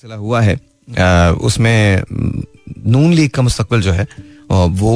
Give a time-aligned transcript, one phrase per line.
[0.00, 2.02] सिलसिला हुआ है उसमें
[2.86, 4.06] नून लीग का मुस्तकबिल जो है
[4.50, 4.94] वो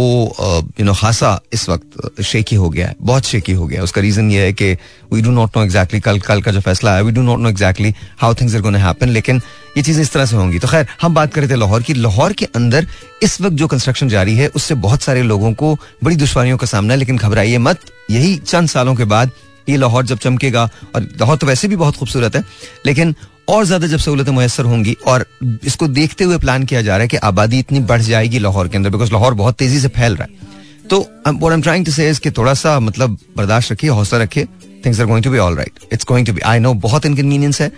[0.80, 4.00] यू नो खासा इस वक्त शेकी हो गया है, बहुत शेकी हो गया है। उसका
[4.00, 4.72] रीजन ये है कि
[5.12, 7.48] we do not know exactly कल कल का जो फैसला है we do not know
[7.48, 9.40] exactly how things are gonna happen लेकिन
[9.76, 11.94] ये चीज़ें इस तरह से होंगी। तो खैर, हम बात कर रहे थे लाहौर की।
[11.94, 12.86] लाहौर के अंदर
[13.22, 16.92] इस वक्त जो कंस्ट्रक्शन जारी है, उससे बहुत सारे लोगों को बड़ी दुश्वारियों का सामना
[16.92, 17.80] है, लेकिन घबराइए मत।
[18.10, 19.30] यही चंद सालों के बाद
[19.68, 22.44] ये लाहौर जब चमकेगा, और लाहौर तो वैसे भी बहुत खूबसूरत है,
[22.86, 23.14] लेकिन
[23.48, 25.26] और ज़्यादा जब सहूलतें मैसर होंगी और
[25.64, 28.76] इसको देखते हुए प्लान किया जा रहा है कि आबादी इतनी बढ़ जाएगी लाहौर के
[28.76, 30.52] अंदर बिकॉज़ लाहौर बहुत तेज़ी से फैल रहा है।
[30.90, 34.44] तो what I am trying to say थोड़ा सा मतलब बर्दाश्त रखिए, हौसला रखिए।
[34.84, 37.60] Things are going to be all right it's going to be I know बहुत इनकन्वीनियंस
[37.60, 37.70] है।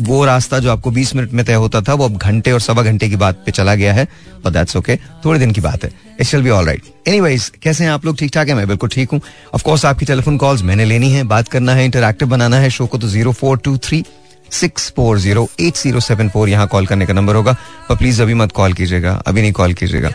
[0.00, 2.82] वो रास्ता जो आपको 20 मिनट में तय होता था, वो अब घंटे और सवा
[2.82, 4.06] घंटे की बात पे चला गया है
[4.44, 7.84] बट दैट्स ओके थोड़े दिन की बात है। It shall be all right anyways कैसे
[7.84, 8.16] हैं आप लोग?
[8.18, 8.54] ठीक ठाक है?
[8.54, 9.20] मैं बिल्कुल ठीक हूँ।
[9.54, 12.98] ऑफकोर्स आपकी टेलीफोन कॉल्स मैंने लेनी है। बात करना है इंटरक्टिव बनाना है। शो को
[12.98, 14.04] तो zero four two three
[14.52, 17.52] six four zero eight zero seven four यहाँ कॉल करने का नंबर होगा।
[17.88, 20.10] पर प्लीज़ अभी मत कॉल कीजिएगा, अभी नहीं कॉल कीजिएगा।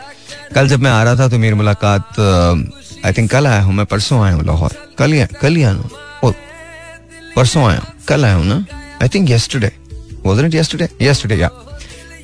[0.56, 2.20] कल जब मैं आ रहा था तो मेरी मुलाकात
[3.06, 5.74] आई थिंक कल आया हूँ मैं, परसों आया हूँ लाहौर। कल ही कल ही आया
[5.74, 6.34] हूँ।
[7.36, 8.66] परसों आया हूँ, कल आया हूँ ना?
[9.02, 9.72] I think yesterday
[10.26, 10.88] wasn't it yesterday?
[11.02, 11.50] Yesterday, yeah.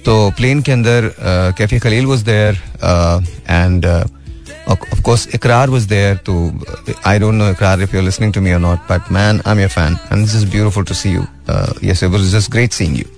[0.05, 1.11] तो प्लेन के अंदर
[1.57, 2.61] Kaifi Khalil was there
[3.49, 3.85] and
[4.68, 6.34] of course ikrar was there to
[7.12, 9.72] i don't know ikrar if you're listening to me or not but man i'm your
[9.76, 12.96] fan and this is beautiful to see you uh, yes it was just great seeing
[13.02, 13.10] you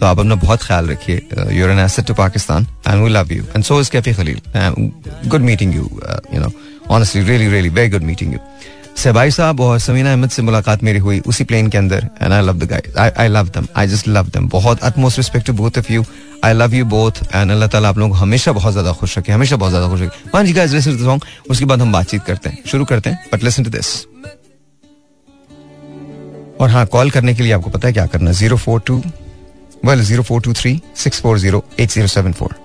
[0.00, 3.42] तो आप अपना बहुत ख्याल रखिए you're an asset to Pakistan and we love you
[3.42, 4.40] and so is Kaifi Khalil
[5.30, 5.82] good meeting you
[6.34, 6.50] you know
[6.94, 8.38] honestly really really very good meeting you
[8.97, 12.41] सहबाई साहब और समीना अहमद से मुलाकात मेरी हुई उसी प्लेन के अंदर and I
[12.41, 15.77] love the guys I love them I just love them बहुत utmost respect to both
[15.77, 16.05] of you
[16.45, 19.55] I love you both and अल्लाह ताला आप लोग हमेशा बहुत ज़्यादा खुश रखे, हमेशा
[19.55, 22.49] बहुत ज़्यादा खुश रखे। हाँ जी गाइस लिसन टू सॉन्ग उसके बाद हम बातचीत करते
[22.49, 23.95] हैं, शुरू करते हैं बट लिसन टू दिस
[26.61, 29.01] और हाँ कॉल करने के लिए आपको पता है क्या करना zero four two
[29.85, 32.55] well zero four two three six four zero eight zero seven four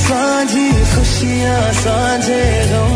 [0.00, 2.92] साझी खुशियाँ साझे गम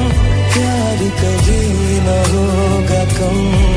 [0.53, 1.63] प्यार कभी
[2.07, 3.74] न होगा कम।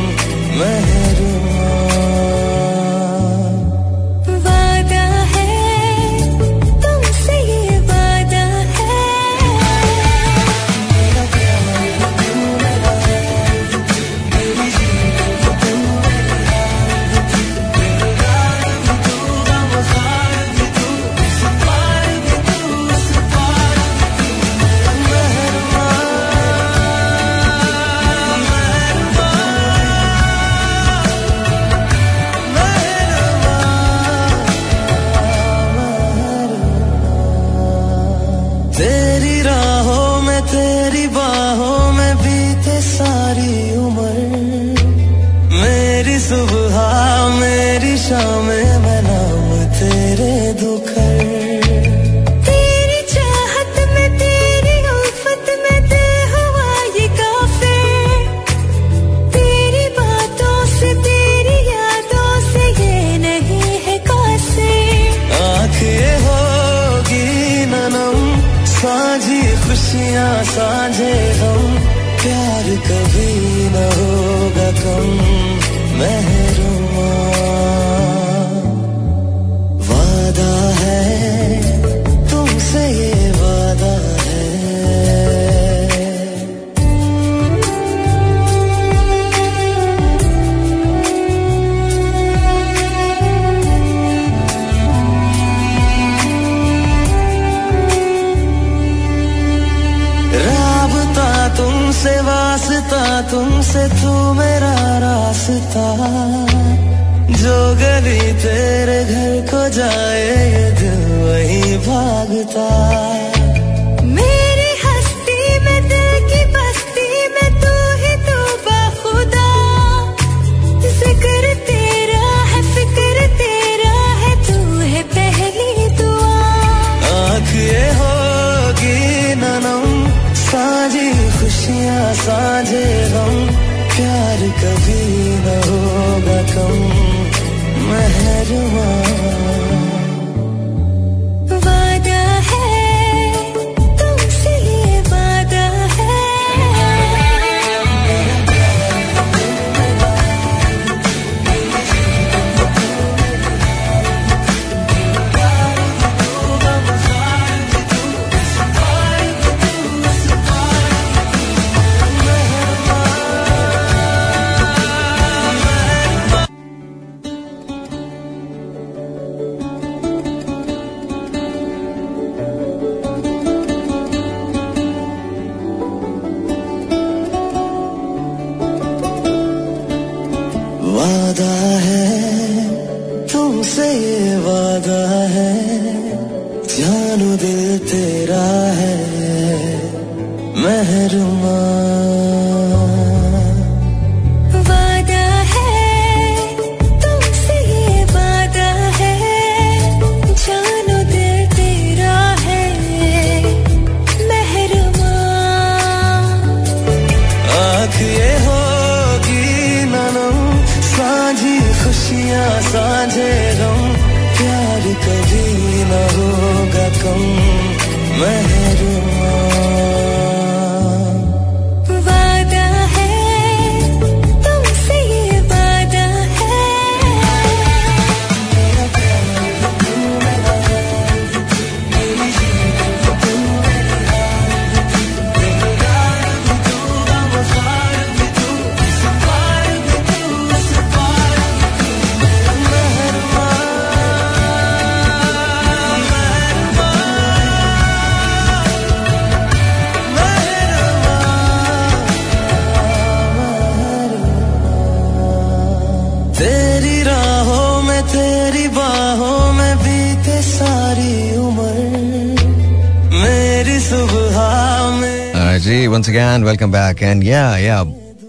[266.67, 267.83] वेलकम बैक एंड या या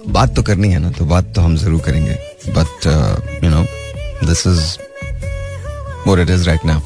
[0.09, 2.15] बात तो करनी है ना तो बात तो हम ज़रूर करेंगे.
[2.57, 2.87] But
[3.45, 3.63] you know
[4.27, 4.61] this is
[6.07, 6.81] what it is right now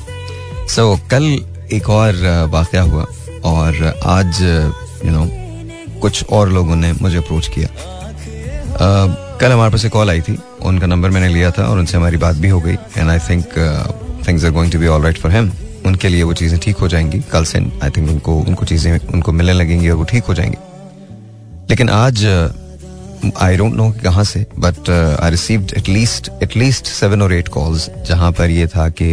[0.68, 1.24] so कल
[1.72, 3.04] एक और uh, वाकया हुआ
[3.44, 4.40] और आज
[5.04, 5.26] यू नो
[6.00, 7.68] कुछ और लोगों ने मुझे अप्रोच किया.
[7.68, 10.38] Uh, कल हमारे पास एक कॉल आई थी.
[10.62, 12.74] उनका नंबर मैंने लिया था और उनसे हमारी बात भी हो गई.
[12.96, 13.44] And I think
[14.28, 15.50] things are going to be all right for him
[15.86, 17.20] उनके लिए वो चीज़ें ठीक हो जाएँगी.
[17.32, 20.58] कल से आई थिंक उनको उनको चीज़ें उनको मिलने लगेंगी और वो ठीक हो जाएँगी.
[21.72, 22.24] लेकिन आज
[23.42, 24.88] आई डोंट नो कहाँ से but
[25.22, 29.06] I received at least at least seven और एट कॉल्स जहाँ पर ये था कि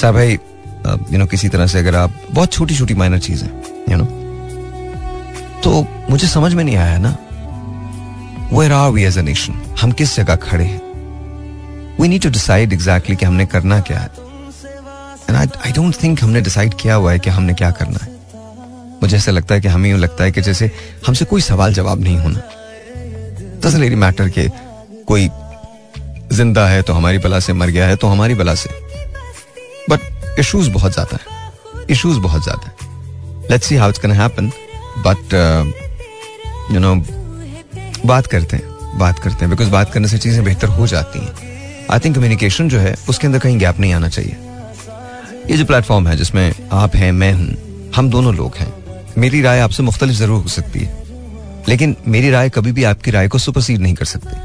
[0.00, 3.48] सर भाई यू नो किसी तरह से अगर आप, बहुत छोटी छोटी माइनर चीज़ें
[3.90, 4.04] यू नो
[5.64, 7.16] तो मुझे समझ में नहीं आया ना
[8.52, 10.80] where are we as a nation हम किस जगह खड़े हैं?
[12.00, 14.10] We need to decide exactly कि हमने करना क्या है।
[15.30, 18.15] एंड आई डोंट थिंक हमने डिसाइड किया हुआ है कि हमने क्या करना है।
[19.02, 20.70] मुझे ऐसा लगता है कि हमें यूँ लगता है कि जैसे
[21.06, 22.42] हमसे कोई सवाल जवाब नहीं होना।
[23.66, 24.48] रियली मैटर के
[25.06, 25.28] कोई
[26.32, 28.70] ज़िंदा है तो हमारी बला से मर गया है तो हमारी बला से।
[29.90, 32.74] बट इश्यूज़ बहुत ज़्यादा है। इश्यूज़ बहुत ज़्यादा है।
[33.50, 34.50] Let's see how it's can happen
[35.06, 35.34] but
[36.72, 36.94] you know
[38.06, 41.34] बात करते हैं, बात करते हैं बिकॉज़ बात करने से चीज़ें बेहतर हो जाती हैं।
[41.90, 44.36] आई थिंक कम्युनिकेशन जो है, उसके अंदर कहीं गैप नहीं आना चाहिए।
[45.50, 48.72] ये जो प्लेटफॉर्म है जिसमें आप हैं, मैं हूँ, हम दोनों लोग हैं
[49.18, 51.04] मेरी राय आपसे मुख्तलिफ़ ज़रूर हो सकती है।
[51.68, 54.36] लेकिन मेरी राय कभी भी आपकी राय को सुपरसीड नहीं कर सकती।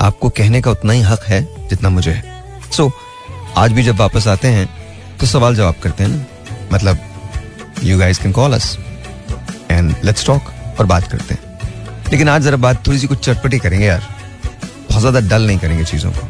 [0.00, 2.92] आपको कहने का उतना ही हक है जितना मुझे है। सो so,
[3.56, 4.68] आज भी जब वापस आते हैं
[5.20, 6.24] तो सवाल जवाब करते हैं ना।
[6.72, 6.98] मतलब
[7.84, 8.76] you guys can call us
[9.70, 13.58] and let's talk और बात करते हैं। लेकिन आज जरा बात थोड़ी सी कुछ चटपटी
[13.58, 14.02] करेंगे यार।
[14.88, 16.28] बहुत ज़्यादा डल नहीं करेंगे चीज़ों को.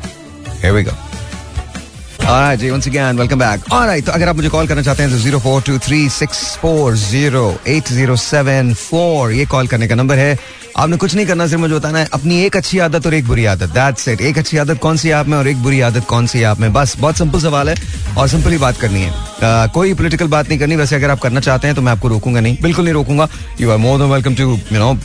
[2.29, 3.63] Alright, जी, once again, welcome back.
[3.73, 6.41] Alright, तो अगर आप मुझे कॉल करना चाहते हैं तो zero four two three six
[6.63, 10.39] four zero eight zero seven four ये कॉल करने का नंबर है।
[10.77, 13.45] आपने कुछ नहीं करना सिर्फ़ मुझे बताना है। अपनी एक अच्छी आदत और एक बुरी
[13.45, 16.27] आदत। दैट्स इट एक अच्छी आदत कौन सी आप में और एक बुरी आदत कौन
[16.27, 16.73] सी आप में?
[16.73, 17.77] बस बहुत सिंपल सवाल है
[18.19, 21.21] और सिंपल ही बात करनी है। uh, कोई पॉलिटिकल बात नहीं करनी। वैसे अगर आप
[21.21, 23.29] करना चाहते हैं तो मैं आपको रोकूँगा नहीं। बिल्कुल नहीं रोकूँगा।
[23.61, 24.97] You are more than welcome to you know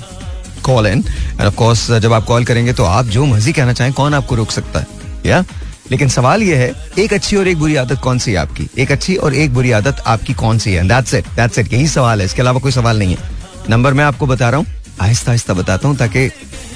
[0.65, 3.93] call in and of course जब आप कॉल करेंगे तो आप जो मर्ज़ी कहना चाहें
[3.93, 4.87] कौन आपको रोक सकता है?
[5.25, 5.43] या
[5.91, 8.67] लेकिन सवाल यह है एक अच्छी और एक बुरी आदत कौन सी है आपकी?
[8.77, 10.87] एक अच्छी और एक बुरी आदत आपकी कौन सी है?
[10.87, 14.03] दैट्स इट दैट्स इट यही सवाल है। इसके अलावा कोई सवाल नहीं है। नंबर मैं
[14.03, 14.65] आपको बता रहा हूँ
[15.01, 16.29] आहिस्ता आहिस्ता बताता हूँ ताकि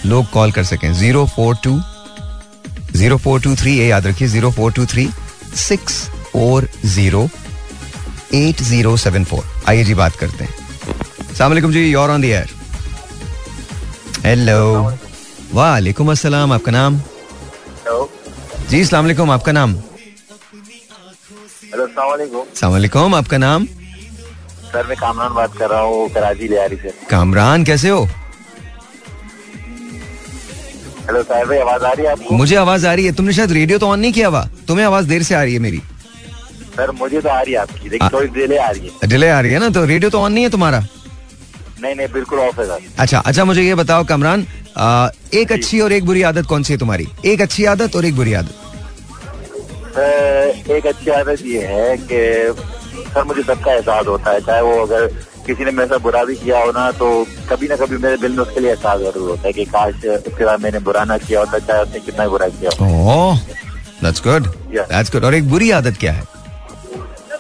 [0.05, 1.79] लोग कॉल कर सकें। Zero four two
[2.95, 5.07] zero four two three ये याद रखिए zero four two three
[5.57, 7.27] six four zero
[8.35, 9.43] eight zero seven four.
[9.69, 12.49] आइए जी बात करते हैं। सलामकुम जी you're on the air
[14.25, 14.91] hello
[15.53, 17.01] वालेकुम। अस्सलाम आपका नाम?
[18.69, 19.73] जी वालेकुम आपका नाम?
[21.73, 23.65] हेलो आपका नाम?
[24.71, 28.03] सर मैं कामरान बात कर रहा हूँ कराची लियारी से कामरान कैसे हो?
[31.05, 32.35] हेलो साहब आवाज़ आ रही है आपको?
[32.35, 34.43] मुझे आवाज़ आ रही है तुमने शायद रेडियो तो ऑन नहीं किया हुआ?
[34.67, 35.81] तुम्हें आवाज़ देर से आ रही है मेरी।
[36.75, 39.39] सर मुझे तो आ रही है आपकी। लेकिन थोड़ी डिले आ रही है। डिले आ
[39.39, 40.85] रही है ना तो रेडियो तो ऑन नहीं है तुम्हारा?
[41.81, 44.45] नहीं नहीं बिल्कुल ऑफ़ है सर। अच्छा अच्छा मुझे ये बताओ कमरान
[44.77, 47.07] आ, एक अच्छी और एक बुरी आदत कौन सी है तुम्हारी?
[47.25, 48.53] एक अच्छी आदत और एक बुरी आदत।
[50.71, 52.19] एक अच्छी आदत ये है कि
[53.13, 55.07] सर मुझे सबका एहसास होता है। चाहे वो अगर
[55.47, 57.07] किसी ने मेरे साथ बुरा भी किया हो ना तो
[57.49, 60.45] कभी ना कभी मेरे दिल में उसके लिए एहसास ज़रूर होता है कि काश उसके
[60.45, 63.33] बाद मैंने बुरा ना किया होता चाहे उसने कितना ही बुरा किया हो।
[64.03, 64.89] That's good Yeah.
[64.89, 66.23] That's good और एक बुरी आदत क्या है?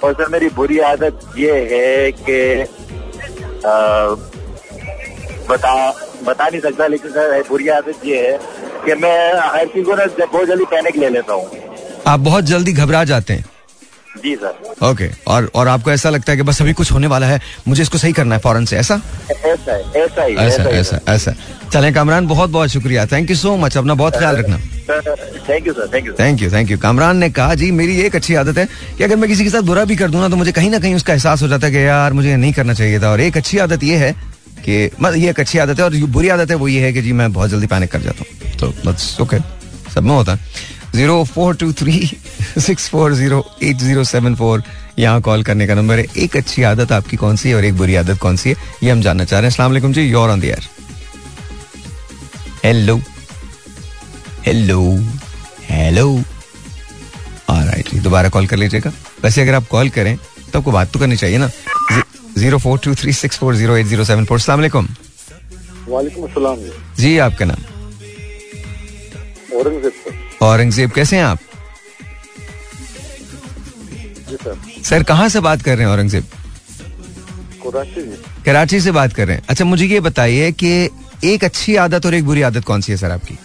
[0.03, 2.39] और सर मेरी बुरी आदत ये है कि
[5.49, 5.73] बता
[6.25, 8.37] बता नहीं सकता लेकिन सर बुरी आदत ये है
[8.85, 11.45] कि मैं हर चीज़ को ना बहुत जल्दी पैनिक ले लेता हूँ।
[12.07, 13.45] आप बहुत जल्दी घबरा जाते हैं।
[14.23, 17.27] जी सर। ओके और और आपको ऐसा लगता है कि बस अभी कुछ होने वाला
[17.27, 18.95] है मुझे इसको सही करना है फ़ौरन से ऐसा?
[19.31, 21.33] ऐसा ऐसा ऐसा ऐसा ऐसा
[21.73, 24.57] चलें कामरान बहुत बहुत शुक्रिया। थैंक यू सो मच अपना बहुत ख्याल रखना।
[25.49, 28.15] Thank you sir thank you thank you thank you Kamran ने कहा जी मेरी एक
[28.15, 30.35] अच्छी आदत है कि अगर मैं किसी के साथ बुरा भी कर दूँ ना तो
[30.35, 32.99] मुझे कहीं ना कहीं उसका एहसास हो जाता है कि यार मुझे नहीं करना चाहिए
[32.99, 34.15] था। और एक अच्छी आदत ये है
[34.67, 37.01] कि मतलब ये एक अच्छी आदत है और बुरी आदत है वो ये है कि
[37.01, 39.39] जी मैं बहुत जल्दी पैनिक कर जाता हूँ। तो बस ओके
[39.91, 41.99] सब में होता है। Zero four two three
[42.59, 44.63] six four zero eight zero seven four
[44.99, 47.77] यहाँ कॉल करने का नंबर है। एक अच्छी आदत आपकी कौन सी है और एक
[47.77, 50.39] बुरी आदत कौन सी है ये हम जानना चाह रहे हैं। वालेकुम जी you're on
[50.39, 50.67] the air
[52.63, 52.99] hello
[54.45, 54.81] hello
[55.69, 56.07] hello
[57.49, 58.91] alright जी दोबारा कॉल कर लीजिएगा।
[59.23, 61.49] वैसे अगर आप कॉल करें तो आपको बात तो करनी चाहिए ना।
[62.37, 64.39] Zero four two three six four zero eight zero seven four.
[64.39, 64.59] सलाम
[65.89, 66.57] वालेकुम अस्सलाम।
[66.99, 67.61] जी आपका नाम?
[69.57, 69.93] औरंगज़ेब
[70.43, 71.39] औरंगज़ेब कैसे हैं आप?
[74.29, 76.25] जी सर। सर कहाँ से बात कर रहे हैं औरंगज़ेब?
[78.45, 80.71] कराची से बात कर रहे हैं। अच्छा मुझे ये बताइए कि
[81.25, 83.37] एक अच्छी आदत और एक बुरी आदत कौन सी है सर आपकी?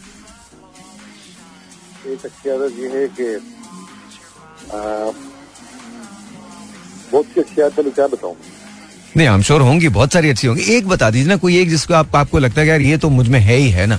[2.12, 3.26] एक अच्छी आदत ये है कि
[7.12, 8.36] बहुत सी अच्छी आदत क्या बताऊँ।
[9.16, 11.94] नहीं हम श्योर होंगी बहुत सारी अच्छी होंगी। एक बता दीजिए ना कोई एक जिसको
[11.94, 13.98] आप, आपको लगता है यार ये तो मुझमें है ही है ना?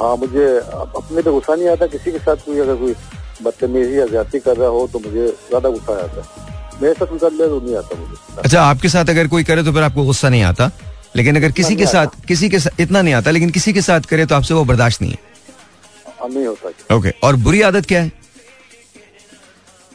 [0.00, 2.94] हाँ मुझे अपने पे गुस्सा नहीं आता किसी के साथ कोई अगर कोई
[3.42, 7.32] बदतमीजी या ज़्यादा कर रहा हो तो मुझे ज़्यादा गुस्सा आता। है मेरे साथ कर
[7.32, 10.28] ले तो नहीं आता मुझे। अच्छा आपके साथ अगर कोई करे तो फिर आपको गुस्सा
[10.28, 10.70] नहीं आता?
[11.16, 14.00] लेकिन अगर किसी के साथ किसी के साथ इतना नहीं आता लेकिन किसी के साथ
[14.10, 15.14] करे तो आपसे वो बर्दाश्त नहीं
[16.20, 18.12] हाँ, नहीं होता है ओके और बुरी आदत क्या है?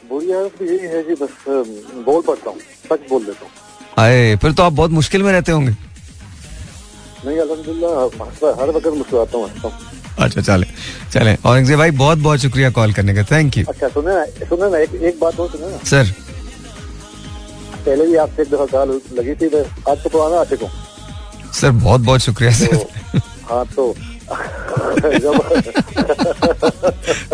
[0.09, 1.43] बुरी आदत यही है कि बस
[2.05, 3.51] बोल पड़ता हूँ। सच बोल देता हूँ
[3.99, 5.71] आए फिर तो आप बहुत मुश्किल में रहते होंगे।
[7.25, 7.87] नहीं अलहमदिल्ला
[8.61, 9.49] हर वक्त मुस्कुराता हूँ
[10.19, 10.67] अच्छा चले
[11.13, 14.69] चले। औरंगज़ेब भाई बहुत बहुत शुक्रिया कॉल करने का थैंक यू अच्छा सुने ना सुने
[14.71, 16.11] ना एक, एक बात और सुने ना। सर।
[17.85, 19.47] पहले भी आपसे एक दफ़ा कॉल लगी थी
[19.89, 20.69] आज तो पुराना आशिक हूँ।
[21.53, 23.93] सर बहुत बहुत शुक्रिया तो सर। हाँ तो।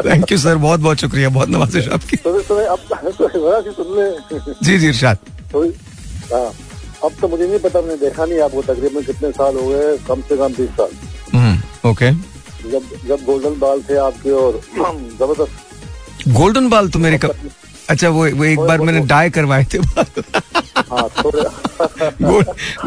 [0.06, 2.32] थैंक यू सर बहुत बहुत शुक्रिया बहुत नवाजिश आपकी। तो
[4.64, 5.18] जी जी इरशाद।
[5.52, 5.64] तो
[6.34, 6.52] हाँ।
[7.06, 10.22] अब तो मुझे नहीं पता मैंने देखा नहीं आपको तकरीबन कितने साल हो गए कम
[10.30, 10.92] से कम बीस साल।
[11.34, 12.12] Hmm okay.
[12.72, 17.36] जब जब गोल्डन बाल थे आपके और ज़बरदस्त। गोल्डन बाल तो मेरे कब
[17.90, 20.24] अच्छा वो वो एक बार मैंने डाई करवाए थे। बाल
[20.92, 21.08] हाँ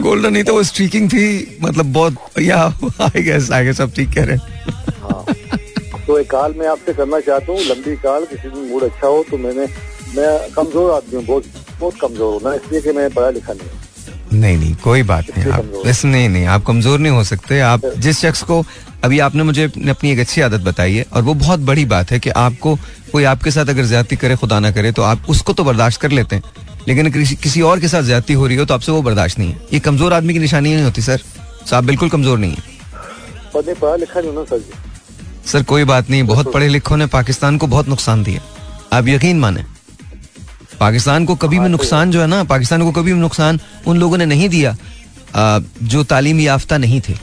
[0.02, 1.25] गोल्डन नहीं तो वो स्ट्रीकिंग थी
[1.62, 2.62] मतलब बहुत या
[3.02, 4.42] आई गेस आई गेस अब ठीक कह रहे हैं।
[5.02, 5.25] हाँ।
[6.06, 9.23] तो एक कॉल मैं आपसे करना चाहता हूँ लंबी काल किसी दिन मूड अच्छा हो
[9.30, 9.66] तो मैंने
[10.16, 11.44] मैं कमज़ोर आदमी हूँ बहुत
[11.81, 13.83] बहुत कमज़ोर हूँ। ना इसलिए कि मैं पढ़ा लिखा नहीं
[14.33, 17.81] नहीं नहीं कोई बात नहीं। आप। वैसे नहीं नहीं आप कमज़ोर नहीं हो सकते। आप
[17.99, 18.64] जिस शख्स को
[19.04, 22.19] अभी आपने मुझे अपनी एक अच्छी आदत बताई है और वो बहुत बड़ी बात है
[22.21, 22.75] कि आपको
[23.12, 26.11] कोई आपके साथ अगर ज़्यादा करे खुदा ना करे तो आप उसको तो बर्दाश्त कर
[26.11, 26.43] लेते हैं।
[26.88, 29.52] लेकिन किसी, किसी और के साथ ज़्यादा हो रही हो तो आपसे वो बर्दाश्त नहीं
[29.52, 31.21] है। ये कमज़ोर आदमी की निशानी नहीं होती सर।
[31.71, 34.62] तो आप बिल्कुल कमज़ोर नहीं है। पढ़ा लिखा नहीं ना सर
[35.47, 38.40] सर कोई बात नहीं। बहुत पढ़े लिखों ने पाकिस्तान को बहुत नुकसान दिया।
[38.93, 39.64] आप यकीन माने?
[40.81, 44.19] पाकिस्तान को कभी भी नुकसान जो है ना पाकिस्तान को कभी भी नुकसान उन लोगों
[44.19, 44.76] ने नहीं दिया
[45.37, 47.14] आ, जो तालीम याफ्ता नहीं थे।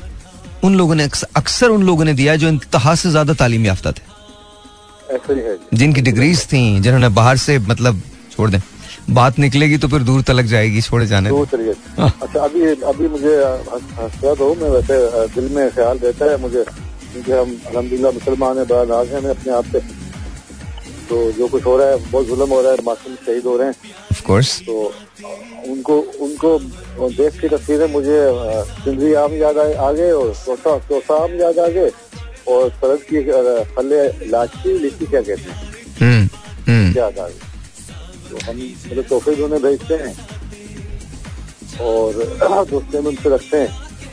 [0.63, 4.09] उन लोगों ने अक्सर उन लोगों ने दिया जो इंतहा से ज़्यादा तालीम याफ्ता थे।
[5.33, 8.59] ही है जिनकी डिग्रीज थी जिन्होंने बाहर से मतलब छोड़ दें
[9.09, 13.07] बात निकलेगी तो फिर दूर तलक जाएगी छोड़े जाने तो दें। हाँ। अच्छा अभी अभी
[13.07, 14.99] मुझे हंस- हंसता तो मैं वैसे
[15.35, 16.63] दिल में ख्याल रहता है मुझे
[17.13, 19.79] क्योंकि हम अलहमदिल्ला मुसलमान है बड़ा नाज है मैं अपने आप पे
[21.09, 23.67] तो जो कुछ हो रहा है बहुत जुल्म हो रहा है मासूम शहीद हो रहे
[23.67, 23.75] हैं।
[24.11, 24.75] ऑफ़ कोर्स तो
[25.71, 26.57] उनको उनको
[27.11, 28.17] देख की तस्वीरें मुझे
[28.83, 31.91] ज़िंदगी आम याद आ आ गए और तोसा तोसा आम याद आ गए
[32.47, 33.21] और सरद की
[33.75, 35.57] फले लाची लिट्टी क्या कहते हैं?
[36.01, 36.27] हम्म
[36.67, 40.13] हम्म। क्या था तो हम मतलब तोहफे भी उन्हें भेजते हैं
[41.81, 42.13] और
[42.71, 43.69] दोस्ते में उनसे रखते हैं।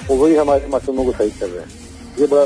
[0.08, 1.70] वो वही हमारे मासूमों को सही कर रहे हैं।
[2.20, 2.42] ये बड़ा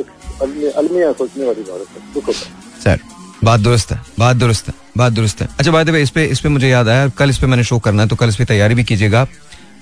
[0.00, 3.04] एक अलमिया सोचने वाली बात है। दुख होता है। सर
[3.46, 6.48] बात दुरुस्त है बात दुरुस्त है बात दुरुस्त है। अच्छा बात इस पे इस पे
[6.48, 8.74] मुझे याद आया कल इस पे मैंने शो करना है तो कल इस पे तैयारी
[8.74, 9.26] भी कीजिएगा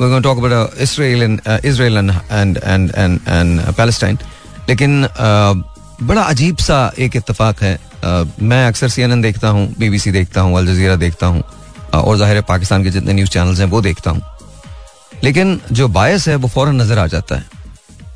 [0.01, 4.17] uh, Israel and and and and and uh, Palestine.
[4.69, 5.55] लेकिन uh,
[6.03, 10.57] बड़ा अजीब सा एक इत्तेफाक है। Uh, मैं अक्सर सीएनएन देखता हूँ बीबीसी देखता हूँ
[10.59, 13.81] अल जजीरा देखता हूँ uh, और ज़ाहिर है पाकिस्तान के जितने न्यूज़ चैनल्स हैं वो
[13.83, 14.23] देखता हूँ।
[15.25, 17.45] लेकिन जो बायस है वो फ़ौरन नज़र आ जाता है।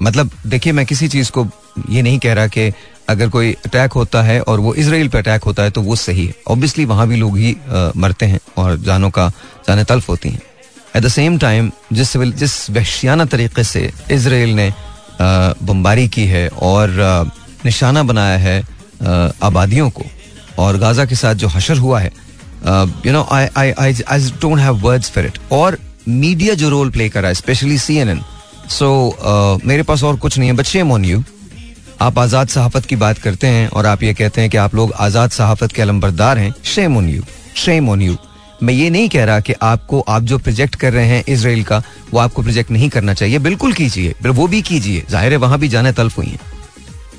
[0.02, 1.46] मतलब देखिए मैं किसी चीज़ को
[1.90, 2.72] ये नहीं कह रहा कि
[3.08, 6.26] अगर कोई अटैक होता है और वो इसराइल पे अटैक होता है तो वो सही
[6.26, 9.28] है। ऑब्वियसली वहाँ भी लोग ही अ, मरते हैं और जानों का
[9.68, 10.40] जान तल्फ होती हैं।
[10.96, 14.72] एट द सेम टाइम जिस जिस वहशियाना तरीके से इसराइल ने
[15.20, 17.24] बमबारी की है और अ,
[17.64, 18.60] निशाना बनाया है
[19.42, 20.04] आबादियों को
[20.62, 22.12] और गाजा के साथ जो हशर हुआ है
[23.06, 26.90] you know I I I I don't have words for it और मीडिया जो रोल
[26.90, 28.20] प्ले कर है specially C N N
[28.70, 28.88] so
[29.64, 31.22] मेरे पास और कुछ नहीं है बट शेम ऑन यू
[32.00, 34.92] आप आज़ाद सहाफत की बात करते हैं और आप ये कहते हैं कि आप लोग
[34.96, 37.22] आज़ाद सहाफत के अलम्बरदार हैं। Shame on you
[37.56, 38.16] shame on you
[38.62, 41.82] मैं ये नहीं कह रहा कि आपको, आप जो प्रोजेक्ट कर रहे हैं इसराइल का,
[42.12, 45.68] वो आपको प्रोजेक्ट नहीं करना चाहिए। बिल्कुल कीजिए। वो भी कीजिए। ज़ाहिर है वहाँ भी
[45.68, 46.40] जाने तल्फ हुई हैं।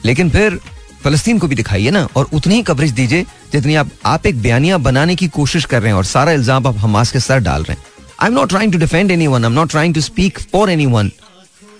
[0.05, 0.59] लेकिन फिर
[1.03, 4.77] फलस्तीन को भी दिखाइए ना और उतनी ही कवरेज दीजिए जितनी आप आप एक बयानिया
[4.79, 7.77] बनाने की कोशिश कर रहे हैं और सारा इल्ज़ाम आप हमास के सर डाल रहे
[7.77, 7.83] हैं।
[8.21, 11.11] I am not trying to defend anyone I am not trying to speak for anyone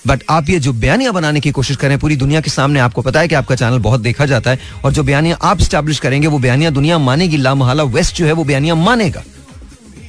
[0.08, 3.20] but आप ये जो बयानिया बनाने की कोशिश करें पूरी दुनिया के सामने आपको पता
[3.20, 6.39] है कि आपका चैनल बहुत देखा जाता है और जो बयानिया आप स्टैब्लिश करेंगे वो
[6.39, 9.24] बयानिया दुनिया मानेगी लामहला वेस्ट जो है वो बयानिया मानेगा।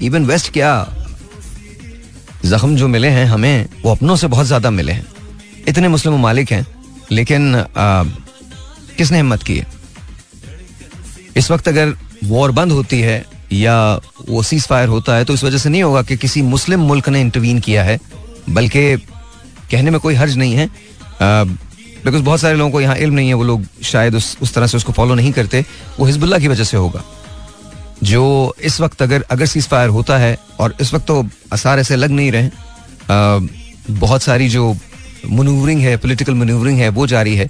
[0.03, 0.73] इवन वेस्ट क्या
[2.45, 5.07] जख्म जो मिले हैं हमें वो अपनों से बहुत ज़्यादा मिले हैं।
[5.69, 6.67] इतने मुस्लिम ममालिक हैं
[7.13, 8.05] लेकिन आ,
[8.97, 9.67] किसने हिम्मत की है?
[11.37, 13.77] इस वक्त अगर वॉर बंद होती है या
[14.29, 17.09] वो सीज फायर होता है तो इस वजह से नहीं होगा कि किसी मुस्लिम मुल्क
[17.09, 17.99] ने इंटरवीन किया है
[18.51, 18.97] बल्कि
[19.71, 20.69] कहने में कोई हर्ज नहीं है।
[22.05, 24.67] बिकॉज़ बहुत सारे लोगों को यहाँ इल्म नहीं है वो लोग शायद उस उस तरह
[24.67, 25.65] से उसको फॉलो नहीं करते।
[25.99, 27.03] वो हिजबुल्ला की वजह से होगा।
[28.03, 31.97] जो इस वक्त अगर अगर सीज फायर होता है और इस वक्त तो आसार ऐसे
[31.97, 32.49] लग नहीं रहे
[33.11, 33.47] अ,
[33.91, 34.77] बहुत सारी जो
[35.31, 37.45] मनूवरिंग है पॉलिटिकल मनूवरिंग है वो जारी है।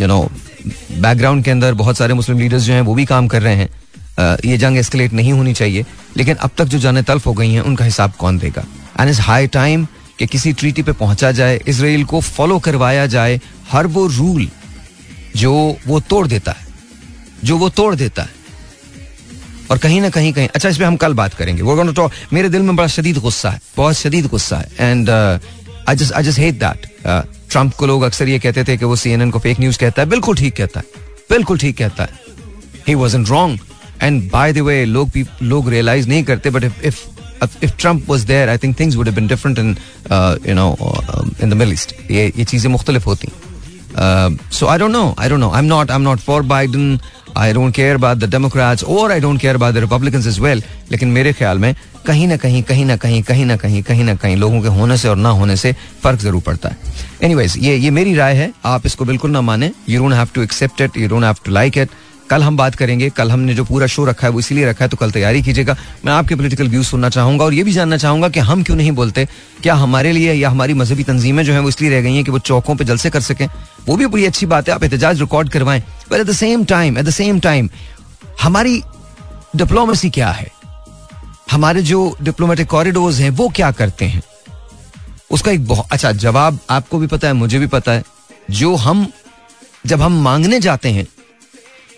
[0.00, 0.22] यू नो
[0.92, 3.68] बैकग्राउंड के अंदर बहुत सारे मुस्लिम लीडर्स जो हैं वो भी काम कर रहे हैं।
[4.18, 5.84] अ, ये जंग एस्केलेट नहीं होनी चाहिए।
[6.16, 8.64] लेकिन अब तक जो जाने तल्फ हो गई हैं उनका हिसाब कौन देगा?
[9.00, 9.86] एंड इज़ हाई टाइम
[10.18, 14.48] कि किसी ट्रीटी पे पहुँचा जाए इसराइल को फॉलो करवाया जाए, हर वो रूल
[15.36, 16.66] जो वो तोड़ देता है,
[17.44, 18.28] जो वो तोड़ देता है।
[19.70, 22.32] और कहीं ना कहीं कहीं अच्छा इस पर हम कल बात करेंगे। We're gonna talk-
[22.32, 25.10] मेरे दिल में बड़ा शदीद गुस्सा है, बहुत शदीद गुस्सा है। And
[25.88, 26.86] I just I just hate that
[27.50, 30.08] Trump को लोग अक्सर ये कहते थे कि वो सीएनएन को फेक न्यूज़ कहता है।
[30.08, 30.86] बिल्कुल ठीक कहता है,
[31.30, 32.10] बिल्कुल ठीक कहता है।
[32.88, 33.58] He wasn't wrong.
[34.02, 35.10] And by the way लोग
[35.42, 36.96] लोग रियलाइज़ नहीं करते but if
[37.42, 39.76] if there, I think things would have been different in,
[40.10, 41.94] uh, you know, uh, in the Middle East.
[42.10, 43.28] ये ये चीज़ें मुख्तलिफ़ होती
[44.52, 46.98] so I don't know I don't know I am not I am not for Biden
[47.36, 50.62] I don't care about the Democrats और I don't care about the Republicans as well
[50.90, 51.74] लेकिन मेरे ख्याल में
[52.06, 54.96] कहीं ना कहीं कहीं ना कहीं कहीं ना कहीं कहीं ना कहीं लोगों के होने
[54.96, 55.72] से और ना होने से
[56.02, 56.76] फ़र्क ज़रूर पड़ता है
[57.22, 60.42] एनीवेज ये ये मेरी राय है आप इसको बिल्कुल ना माने you don't have to
[60.42, 61.90] accept it you don't have to like it
[62.30, 64.88] कल हम बात करेंगे, कल हमने जो पूरा शो रखा है वो इसीलिए रखा है
[64.88, 68.28] तो कल तैयारी कीजिएगा। मैं आपके पॉलिटिकल व्यूज़ सुनना चाहूँगा और ये भी जानना चाहूँगा
[68.28, 69.26] कि हम क्यों नहीं बोलते?
[69.62, 72.30] क्या हमारे लिए या हमारी मजहबी तंजीमें जो है वो इसलिए रह गई हैं कि
[72.30, 73.46] वो चौकों पे जलसे कर सकें?
[73.86, 76.98] वो भी बड़ी अच्छी बात है, आप एहतजाज रिकॉर्ड करवाएँ। But at the same time
[76.98, 77.70] at the same time
[78.42, 78.82] हमारी
[79.56, 80.50] डिप्लोमेसी क्या है?
[81.50, 84.22] हमारे जो डिप्लोमेटिक कॉरिडोर्स हैं, वो क्या करते हैं?
[85.30, 88.04] उसका एक बहुत अच्छा जवाब आपको भी पता है, मुझे भी पता है।
[88.50, 89.06] जो हम,
[89.86, 91.06] जब हम मांगने जाते हैं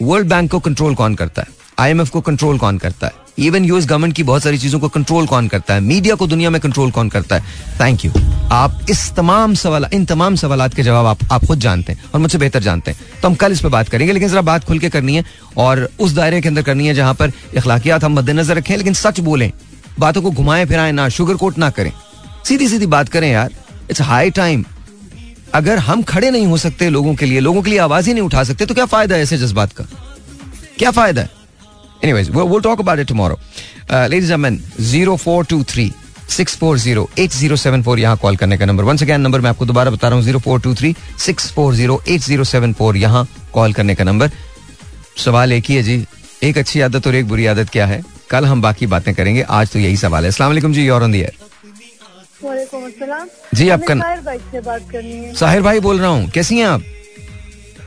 [0.03, 1.49] वर्ल्ड बैंक को कंट्रोल कौन करता है?
[1.79, 3.13] आईएमएफ को कंट्रोल कौन करता है?
[3.39, 5.81] इवन यूएस गवर्नमेंट की बहुत सारी चीज़ों को कंट्रोल कौन करता है?
[5.81, 7.43] मीडिया को दुनिया में कंट्रोल कौन करता है?
[7.81, 8.13] थैंक यू
[8.53, 12.21] आप इस तमाम सवाल, इन तमाम सवाल के जवाब आप आप खुद जानते हैं और
[12.21, 14.79] मुझसे बेहतर जानते हैं। तो हम कल इस पर बात करेंगे, लेकिन जरा बात खुल
[14.79, 15.25] के करनी है
[15.57, 19.21] और उस दायरे के अंदर करनी है जहाँ पर इखलाकियात हम मद्देनजर रखें, लेकिन सच
[19.21, 19.51] बोलें,
[19.99, 21.93] बातों को घुमाएँ, फिराएँ, ना शुगर कोट ना करें।
[22.45, 23.53] सीधी सीधी बात करें यार
[23.91, 24.65] इट्स हाई टाइम
[25.55, 28.25] अगर हम खड़े नहीं हो सकते लोगों के लिए लोगों के लिए आवाज़ ही नहीं
[28.25, 29.85] उठा सकते तो क्या फ़ायदा है ऐसे जज्बात का?
[30.79, 31.31] क्या फ़ायदा है?
[32.05, 33.39] Anyways we'll, we'll talk about it tomorrow.
[33.91, 35.91] Uh, ladies and men 0423
[36.29, 40.19] 640 8074 यहाँ कॉल करने का नंबर वन अगेन नंबर मैं आपको दोबारा बता रहा
[40.19, 44.31] हूँ 0423 640 8074 यहाँ कॉल करने का नंबर
[45.25, 46.05] सवाल एक ही है जी.
[46.43, 48.03] एक अच्छी आदत और एक बुरी आदत क्या है?
[48.31, 49.43] कल हम बाकी बातें करेंगे.
[49.43, 50.31] आज तो यही सवाल है.
[50.41, 51.48] वालेकुम जी योर ऑन दी एयर
[52.41, 56.67] जी, आपका ताहिर भाई से बात करनी है। साहिर भाई बोल रहा हूँ। कैसी हैं
[56.67, 56.83] आप?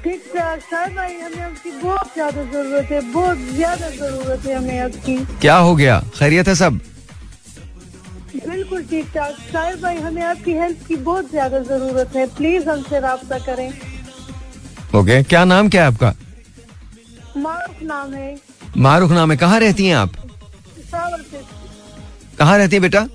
[0.04, 4.80] ठीक ठाक साहब भाई हमें आपकी बहुत ज़्यादा ज़रूरत है बहुत ज़्यादा ज़रूरत है हमें
[4.80, 6.00] आपकी। क्या हो गया?
[6.16, 6.80] खैरियत है सब?
[8.48, 13.00] बिल्कुल ठीक ठाक। साहिब भाई हमें आपकी हेल्प की बहुत ज़्यादा ज़रूरत है। प्लीज़ हमसे
[13.00, 13.72] रब्ता करें।
[14.96, 16.14] ओके क्या नाम क्या है आपका?
[17.38, 18.36] मारूफ नाम है।
[18.78, 20.12] मारूफ नाम है। कहाँ रहती हैं आप?
[22.40, 23.08] कहाँ रहती है बेटा?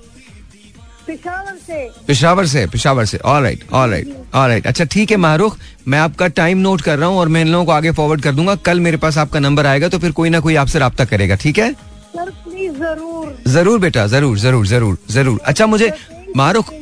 [1.07, 5.17] पिशावर से। पिशावर से पिशावर से। All right all right all right अच्छा ठीक है
[5.17, 8.21] मारूख मैं आपका टाइम नोट कर रहा हूँ और मैं इन लोगों को आगे फॉरवर्ड
[8.21, 11.05] कर दूँगा। कल मेरे पास आपका नंबर आएगा तो फिर कोई ना कोई आपसे रब्ता
[11.05, 11.71] करेगा ठीक है?
[11.71, 15.91] सर प्लीज़ ज़रूर। ज़रूर बेटा ज़रूर ज़रूर ज़रूर ज़रूर। अच्छा मुझे
[16.35, 16.73] मारूख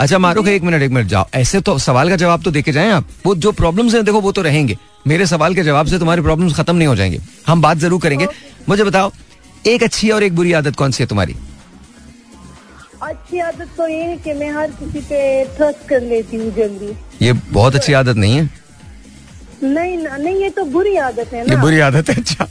[0.00, 2.90] अच्छा मारूख एक मिनट एक मिनट जाओ। ऐसे तो सवाल का जवाब तो देके जाएँ
[2.90, 6.22] आप। वो जो प्रॉब्लम्स हैं देखो वो तो रहेंगे। मेरे सवाल के जवाब से तुम्हारी
[6.22, 8.28] प्रॉब्लम्स खत्म नहीं हो जाएँगे। हम बात ज़रूर करेंगे।
[8.68, 9.10] मुझे बताओ
[9.66, 11.34] एक अच्छी और एक बुरी आदत कौन सी है तुम्हारी?
[13.02, 15.20] अच्छी आदत तो ये है कि मैं हर किसी पे
[15.56, 18.48] ट्रस्ट कर लेती हूँ जल्दी। ये बहुत अच्छी आदत नहीं है?
[19.62, 22.44] नहीं ना नहीं ये तो बुरी आदत है ना। ये बुरी आदत है अच्छा।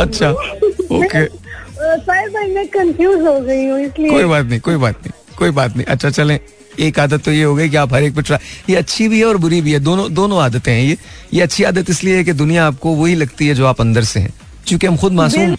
[0.00, 4.96] अच्छा ओके। साहिब भाई मैं कंफ्यूज हो गई हूँ इसलिए। कोई बात नहीं कोई बात
[4.96, 6.38] नहीं कोई बात नहीं। अच्छा चलें
[6.80, 9.18] एक आदत तो ये हो गई कि आप हर एक पे ट्राई ये अच्छी भी
[9.18, 10.96] है और बुरी भी है दोनों दोनों आदतें हैं ये।
[11.34, 14.20] ये अच्छी आदत इसलिए है कि दुनिया आपको वही लगती है जो आप अंदर से
[14.20, 14.32] हैं।
[14.66, 15.56] क्योंकि हम खुद मासूम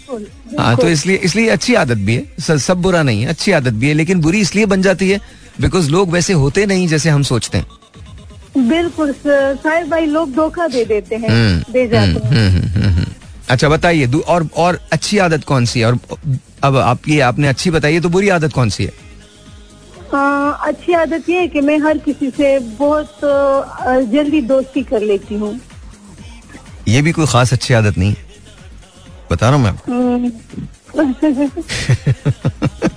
[0.58, 3.88] हाँ तो इसलिए इसलिए अच्छी आदत भी है। सब बुरा नहीं है अच्छी आदत भी
[3.88, 5.20] है लेकिन बुरी इसलिए बन जाती है
[5.60, 7.66] बिकॉज़ लोग वैसे होते नहीं जैसे हम सोचते हैं।
[8.68, 12.94] बिल्कुल साहिब भाई लोग धोखा दे देते हैं हम्म, दे जाते हैं। हम्म, हम्म, हम्म,
[12.94, 13.12] हम्म।
[13.50, 15.86] अच्छा बताइए और और अच्छी आदत कौन सी है?
[15.86, 15.98] और
[16.64, 18.92] अब आप ये आपने अच्छी बताइए तो बुरी आदत कौन सी है?
[20.12, 23.20] हाँ, अच्छी आदत ये है कि मैं हर किसी से बहुत
[24.12, 25.58] जल्दी दोस्ती कर लेती हूँ।
[26.88, 28.14] ये भी कोई खास अच्छी आदत नहीं।
[29.30, 29.92] बता रहा हूँ मैं आपको?
[29.92, 30.30] हम्म,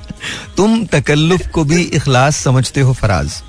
[0.58, 3.44] तुम तकल्लुफ को भी इखलास समझते हो फराज।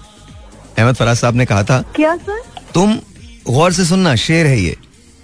[0.79, 2.43] अहमद फराज साहब ने कहा था क्या सर?
[2.75, 2.99] तुम
[3.51, 4.77] गौर से सुनना शेर है ये।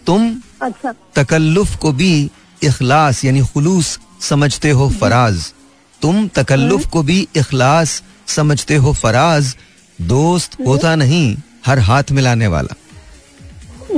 [0.06, 2.30] तुम अच्छा। तकल्लुफ को भी
[2.64, 5.52] इखलास यानी खुलूस समझते हो फराज।
[6.02, 9.56] तुम तकल्लुफ को भी इखलास समझते हो फराज।
[9.98, 12.74] दोस्त होता नहीं हर हाथ मिलाने वाला।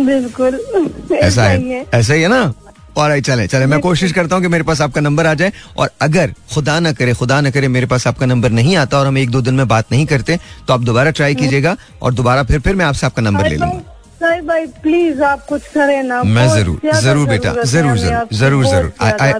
[0.05, 2.55] बिल्कुल। ऐसा है। ऐसा ही है ना?
[2.99, 5.53] और आई चले चले। मैं कोशिश करता हूँ कि मेरे पास आपका नंबर आ जाए
[5.77, 9.07] और अगर खुदा ना करे खुदा ना करे मेरे पास आपका नंबर नहीं आता और
[9.07, 12.43] हम एक दो दिन में बात नहीं करते तो आप दोबारा ट्राई कीजिएगा और दोबारा
[12.45, 16.47] फिर फिर मैं आपसे आपका नंबर ले लूँगा। भाई प्लीज़ आप कुछ करें ना। मैं
[16.49, 18.93] ज़रूर ज़रूर बेटा ज़रूर ज़रूर ज़रूर ज़रूर।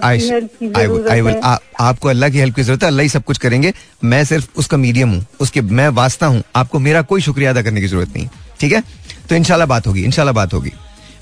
[0.03, 1.35] आई विल
[1.79, 3.73] आपको अल्लाह की हेल्प की ज़रूरत है अल्लाह ही सब कुछ करेंगे।
[4.05, 7.81] मैं सिर्फ़ उसका मीडियम हूँ उसके मैं वास्ता हूँ आपको मेरा कोई शुक्रिया अदा करने
[7.81, 8.27] की ज़रूरत नहीं
[8.59, 8.83] ठीक है?
[9.29, 10.71] तो इनशाला बात होगी इनशाला बात होगी।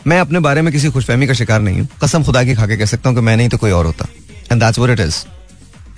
[0.08, 2.78] मैं अपने बारे में किसी खुशफहमी का शिकार नहीं हूँ। कसम खुदा की खा के
[2.78, 4.08] कह सकता हूँ कि मैं नहीं तो कोई और होता।
[4.52, 5.16] And that's what it is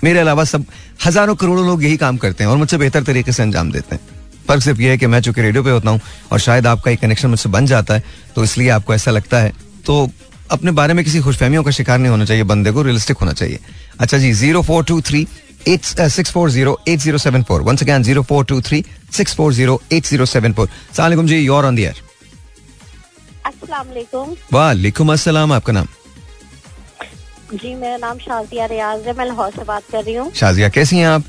[0.04, 0.64] मेरे अलावा सब,
[1.06, 4.02] हज़ारों करोड़ों लोग यही काम करते हैं और मुझसे बेहतर तरीके से अंजाम देते हैं।
[4.48, 6.00] फ़र्क सिर्फ़ यह है कि मैं चूँकि रेडियो पे होता हूँ
[6.32, 8.02] और शायद आपका एक कनेक्शन मुझसे बन जाता है
[8.36, 9.52] तो इसलिए आपको ऐसा लगता है।
[9.86, 10.08] तो
[10.50, 13.58] अपने बारे में किसी खुशफहमियों का शिकार नहीं होना चाहिए, बंदे को रियलिस्टिक होना चाहिए।
[14.00, 15.26] अच्छा जी zero four two three
[15.68, 18.84] eight six four zero eight zero seven four one again zero four two three
[19.16, 22.02] six four zero eight zero seven four सलाम जी योर ऑन द एयर
[23.50, 23.86] अस्सलाम
[24.52, 25.86] वालेकुम अस्सलाम आपका नाम?
[27.52, 30.98] जी मेरा नाम शाजिया रियाज है मैं लाहौर से बात कर रही हूँ। शाजिया कैसी
[30.98, 31.24] हैं आप?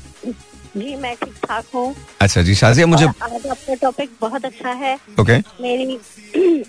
[0.76, 4.94] जी मैं ठीक ठाक हूँ। अच्छा जी शाजिया मुझे आज आपका टॉपिक बहुत अच्छा है।
[5.20, 5.98] ओके मेरी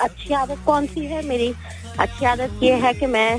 [0.00, 1.22] अच्छी आदत कौन सी है?
[1.26, 1.52] मेरी
[1.98, 3.30] अच्छी आदत ये है कि मैं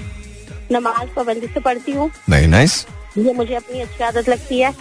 [0.71, 2.85] नमाज़ पाबंदी से पढ़ती हूँ। वेरी नाइस
[3.17, 4.73] ये मुझे अपनी अच्छी आदत लगती है।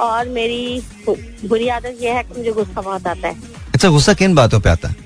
[0.00, 4.34] और मेरी बुरी आदत ये है कि मुझे गुस्सा बहुत आता है। अच्छा गुस्सा किन
[4.34, 5.03] बातों पे आता है?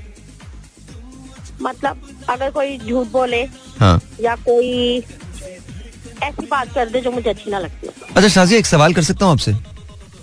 [1.63, 3.43] मतलब अगर कोई झूठ बोले
[3.79, 4.99] हाँ। या कोई
[6.23, 9.25] ऐसी बात कर दे जो मुझे अच्छी ना लगती अच्छा शाजिया एक सवाल कर सकता
[9.25, 9.53] हूँ आपसे?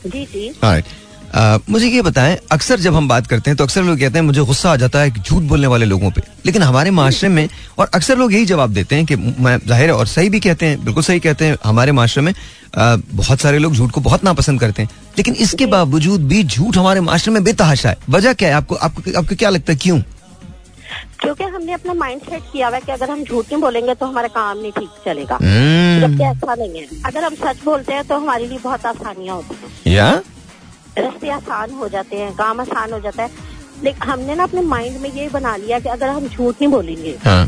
[0.06, 0.94] जी जी। Alright.
[1.34, 4.26] Uh, मुझे ये बताएँ अक्सर जब हम बात करते हैं तो अक्सर लोग कहते हैं
[4.26, 7.90] मुझे गुस्सा आ जाता है झूठ बोलने वाले लोगों पे। लेकिन हमारे माशरे में और
[7.94, 10.84] अक्सर लोग यही जवाब देते हैं कि मैं ज़ाहिर है और सही भी कहते हैं
[10.86, 14.60] बिल्कुल सही कहते हैं हमारे माशरे में uh, बहुत सारे लोग झूठ को बहुत नापसंद
[14.60, 18.56] करते हैं। लेकिन इसके बावजूद भी झूठ हमारे माशरे में बेतहाशा है। वजह क्या है?
[18.56, 19.80] आपको आपको आपको क्या लगता है?
[19.80, 20.02] क्यों?
[21.22, 24.06] क्योंकि हमने अपना माइंड सेट किया हुआ है कि अगर हम झूठ नहीं बोलेंगे तो
[24.06, 28.04] हमारा काम नहीं ठीक चलेगा। हम्म, जबकि ऐसा नहीं है। अगर हम सच बोलते हैं
[28.04, 30.12] तो हमारे लिए बहुत आसानियाँ होती हैं। या?
[30.98, 33.30] रास्ते आसान हो जाते हैं काम आसान हो जाता है।
[33.84, 37.16] लेकिन हमने ना अपने माइंड में ये बना लिया कि अगर हम झूठ नहीं बोलेंगे
[37.24, 37.48] हाँ।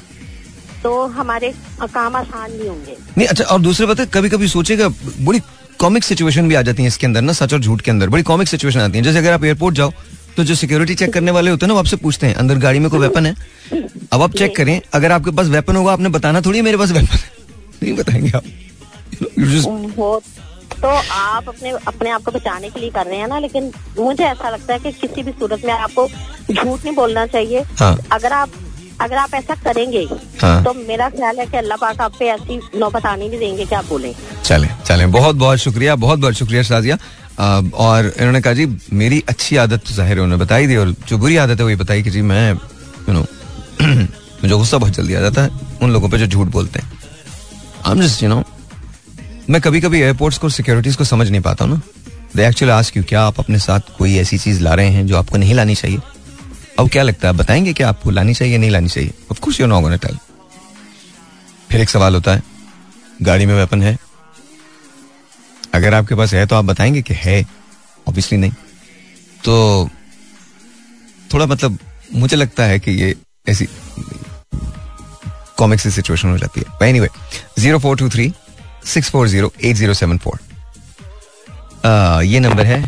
[0.83, 1.53] तो हमारे
[1.83, 4.87] काम आसान नहीं होंगे। नहीं अच्छा और दूसरे बात है कभी कभी सोचेगा
[5.21, 5.39] बड़ी
[5.79, 8.23] कॉमिक सिचुएशन भी आ जाती है इसके अंदर ना सच और झूठ के अंदर। बड़ी
[8.23, 9.91] कॉमिक सिचुएशन आती है। जैसे अगर आप एयरपोर्ट जाओ
[10.37, 12.79] तो जो सिक्योरिटी चेक करने वाले होते हैं ना वो आपसे पूछते हैं अंदर गाड़ी
[12.79, 13.35] में कोई वेपन है?
[14.13, 17.17] अब आप चेक करें अगर आपके पास वेपन होगा आपने बताना थोड़ी मेरे पास वेपन
[17.17, 17.29] है?
[17.83, 18.43] नहीं बताएँगे आप।
[20.81, 24.23] तो आप अपने अपने आप को बचाने के लिए कर रहे हैं ना लेकिन मुझे
[24.23, 26.07] ऐसा लगता है कि किसी भी सूरत में आपको
[26.51, 28.49] झूठ नहीं बोलना चाहिए। हाँ। अगर आप
[29.01, 30.07] अगर आप ऐसा करेंगे
[30.41, 33.65] हाँ। तो मेरा ख्याल है कि अल्लाह पाक आप पे ऐसी नौबत आने नहीं देंगे
[33.65, 36.97] कि आप बोले। चले चले। बहुत बहुत शुक्रिया बहुत बहुत शुक्रिया शाजिया
[37.85, 41.17] और इन्होंने कहा जी मेरी अच्छी आदत तो ज़ाहिर है उन्होंने बताई दी और जो
[41.17, 43.25] बुरी आदत है वही बताई कि जी मैं यू नो
[43.81, 45.49] मुझे गुस्सा बहुत जल्दी आ जाता है
[45.81, 46.91] उन लोगों पे जो झूठ बोलते हैं।
[47.85, 48.43] I am just you know
[49.49, 51.81] मैं कभी कभी एयरपोर्ट्स को सिक्योरिटीज को समझ नहीं पाता हूँ ना।
[52.35, 55.17] दे एक्चुअली आस्क यू क्या आप अपने साथ कोई ऐसी चीज़ ला रहे हैं जो
[55.17, 55.99] आपको नहीं लानी चाहिए?
[56.79, 59.13] अब क्या लगता है बताएँगे कि आपको लानी चाहिए नहीं लानी चाहिए?
[59.31, 60.17] Of course you know gonna tell
[61.69, 62.41] फिर एक सवाल होता है,
[63.21, 63.97] गाड़ी में वेपन है?
[65.75, 67.41] अगर आपके पास है तो आप बताएँगे कि है
[68.07, 68.51] ऑब्वियसली नहीं।
[69.43, 69.89] तो
[71.33, 71.77] थोड़ा मतलब
[72.15, 73.15] मुझे लगता है कि ये
[73.49, 73.67] ऐसी
[75.57, 77.09] कॉमिक सी सिचुएशन हो जाती है। Anyway
[77.59, 78.31] zero four two three
[78.85, 80.39] six four zero eight zero seven four
[82.25, 82.79] ये नंबर है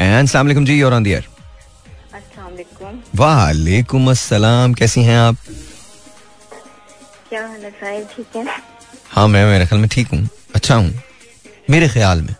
[0.00, 1.26] एंड सलामकुम जी और ऑन दियर
[3.16, 5.36] वालेकुम। अस्सलाम कैसी हैं आप?
[7.28, 8.46] क्या हाल है ठीक है?
[9.10, 10.92] हाँ मैं मेरे ख्याल में ठीक हूँ। अच्छा हूँ।
[11.70, 12.34] मेरे ख्याल में।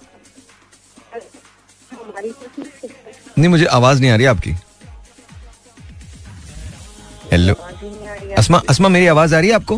[3.39, 4.51] नहीं मुझे आवाज़ नहीं आ रही आपकी।
[7.33, 7.55] हेलो
[8.39, 9.77] असमा अस्मा मेरी आवाज़ आ रही है आपको?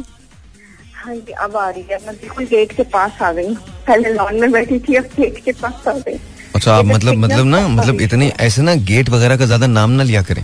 [0.94, 3.54] हाँ जी अब आ रही है। मैं बिल्कुल गेट के पास आ गई
[3.87, 6.18] पहले लॉन में बैठी थी अब गेट के पास आ गई।
[6.54, 10.02] अच्छा आप मतलब मतलब ना मतलब इतने ऐसे ना गेट वगैरह का ज़्यादा नाम ना
[10.02, 10.42] लिया करें।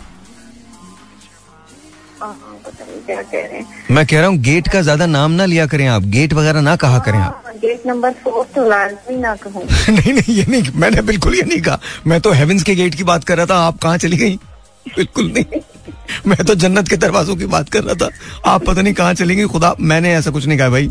[2.22, 3.66] हाँ, हाँ, बताइए क्या कह रहे हैं?
[3.90, 6.74] मैं कह रहा हूँ गेट का ज़्यादा नाम ना लिया करें आप। गेट वगैरह ना
[6.76, 10.72] कहा करें आप। हाँ, गेट नंबर फोर तो लाजमी ना कहूँ। नहीं नहीं ये नहीं
[10.80, 13.58] मैंने बिल्कुल ये नहीं कहा। मैं तो हेवंस के गेट की बात कर रहा था
[13.66, 14.36] आप कहाँ चली गई?
[14.96, 15.60] बिल्कुल नहीं।
[16.26, 18.10] मैं तो जन्नत के दरवाजों की बात कर रहा था।
[18.52, 19.46] आप पता नहीं कहाँ चली गई?
[19.46, 20.90] खुदा मैंने ऐसा कुछ नहीं कहा भाई।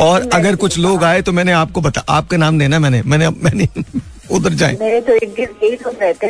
[0.00, 3.68] और अगर कुछ लोग आए तो मैंने आपको बता आपका नाम देना मैंने मैंने मैंने
[4.30, 6.26] उधर जाए। मेरे तो एक रहते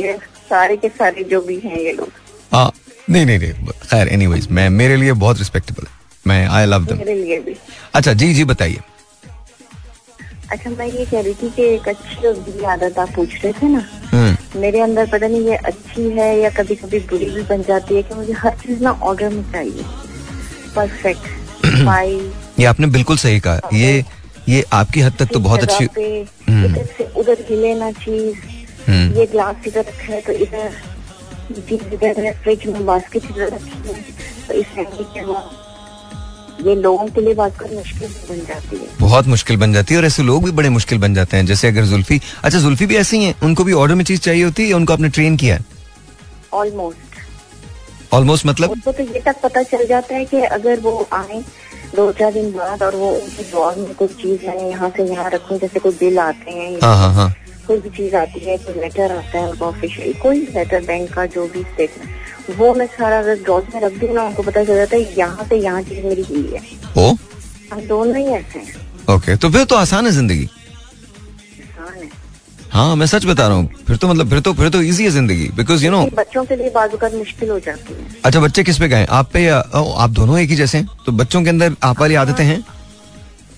[0.00, 0.18] हैं
[0.50, 2.08] सारे के सारे जो भी हैं ये लोग।
[2.52, 2.72] हाँ
[3.10, 5.92] नहीं नहीं नहीं खैर एनीवेज मैं मेरे लिए बहुत रिस्पेक्टेबल है।
[6.26, 7.56] मैं आई लव दम मेरे लिए भी।
[7.94, 8.80] अच्छा जी जी बताइए।
[10.52, 13.52] अच्छा मैं ये कह रही थी कि एक अच्छी और बुरी आदत आप पूछ रहे
[13.52, 17.42] थे ना हम्म। मेरे अंदर पता नहीं ये अच्छी है या कभी कभी बुरी भी
[17.42, 19.84] बन जाती है कि मुझे हर चीज़ ना ऑर्डर में चाहिए।
[20.76, 21.26] परफेक्ट
[21.84, 24.04] फ़ाइल ये आपने बिल्कुल सही कहा। ये
[24.48, 25.84] ये आपकी हद तक तो बहुत अच्छी
[26.48, 26.76] हम्म।
[27.20, 28.36] उधर हिले ना चीज़
[28.86, 30.72] हम्म। ये ग्लास इधर रखा है तो इधर
[32.42, 35.56] फ्रिज में बास्केट तो इस फैमिली के वहाँ
[36.66, 40.00] ये लोगों के लिए बात कर मुश्किल बन जाती है। बहुत मुश्किल बन जाती है
[40.00, 42.96] और ऐसे लोग भी बड़े मुश्किल बन जाते हैं। जैसे अगर जुल्फी अच्छा जुल्फी भी
[42.96, 45.64] ऐसी हैं उनको भी ऑर्डर में चीज़ चाहिए होती है उनको आपने ट्रेन किया है?
[46.54, 48.70] ऑलमोस्ट ऑलमोस्ट मतलब?
[48.70, 51.42] उनको तो ये तक पता चल जाता है कि अगर वो आए
[51.94, 55.30] दो चार दिन बाद और वो उनकी ड्रॉर में कोई चीज़ है यहाँ से यहाँ
[55.30, 57.28] रखू जैसे कोई बिल आते हैं हाँ हाँ हाँ।
[57.66, 61.26] कोई भी चीज़ आती है कोई लेटर आता है उनका ऑफिशियल कोई लेटर बैंक का
[61.34, 64.76] जो भी स्टेटमेंट वो मैं सारा अगर ड्रॉर में रख दूँ ना उनको पता चल
[64.76, 69.50] जाता है यहाँ से यहाँ चीज़ मेरी हुई है। दोनों ही ऐसे हैं। ओके तो
[69.50, 70.48] फिर तो आसान है ज़िंदगी।
[72.72, 75.10] हाँ मैं सच बता रहा हूँ। फिर तो मतलब फिर तो फिर तो इजी है
[75.10, 78.64] ज़िंदगी। बिकॉज़ यू नो बच्चों के लिए बाजू का मुश्किल हो जाती है। अच्छा बच्चे
[78.64, 79.04] किस पे गए?
[79.06, 80.88] आप पे या ओ, आप दोनों एक ही जैसे हैं?
[81.06, 82.62] तो बच्चों के अंदर आप वाली आदतें हैं?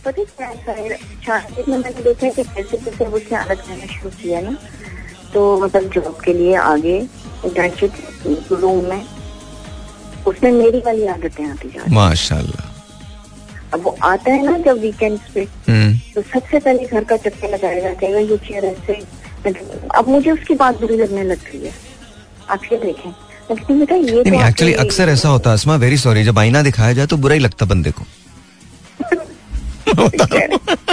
[0.07, 0.89] पता है
[1.25, 4.57] क्या है मैंने देखा कि कैसे कैसे उसने आदत करना शुरू किया ना
[5.35, 9.05] तो मतलब जॉब के लिए आगे इंटर्नशिप रूम में
[10.27, 12.72] उसमें मेरी वाली आदतें आती जा माशाल्लाह।
[13.75, 17.51] अब वो आता है ना जब वीकेंड्स पे हम्म। तो सबसे पहले घर का चक्कर
[17.51, 18.99] लगाएगा कहेगा ये चेयर ऐसे
[19.47, 21.73] मतलब अब मुझे उसकी बात बुरी लगने लग गई है।
[22.51, 23.11] आप ये देखें।
[23.51, 23.95] नहीं तो
[24.47, 27.41] एक्चुअली अक्सर ऐसा होता है असमा वेरी सॉरी जब आईना दिखाया जाए तो बुरा ही
[27.41, 28.05] लगता बंदे को।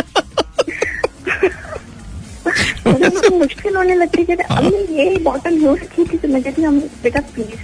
[3.31, 6.69] मुश्किल होने लगती है कि हमने ये बॉटल यूज़ की थी तो मैं कहती हूँ
[6.69, 7.55] हम बेटा प्लीज़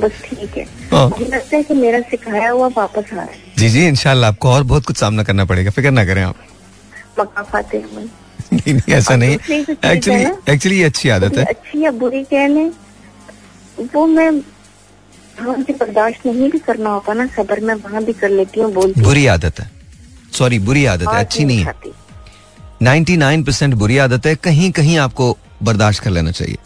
[0.00, 3.44] बस ठीक है। हाँ। मुझे लगता है कि मेरा सिखाया हुआ वापस आ रहा है।
[3.58, 6.36] जी जी इंशाल्लाह आपको और बहुत कुछ सामना करना पड़ेगा। फ़िक्र ना करें आप।
[7.74, 7.80] हैं
[8.52, 12.70] नहीं नहीं ऐसा नहीं। एक्चुअली एक्चुअली ये अच्छी आदत है। अच्छी या बुरी कह लें
[13.94, 14.30] वो मैं
[15.38, 18.72] हाँ मुझे बर्दाश्त नहीं भी करना होता ना सबर मैं वहाँ भी कर लेती हूँ
[18.72, 19.70] बोलती बुरी आदत है।
[20.32, 21.92] सॉरी बुरी आदत है। अच्छी नहीं है। खाती।
[22.84, 26.56] 99% बुरी आदत है। कहीं कहीं आपको बर्दाश्त कर लेना चाहिए।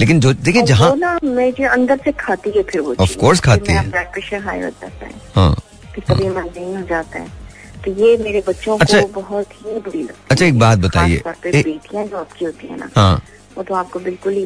[0.00, 3.90] लेकिन जो देखिए जहाँ ना मुझे अंदर से खाती है फिर वो चीज़। खाती है।
[3.90, 5.56] ब्लड प्रेशर हाई हो जाता है हाँ।
[6.10, 7.28] कभी हो जाता है।
[7.84, 12.06] तो ये मेरे बच्चों अच्छा- को बहुत ही बुरी लगती अच्छा एक बात बताइए। बेटियाँ
[12.06, 13.22] जो आपकी होती है ना हाँ।
[13.56, 14.44] वो तो आपको बिल्कुल ही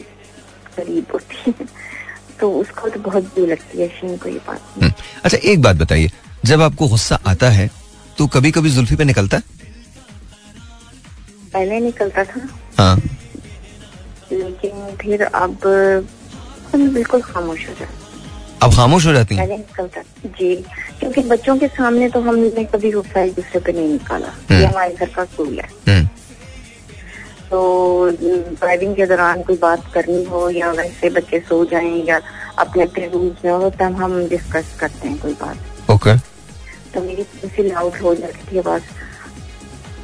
[0.77, 1.53] करीब होती है।
[2.41, 4.93] तो उसको तो बहुत बुरी लगती है शीन को ये बात हम्म,
[5.25, 6.11] अच्छा एक बात बताइए।
[6.45, 7.71] जब आपको गुस्सा आता है
[8.19, 9.43] तो कभी कभी जुल्फी पे निकलता है?
[11.53, 12.97] पहले निकलता था हाँ।
[14.33, 15.67] लेकिन फिर अब
[16.73, 17.99] हम बिल्कुल खामोश हो जाते
[18.63, 19.65] अब खामोश हो जाती हैं?
[20.27, 20.55] जी
[21.01, 24.67] क्योंकि बच्चों के सामने तो हमने कभी गुस्सा एक दूसरे पे नहीं निकाला। हम्म। ये
[24.67, 26.07] हमारे घर का असूल है। हम्म,
[27.51, 32.21] तो ड्राइविंग के दौरान कोई बात करनी हो या वैसे बच्चे सो जाएँ या
[32.59, 36.17] अपने अपने रूम्स में हो तब हम डिस्कस करते हैं कोई बात। ओके
[36.95, 38.83] तो मेरी थोड़ी सी लाउड हो जाती थी आवाज़।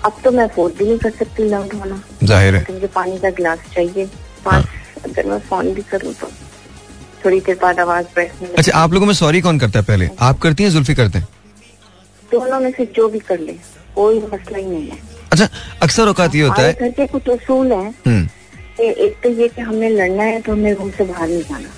[0.06, 3.18] अब तो मैं अफोर्ड भी नहीं कर सकती लाउड होना ज़ाहिर है। तो मुझे पानी
[3.18, 4.06] का गिलास चाहिए।
[4.44, 4.64] पास
[5.04, 6.28] अगर मैं फ़ोन भी करूँ तो
[7.24, 10.08] थोड़ी देर बाद आवाज़ बैठने अच्छा आप लोगों में सॉरी कौन करता है पहले?
[10.20, 11.28] आप करती हैं जुल्फी करते हैं?
[12.30, 13.52] दोनों में से जो भी कर ले
[13.94, 14.98] कोई मसला ही नहीं है।
[15.32, 15.48] अच्छा
[15.82, 18.28] अक्सर औकात ये होता है घर के कुछ उसूल हैं। हम्म,
[18.80, 21.68] एक तो ये कि हमने लड़ना है तो हमें रूम से बाहर नहीं जाना।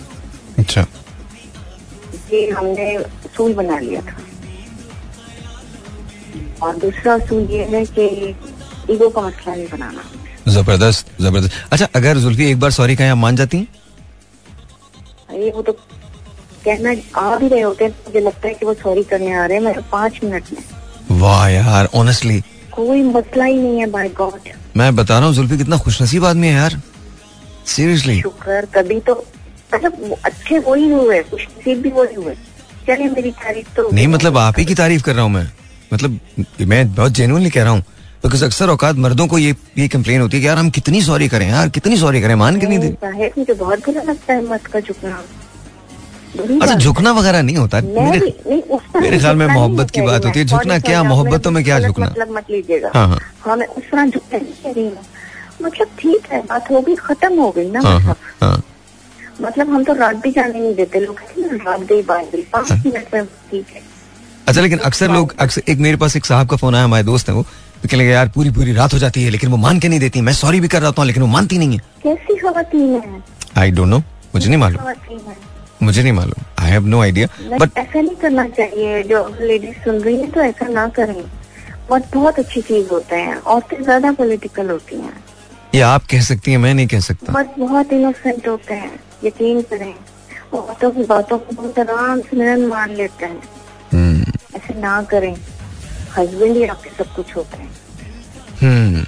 [0.58, 0.86] अच्छा।
[2.32, 4.16] ये हमने उसूल बना लिया था।
[6.62, 8.06] और दूसरा उसूल ये है कि
[8.90, 10.02] ईगो का मसला नहीं बनाना।
[10.50, 13.56] ज़बरदस्त ज़बरदस्त। अच्छा अगर जुल्फी एक बार सॉरी कहें आप मान जाती?
[15.30, 15.72] हैं ये वो तो
[16.64, 19.44] कहना आ भी रहे होते हैं तो मुझे लगता है कि वो सॉरी करने आ
[19.46, 22.40] रहे हैं मेरे पाँच मिनट में। वाह यार ऑनेस्टली
[22.72, 26.46] कोई मसला ही नहीं है बाय गॉड मैं बता रहा हूँ जुल्फी कितना खुशनसीब आदमी
[26.46, 26.80] है यार।
[27.66, 29.14] सीरियसली शुक्र कभी तो
[29.74, 32.34] मतलब अच्छे वही हुए खुश नसीब भी वही हुए।
[32.86, 35.46] चलिए मेरी तारीफ़ तो नहीं मतलब आप ही की तारीफ़ कर रहा हूँ मैं।
[35.92, 36.18] मतलब
[36.68, 37.82] मैं बहुत जेनुअनली कह रहा हूँ
[38.24, 41.28] बिकॉज़ अक्सर औकात मर्दों को ये ये कंप्लेन होती है कि यार हम कितनी सॉरी
[41.28, 44.66] करें यार कितनी सॉरी करें मान के नहीं दे मुझे बहुत बुरा लगता है मत
[44.66, 45.22] का झुकना।
[46.62, 50.38] अच्छा झुकना वगैरह नहीं होता। मेरे नहीं उस मेरे ख्याल में मोहब्बत की बात होती
[50.38, 51.02] है। झुकना क्या?
[51.02, 52.06] मोहब्बतों में क्या झुकना?
[52.06, 54.90] मतलब मत लीजिएगा। हाँ, हाँ। हाँ मैं उस तरह झुकना नहीं
[55.62, 58.62] मतलब ठीक है बात हो गई खत्म हो गई ना मतलब हाँ
[59.40, 61.20] मतलब हम तो रात भी जाने नहीं देते लोग
[61.66, 63.82] रात गई बात गई। पाँच मिनट में ठीक है।
[64.48, 67.28] अच्छा लेकिन अक्सर लोग अक्सर एक मेरे पास एक साहब का फ़ोन आया हमारे दोस्त
[67.28, 69.78] है वो। तो कहने लगे यार पूरी पूरी रात हो जाती है लेकिन वो मान
[69.80, 72.36] के नहीं देती। मैं सॉरी भी कर रहा हूँ लेकिन वो मानती नहीं है। कैसी
[72.36, 73.22] खातन है?
[73.56, 73.98] आई डोंट नो
[74.34, 74.80] मुझे नहीं मालूम।
[75.82, 79.76] मुझे नहीं मालूम। I have no idea but but ऐसा नहीं करना चाहिए। जो लेडीज़
[79.84, 81.22] सुन रही है तो ऐसा ना करें।
[81.90, 85.12] बट बहुत अच्छी चीज़ होते हैं। औरतें ज़्यादा पॉलिटिकल होती हैं।
[85.74, 88.92] ये आप कह सकती हैं मैं नहीं कह सकता। बट बहुत इनोसेंट होते हैं।
[89.24, 89.94] यकीन करें।
[90.54, 93.40] औरतों की बातों को बहुत आराम से मान लेते हैं।
[93.92, 95.34] हम्म। ऐसे ना करें।
[96.18, 97.70] हस्बैंड ही आपके सब कुछ होते हैं।
[98.62, 99.04] हम्म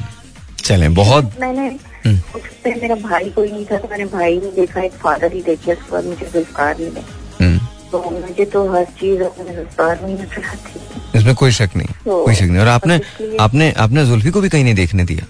[0.58, 1.66] चलें बहुत मैंने
[2.06, 5.42] हम्म। पे मेरा भाई कोई नहीं था तो मैंने भाई ने देखा एक फादर ही
[5.42, 7.00] देखे उसके बाद मुझे जुल्फकार मिले।
[7.44, 7.58] हम्म,
[7.92, 12.24] तो मुझे तो हर चीज़ अपने जुल्फकार में नज़र आती इसमें कोई शक नहीं तो-
[12.24, 13.00] कोई शक नहीं। और आपने
[13.40, 15.26] आपने आपने जुल्फी को भी कहीं नहीं देखने दिया।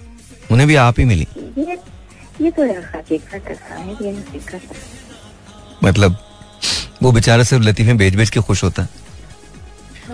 [0.51, 1.77] उन्हें भी आप ही मिली। ये
[2.41, 4.77] ये तो है हकीकत है ये हकीकत है
[5.83, 6.17] मतलब
[7.03, 8.89] वो बेचारा सिर्फ़ लतीफे बेच बेच के खुश होता है।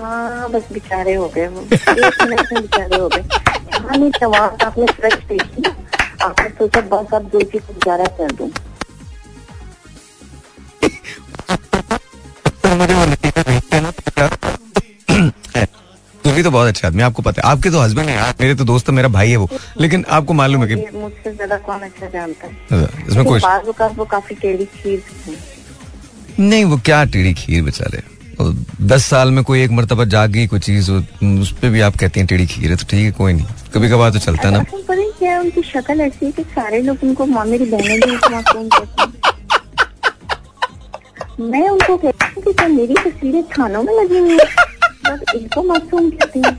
[0.01, 3.21] हाँ बस बेचारे हो गए वो। एक मिनट में बेचारे हो गए।
[3.73, 5.75] हाँ नहीं जवाब आपने फ्रेश देखी ना?
[6.25, 8.49] आपने सोचा बस अब जुल्फी को गुजारा कर दूँ।
[16.23, 18.89] जुल्फी तो बहुत अच्छा आदमी आपको पता है। आपके तो हस्बैंड है मेरे तो दोस्त
[18.89, 19.49] है मेरा भाई है वो।
[19.81, 22.53] लेकिन आपको मालूम है कि मुझसे ज़्यादा कौन अच्छा जानता है?
[23.07, 23.39] इसमें कोई
[23.97, 25.03] वो काफ़ी टेढ़ी खीर
[26.39, 28.01] नहीं वो क्या टेढ़ी खीर बेचारे।
[28.39, 32.19] दस साल में कोई एक मरतबा जाग गई कोई चीज़ उस पर भी आप कहती
[32.19, 34.63] हैं टेढ़ी खीर है तो ठीक है कोई नहीं। कभी कभार तो चलता ना। है
[35.19, 39.01] क्या उनकी शक्ल ऐसी है कि सारे लोग उनको माँ मेरी बहनें भी मासूम कहती
[39.01, 39.09] हैं।
[41.49, 44.45] मैं उनको कहती हूँ कि क्या मेरी तस्वीरें थानों में लगी हुई है
[45.07, 46.55] बस इनको मासूम कहती हूँ।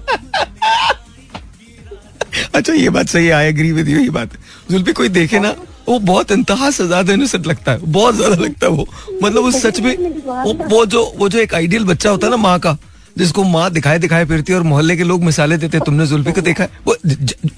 [2.55, 4.31] अच्छा ये बात सही आई एग्री विद यू ये बात।
[4.71, 5.55] जुल्फी कोई देखे ना।
[5.89, 8.87] वो बहुत इंतहा से ज़्यादा इनोसेंट लगता है बहुत ज़्यादा लगता है वो।
[9.23, 12.37] मतलब उस सच में वो, वो जो वो जो एक आइडियल बच्चा होता है ना
[12.39, 12.77] माँ का
[13.17, 16.41] जिसको माँ दिखाए दिखाए फिरती है और मोहल्ले के लोग मिसाले देते तुमने जुल्फी को
[16.41, 16.71] देखा है?
[16.87, 16.97] वो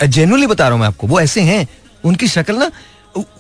[0.07, 1.67] जेनुअली बता रहा हूँ मैं आपको वो ऐसे हैं
[2.05, 2.71] उनकी शक्ल ना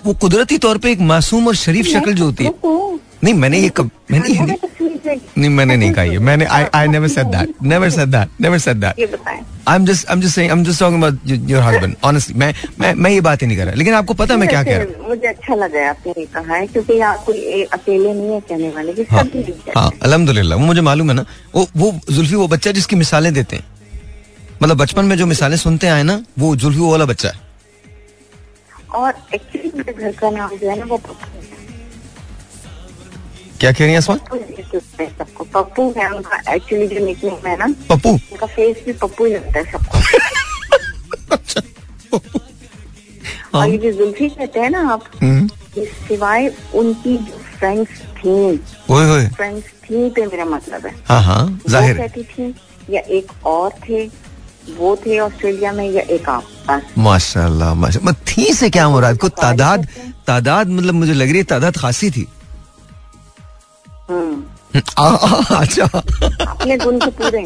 [0.04, 2.89] वो कुदरती तौर पे एक मासूम और शरीफ शक्ल जो होती है। रुको,
[3.24, 6.64] नहीं मैंने ये कब मैंने थानों ये नहीं नहीं मैंने नहीं कहा ये। मैंने I
[6.74, 8.94] I never said that never said that never said that
[9.68, 12.38] I am just I am just saying I am just talking about your husband honestly
[12.38, 14.76] मैं मैं मैं ये बात ही नहीं कर रहा। लेकिन आपको पता मैं क्या कह
[14.76, 18.40] रहा हूँ। मुझे अच्छा लगा आपने ये कहा है क्योंकि यहाँ कोई अकेले नहीं है
[18.40, 22.34] कहने वाले कि हाँ। सब हाँ। अल्हम्दुलिल्लाह। वो मुझे मालूम है ना। वो वो जुल्फी
[22.34, 23.64] वो बच्चा जिसकी मिसालें देते हैं।
[24.62, 27.48] मतलब बचपन में जो मिसालें सुनते आए ना वो जुल्फी वाला बच्चा है।
[28.94, 31.59] और एक्चुअली मेरे घर का नाम जो है ना वो है
[33.60, 37.56] क्या कह रही हैं असमा पप्पू है सबको। पप्पू है उनका एक्चुअली जो निकनेम है
[37.58, 38.10] ना पप्पू?
[38.10, 39.98] उनका फेस भी पप्पू ही लगता है सबको।
[41.36, 41.60] अच्छा
[43.52, 45.46] हाँ। और ये जो जुल्फी कहते हैं ना आप हम्म,
[45.78, 48.34] सिवाय उनकी जो फ्रेंड्स थी
[48.90, 52.54] ओए फ्रेंड्स थी पे मेरा मतलब है। हाँ हाँ ज़ाहिर कहती थी
[52.90, 54.06] या एक और थे
[54.76, 59.86] वो थे ऑस्ट्रेलिया में या एक आप माशाल्लाह माशा थी से क्या मुराद को तादाद
[60.26, 62.26] तादाद मतलब मुझे लग रही है तादाद खासी थी।
[65.60, 65.84] अच्छा।
[66.50, 67.44] अपने गुण तो पूरे।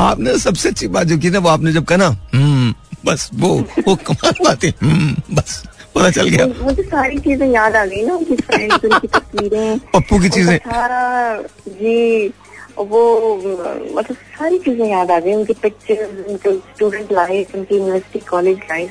[0.00, 2.74] आपने सबसे अच्छी बात जो की ना वो आपने जब कहा ना "हम्म,
[3.06, 3.48] बस वो
[3.88, 5.62] वो कमाल बात है। "हम्म, बस
[5.94, 10.18] पता चल गया। मुझे सारी चीज़ें याद आ गई ना उनकी फ्रेंड्स उनकी तस्वीरें। पप्पू
[10.18, 10.58] की चीज़ें।
[11.68, 12.28] जी
[12.78, 13.00] वो
[13.96, 18.90] मतलब सारी चीज़ें याद आ गई उनकी पिक्चर्स उनकी स्टूडेंट लाइफ उनकी यूनिवर्सिटी कॉलेज लाइफ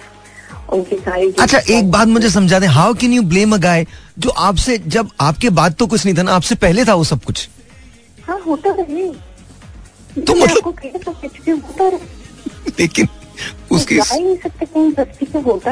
[0.74, 3.86] उनकी सारी अच्छा एक बात मुझे समझा दे how can you blame a guy
[4.20, 7.24] जो आपसे जब आपके बाद तो कुछ नहीं था ना आपसे पहले था वो सब
[7.24, 7.50] कुछ?
[8.28, 9.08] हाँ होता रहे
[10.22, 10.80] तो मतलब-
[11.78, 12.00] तो
[12.80, 13.08] लेकिन
[13.72, 15.72] उसकी जा ही नहीं सकते कहीं बस्ती से होता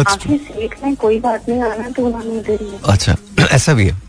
[0.00, 3.16] आखिर सीख लें कोई बात नहीं आना तो उन्होंने इधर ही है। अच्छा
[3.52, 4.02] ऐसा भी है।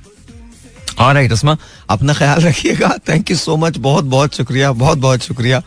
[1.00, 1.58] और राइट रस्मा
[1.90, 5.62] अपना ख्याल रखिएगा। थैंक यू सो मच बहुत बहुत शुक्रिया बहुत बहुत शुक्रिया।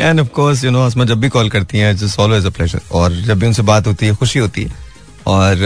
[0.00, 2.80] And of course you know Asma जब भी कॉल करती हैं इट्स ऑलवेज अ प्लेजर
[2.92, 4.86] और जब भी उनसे बात होती है, खुशी होती है।
[5.26, 5.62] और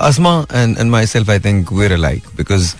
[0.00, 2.74] Asma and and myself I think we're like because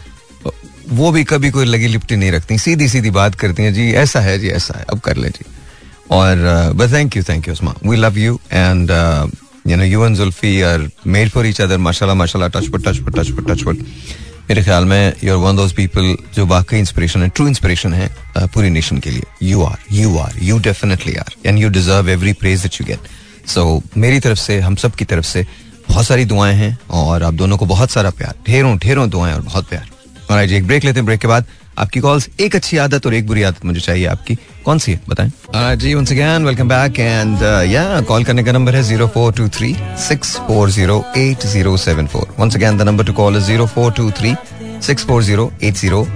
[0.89, 4.20] वो भी कभी कोई लगी लिपटी नहीं रखती। सीधी सीधी बात करती हैं, जी, ऐसा
[4.20, 5.45] है, जी, ऐसा है, अब कर ले, जी।
[6.11, 6.36] और
[6.76, 8.91] but thank you thank you Usama we love you and
[9.68, 13.03] you know you and Zulfi are made for each other माशाल्लाह माशाल्लाह touch wood touch
[13.05, 13.78] wood touch wood touch wood
[14.51, 18.09] मेरे ख्याल में you are one those people जो वाकई inspiration है true inspiration है
[18.37, 22.33] पूरी नेशन के लिए। You are you are you definitely are and you deserve every
[22.33, 25.47] praise that you get so मेरी तरफ़ से, हम सब की तरफ़ से
[25.89, 29.41] बहुत सारी दुआएँ हैं, और आप दोनों को बहुत सारा प्यार, ढेरों ढेरों दुआएँ और
[29.43, 29.87] बहुत प्यार।
[30.31, 31.45] और एक ब्रेक लेते हैं ब्रेक के बाद
[31.79, 35.01] आपकी कॉल्स एक अच्छी आदत और एक बुरी आदत मुझे चाहिए आपकी। कौन सी है?
[35.09, 39.33] बताएँ। जी once again welcome back and या कॉल करने का नंबर है zero four
[39.33, 39.74] two three
[40.09, 43.66] six four zero eight zero seven four once again the number to call is zero
[43.68, 44.35] four two three
[44.87, 46.07] six four zero eight zero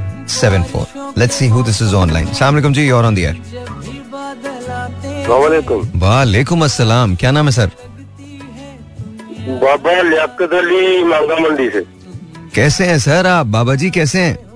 [0.41, 3.41] seven four let's see who this is online अस्सलाम जी और on the air
[5.29, 7.71] वालेकुम वालेकुम अस्सलाम क्या नाम है sir
[9.61, 11.85] बाबा लियाकत अली मांगा मंडी से
[12.55, 14.52] कैसे हैं सर आप बाबा जी कैसे हैं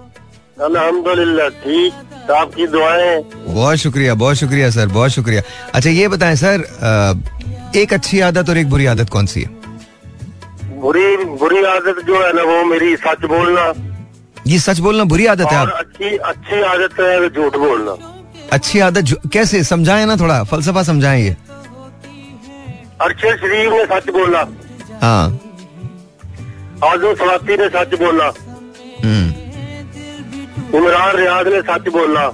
[0.56, 3.22] अल्हम्दुलिल्लाह ठीक। आपकी दुआएँ?
[3.46, 5.42] बहुत शुक्रिया बहुत शुक्रिया सर बहुत शुक्रिया।
[5.74, 6.64] अच्छा ये बताएँ सर
[7.76, 9.48] एक अच्छी आदत और एक बुरी आदत कौन सी है?
[10.80, 11.06] बुरी
[11.40, 13.72] बुरी आदत जो है ना वो मेरी सच बोलना।
[14.46, 15.68] ये सच बोलना बुरी आदत है आप?
[15.68, 17.96] अच्छी अच्छी आदत है झूठ बोलना।
[18.52, 21.36] अच्छी आदत कैसे समझाए ना थोड़ा फलसफा समझाए ये।
[23.00, 24.42] अरशद शरीफ ने सच बोला
[25.02, 25.26] हाँ।
[26.84, 28.32] आज़म सवाती ने सच बोला
[29.04, 29.45] हम्म।
[30.74, 32.28] इमरान रियाज ने सच बोला।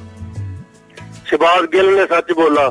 [1.30, 2.70] शबाज गिल ने सच बोला।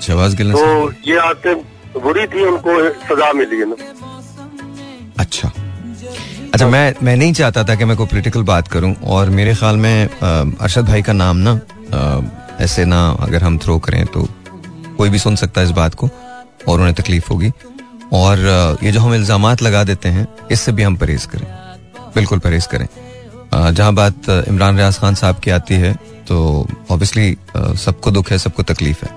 [0.00, 1.54] शहबाज गिल ने तो ये आदतें
[2.02, 2.72] बुरी थी उनको
[3.04, 3.76] सजा मिली है ना।
[5.18, 5.52] अच्छा।
[6.54, 9.76] अच्छा मैं मैं नहीं चाहता था कि मैं कोई पॉलिटिकल बात करूँ और मेरे ख्याल
[9.76, 11.52] में अरशद भाई का नाम ना
[12.60, 14.26] ऐसे ना अगर हम थ्रो करें तो
[14.96, 16.08] कोई भी सुन सकता है इस बात को
[16.68, 17.50] और उन्हें तकलीफ़ होगी।
[18.12, 18.38] और
[18.82, 21.46] ये जो हम इल्ज़ाम लगा देते हैं इससे भी हम परहेज करें।
[22.14, 22.86] बिल्कुल परहेज करें।
[23.54, 25.92] जहाँ बात इमरान रियाज खान साहब की आती है
[26.28, 26.36] तो
[26.90, 27.36] ऑब्वियसली
[27.78, 29.10] सबको दुख है, सबको तकलीफ़ है।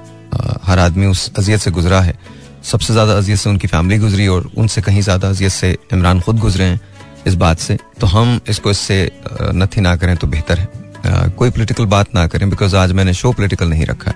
[0.63, 2.17] हर आदमी उस अजियत से गुजरा है।
[2.63, 6.39] सबसे ज़्यादा अजियत से उनकी फैमिली गुजरी और उनसे कहीं ज़्यादा अजियत से इमरान खुद
[6.39, 6.79] गुजरे हैं
[7.27, 8.99] इस बात से। तो हम इसको इससे
[9.31, 13.31] नथी ना करें तो बेहतर है। कोई पोलिटिकल बात ना करें बिकॉज़ आज मैंने शो
[13.31, 14.13] पोलिटिकल नहीं रखा।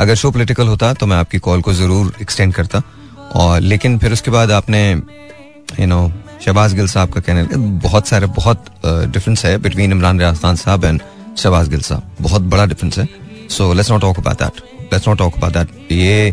[0.00, 2.82] अगर शो पोलिटिकल होता तो मैं आपकी कॉल को ज़रूर एक्सटेंड करता।
[3.34, 6.02] और लेकिन फिर उसके बाद आपने यू नो
[6.44, 10.84] शहबाज गिल साहब का कहने बहुत सारे, बहुत डिफरेंस है बिटवीन इमरान रियाज खान साहब
[10.84, 11.00] एंड
[11.38, 13.08] शहबाज गिल साहब। बहुत बड़ा डिफरेंस है।
[13.50, 16.28] So let's not talk about that let's not talk about that ये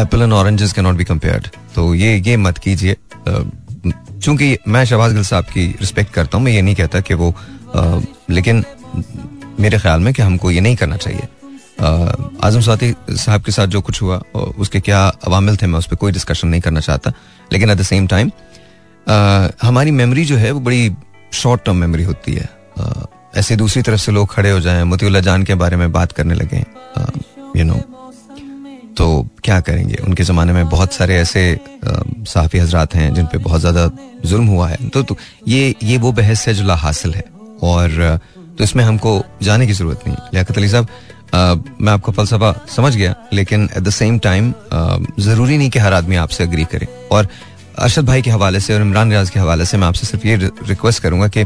[0.00, 2.96] apple and oranges can not be compared तो ये ये मत कीजिए।
[4.22, 7.34] चूँकि मैं शहबाज गिल साहब की रिस्पेक्ट करता हूँ, मैं ये नहीं कहता कि वो
[8.30, 8.64] लेकिन
[9.60, 11.28] मेरे ख्याल में कि हमको ये नहीं करना चाहिए।
[12.44, 14.16] आज़म स्वाति साहब के साथ जो कुछ हुआ
[14.58, 17.12] उसके क्या अवामिल थे, मैं उस पर कोई डिस्कशन नहीं करना चाहता।
[17.52, 18.30] लेकिन एट द सेम टाइम
[19.06, 20.90] हमारी मेमोरी जो है वो बड़ी
[21.32, 22.48] शॉर्ट टर्म मेमोरी होती है।
[23.36, 26.34] ऐसे दूसरी तरफ़ से लोग खड़े हो जाएँ मोतीउल्ला जान के बारे में बात करने
[26.34, 26.64] लगे
[27.56, 27.80] यू नो
[28.96, 29.06] तो
[29.44, 29.96] क्या करेंगे?
[29.96, 31.40] उनके ज़माने में बहुत सारे ऐसे
[31.84, 33.90] साफ़ी हजरात हैं जिन पे बहुत ज़्यादा
[34.24, 35.16] जुल्म हुआ है। तो, तो
[35.48, 37.24] ये ये वो बहस है जो ला हासिल है।
[37.62, 38.18] और
[38.58, 43.14] तो इसमें हमको जाने की ज़रूरत नहीं। लियाकत अली साहब मैं आपका फलसफा समझ गया
[43.32, 44.52] लेकिन एट द सेम टाइम
[45.20, 47.28] ज़रूरी नहीं कि हर आदमी आपसे अग्री करे। और
[47.78, 50.36] अरशद भाई के हवाले से और इमरान रियाज के हवाले से मैं आपसे सिर्फ़ ये
[50.68, 51.42] रिक्वेस्ट करूँगा कि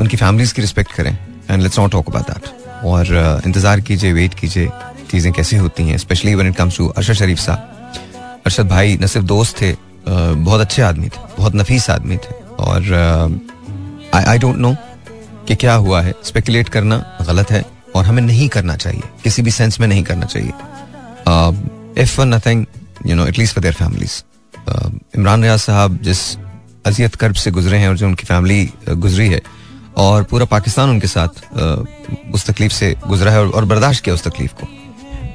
[0.00, 1.10] उनकी फैमिलीज़ की रिस्पेक्ट करें
[1.50, 4.70] and let's not talk about that और इंतज़ार कीजिए वेट कीजिए,
[5.10, 9.06] चीज़ें कैसी होती हैं specially when it comes to Arshad Sharif साहब। अरशद भाई न
[9.06, 9.74] सिर्फ़ दोस्त थे
[10.06, 12.80] बहुत अच्छे आदमी थे, बहुत नफीस आदमी थे और
[14.14, 14.74] आई डोंट नो
[15.48, 17.64] कि क्या हुआ है। स्पेकुलेट करना गलत है
[17.96, 20.52] और हमें नहीं करना चाहिए, किसी भी सेंस में नहीं करना चाहिए।
[22.02, 22.66] If nothing
[23.06, 24.22] you know at least for their families
[25.16, 26.20] Imran Riaz साहब जिस
[26.86, 29.40] अजियत कर्ब से गुजरे हैं और जो उनकी फैमिली गुजरी है
[29.96, 34.14] और पूरा पाकिस्तान उनके साथ uh, उस तकलीफ़ से गुजरा है और, और बर्दाश्त किया
[34.14, 34.66] उस तकलीफ़ को।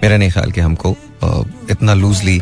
[0.04, 2.42] मेरा नहीं ख्याल कि हमको uh, इतना लूजली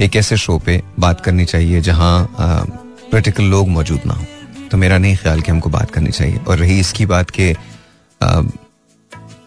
[0.00, 4.24] एक ऐसे शो पे बात करनी चाहिए जहाँ पोलिटिकल लोग मौजूद ना हो।
[4.70, 7.52] तो मेरा नहीं ख्याल कि हमको बात करनी चाहिए। और रही इसकी बात कि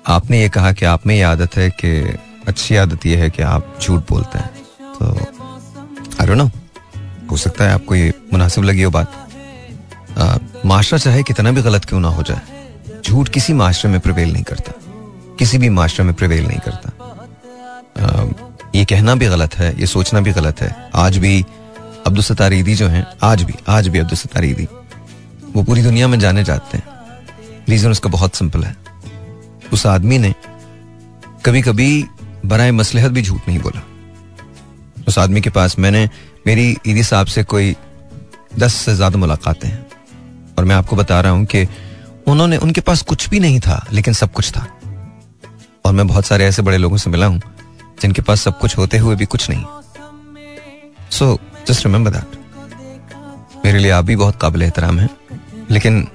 [0.07, 2.17] आपने ये कहा कि आप में ये आदत है कि
[2.47, 4.60] अच्छी आदत यह है कि आप झूठ बोलते हैं।
[5.01, 6.49] आई नो
[7.31, 9.11] हो सकता है आपको ये मुनासिब लगी हो बात।
[10.65, 12.41] माशरा चाहे कितना भी गलत क्यों ना हो जाए
[13.05, 14.71] झूठ किसी माशरे में प्रिवेल नहीं करता
[15.39, 16.89] किसी भी माशरे में प्रिवेल नहीं करता।
[17.99, 18.25] आ,
[18.75, 21.45] ये कहना भी गलत है ये सोचना भी गलत है। आज भी
[22.07, 24.67] अब्दुल सत्तार ईदी जो हैं आज भी आज भी अब्दुल सत्तार ईदी।
[25.55, 26.85] वो पूरी दुनिया में जाने जाते हैं।
[27.69, 28.75] रीजन उसका बहुत सिंपल है।
[29.73, 30.33] उस आदमी ने
[31.45, 32.05] कभी कभी
[32.45, 33.81] बरए मसलहत भी झूठ नहीं बोला।
[35.11, 36.07] उस आदमी के पास मैंने
[36.47, 37.75] मेरी ईदी साहब से कोई
[38.59, 39.85] दस से ज़्यादा मुलाकातें हैं।
[40.57, 41.67] और मैं आपको बता रहा हूँ कि
[42.27, 44.65] उन्होंने, उनके पास कुछ भी नहीं था, लेकिन सब कुछ था।
[45.85, 47.41] और मैं बहुत सारे ऐसे बड़े लोगों से मिला हूँ,
[48.01, 49.63] जिनके पास सब कुछ होते हुए भी कुछ नहीं।
[51.11, 51.37] सो
[51.67, 52.39] जस्ट रिमेंबर दैट
[53.65, 55.09] मेरे लिए आप भी बहुत काबिल एहतराम है,
[55.71, 56.07] लेकिन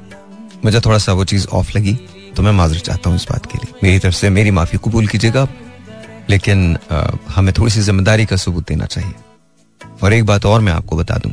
[0.65, 1.95] मुझे थोड़ा सा वो चीज़ ऑफ़ लगी
[2.37, 5.07] तो मैं माजर चाहता हूँ इस बात के लिए। मेरी तरफ़ से मेरी माफ़ी कबूल
[5.07, 5.63] कीजिएगा आप।
[6.31, 9.15] लेकिन आ, हमें थोड़ी सी ज़िम्मेदारी का सबूत देना चाहिए।
[10.03, 11.33] और एक बात और मैं आपको बता दूँ।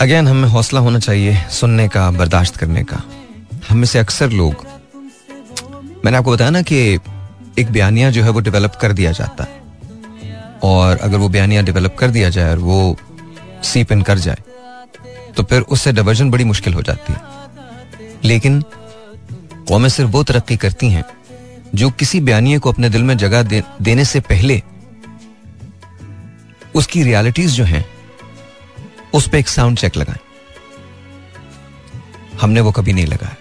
[0.00, 3.02] अगेन हमें हौसला होना चाहिए सुनने का बर्दाश्त करने का।
[3.68, 4.66] हम में से अक्सर लोग
[6.04, 6.76] मैंने आपको बताया ना कि
[7.58, 9.64] एक बयानिया जो है वो डेवलप कर दिया जाता है।
[10.64, 12.96] और अगर वो बयानिया डेवलप कर दिया जाए और वो
[13.64, 14.42] सीप इन कर जाए
[15.36, 17.20] तो फिर उससे डाइवर्जन बड़ी मुश्किल हो जाती है।
[18.24, 18.60] लेकिन
[19.68, 21.04] कौमें सिर्फ़ वो तरक्की करती हैं
[21.76, 24.62] जो किसी बयानिए को अपने दिल में जगह दे, देने से पहले
[26.74, 27.84] उसकी रियलिटीज जो हैं
[29.14, 30.18] उस पर एक साउंड चेक लगाएँ।
[32.40, 33.36] हमने वो कभी नहीं लगाया।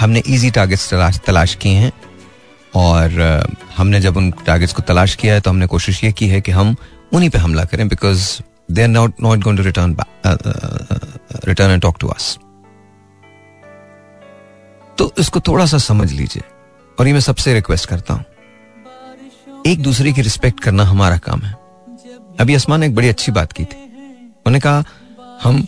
[0.00, 1.92] हमने इजी टारगेट्स तलाश तलाश किए हैं
[2.74, 3.20] और
[3.76, 6.52] हमने जब उन टारगेट्स को तलाश किया है तो हमने कोशिश ये की है कि
[6.52, 6.76] हम
[7.12, 8.30] उन्हीं पे हमला करें because
[8.70, 9.96] they are not not going to return
[11.46, 12.36] return and talk to us
[14.98, 16.42] तो इसको थोड़ा सा समझ लीजिए।
[17.00, 18.24] और ये मैं सबसे रिक्वेस्ट करता हूँ।
[19.66, 21.52] एक दूसरे की रिस्पेक्ट करना हमारा काम है।
[22.40, 23.76] अभी आसमान ने एक बड़ी अच्छी बात की थी।
[24.46, 24.84] उन्होंने कहा,
[25.42, 25.66] हम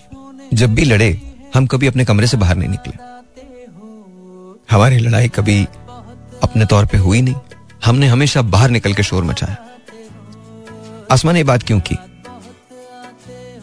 [0.55, 1.21] जब भी लड़े,
[1.55, 2.93] हम कभी अपने कमरे से बाहर नहीं निकले।
[4.71, 5.65] हमारी लड़ाई कभी
[6.43, 7.35] अपने तौर पे हुई नहीं।
[7.85, 9.57] हमने हमेशा बाहर निकल के शोर मचाया।
[11.13, 11.97] आसमान ने बात क्यों की?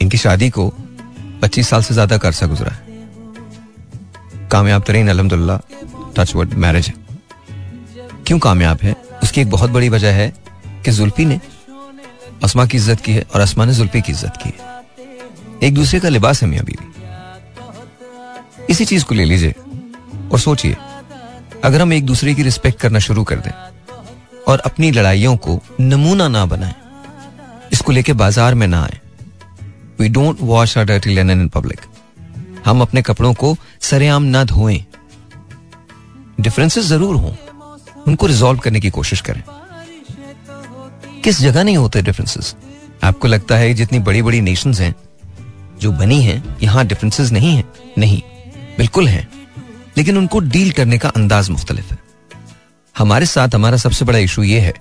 [0.01, 0.67] इनकी शादी को
[1.41, 2.88] 25 साल से ज़्यादा का अरसा गुजरा है।
[4.51, 5.59] कामयाब तरीन, अलहमदुल्ला
[6.15, 7.09] टच वर्ड मैरिज है।
[8.30, 8.93] क्यों कामयाब है?
[9.23, 10.27] उसकी एक बहुत बड़ी वजह है
[10.86, 11.39] कि जुल्फी ने
[12.43, 15.99] असमा की इज़्ज़त की है और असमा ने जुल्फी की इज़्ज़त की है। एक दूसरे
[15.99, 16.86] का लिबास है मियाँ बीवी।
[18.69, 19.53] इसी चीज़ को ले लीजिए
[20.32, 20.75] और सोचिए,
[21.63, 23.51] अगर हम एक दूसरे की रिस्पेक्ट करना शुरू कर दें
[24.47, 26.75] और अपनी लड़ाइयों को नमूना ना बनाएँ,
[27.73, 28.99] इसको लेके बाज़ार में ना आए
[29.99, 31.80] we don't wash our dirty in public
[32.65, 34.84] हम अपने कपड़ों को सरेआम ना धोएँ।
[36.39, 37.36] डिफरेंसेस ज़रूर हों।
[38.08, 39.43] उनको रिजॉल्व करने की कोशिश करें।
[41.24, 42.56] किस जगह नहीं होते डिफरेंसेस
[43.04, 44.95] आपको लगता है जितनी बड़ी बड़ी नेशंस हैं,
[45.80, 47.64] जो बनी हैं, यहाँ डिफरेंसेस नहीं है?
[47.97, 48.22] नहीं,
[48.78, 49.28] बिल्कुल हैं।
[49.97, 51.97] लेकिन उनको डील करने का अंदाज मुख्तलिफ़ है।
[52.95, 54.74] हमारे साथ हमारा सबसे बड़ा इशू यह है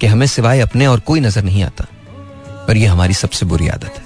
[0.00, 1.86] कि हमें सिवाय अपने और कोई नज़र नहीं आता,
[2.68, 4.04] पर यह हमारी सबसे बुरी आदत है।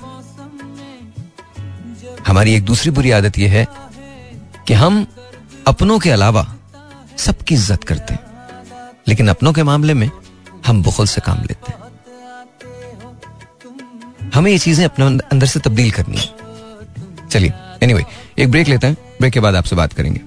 [2.27, 3.67] हमारी एक दूसरी बुरी आदत यह है
[4.67, 5.07] कि हम
[5.67, 6.55] अपनों के अलावा
[7.17, 8.28] सबकी इज़्ज़त करते हैं।
[9.09, 10.11] लेकिन अपनों के मामले में
[10.67, 11.79] हम बुखल से काम लेते हैं।
[14.35, 17.53] हमें ये चीज़ें अपने अंदर से तब्दील करनी है। चलिए
[17.83, 20.21] एनीवे anyway, एक ब्रेक लेते हैं। ब्रेक के बाद आपसे बात करेंगे।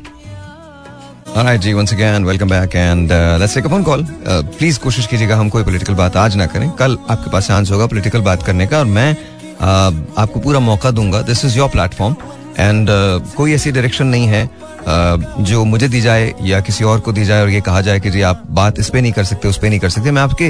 [1.37, 4.01] Alright ji once again welcome back and uh, let's take a phone call.
[4.01, 7.85] Uh, कोशिश कीजिएगा हम कोई पॉलिटिकल बात आज ना करें। कल आपके पास चांस होगा
[7.85, 12.15] पॉलिटिकल बात करने का और मैं uh, आपको पूरा मौका दूँगा। This is your platform
[12.57, 16.99] and uh, कोई ऐसी डायरेक्शन नहीं है uh, जो मुझे दी जाए या किसी और
[16.99, 19.23] को दी जाए और ये कहा जाए कि जी आप बात इस पे नहीं कर
[19.23, 20.47] सकते उस पे नहीं कर सकते। मैं आपके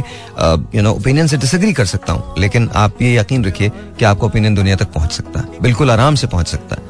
[0.76, 4.28] यू नो ओपिनियन से डिसएग्री कर सकता हूँ लेकिन आप ये यकीन रखिए कि आपका
[4.28, 6.90] ओपिनियन दुनिया तक पहुँच सकता है बिल्कुल आराम से पहुँच सकता है।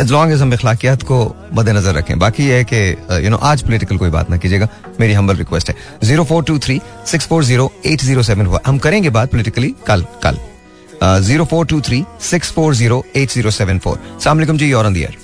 [0.00, 1.16] एज लॉन्ग एज हम इखलाकियात को
[1.54, 4.68] मद्देनजर रखें। बाकी ये है कि यू नो आज पोलिटिकल कोई बात ना कीजिएगा
[5.00, 5.74] मेरी हम्बल रिक्वेस्ट है।
[6.04, 10.04] Zero four two three six four zero eight zero seven हम करेंगे बात पोलिटिकली कल
[10.22, 10.38] कल।
[11.02, 15.16] Zero four two three six four zero eight zero seven four सलामकुम जी और अंदियर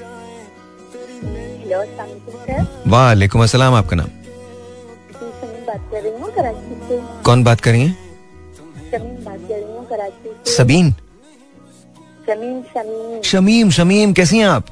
[2.86, 4.08] वालेकुम अस्सलाम आपका नाम
[7.24, 7.96] कौन बात कर रही है?
[8.86, 10.92] हूँ सबीन
[13.24, 14.66] शमीम शमीम कैसी हैं आप?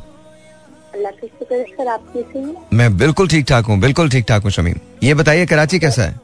[0.94, 2.44] अल्लाह का शुक्र सर आप कैसे
[2.76, 6.20] मैं बिल्कुल ठीक ठाक हूँ बिल्कुल ठीक ठाक हूँ शमीम। ये बताइए कराची कैसा है?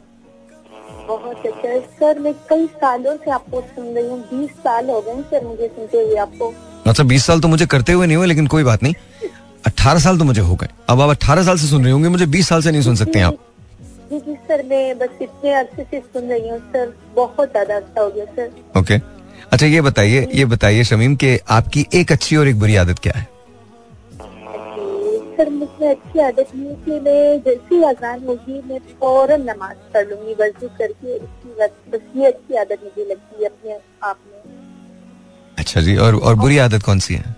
[2.01, 5.67] सर मैं कई सालों से आपको सुन रही हूँ बीस साल हो गए सर मुझे
[5.69, 6.53] सुनते हुए आपको।
[6.87, 8.95] अच्छा बीस साल तो मुझे करते हुए नहीं हुए लेकिन कोई बात नहीं।
[9.67, 12.27] अट्ठारह साल तो मुझे हो गए। अब आप अट्ठारह साल से सुन रही होंगे मुझे
[12.27, 13.39] बीस साल से नहीं सुन सकते आप।
[14.11, 18.01] जी जी सर मैं बस इतने अरसे से सुन रही हूँ सर बहुत ज़्यादा अच्छा
[18.01, 18.99] हो गया सर। ओके।
[19.53, 23.13] अच्छा ये बताइए ये बताइए शमीम कि आपकी एक अच्छी और एक बुरी आदत क्या
[23.17, 23.29] है?
[25.41, 29.77] सर मुझे अच्छी आदत नहीं है कि मैं जैसे ही अजान होगी मैं फ़ौरन नमाज़
[29.93, 33.77] पढ़ लूँगी। वज़ू करके उसकी बस बस ये अच्छी आदत मुझे लगती है अपने
[34.09, 37.35] आप में। अच्छा जी और और बुरी आदत कौन सी है?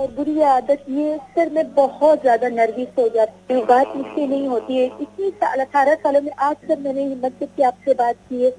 [0.00, 4.46] और बुरी आदत ये सर मैं बहुत ज़्यादा नर्वस हो जाती हूँ। बात मुझसे नहीं
[4.48, 8.42] होती है। इतनी साल अठारह सालों में आज सर मैंने हिम्मत करके आपसे बात की
[8.44, 8.52] है।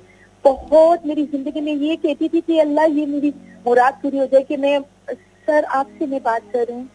[0.45, 3.33] बहुत मेरी ज़िंदगी में ये कहती थी कि अल्लाह ये मेरी
[3.65, 4.79] मुराद पूरी हो जाए कि मैं
[5.13, 6.89] सर आपसे मैं बात कर। रही हूँ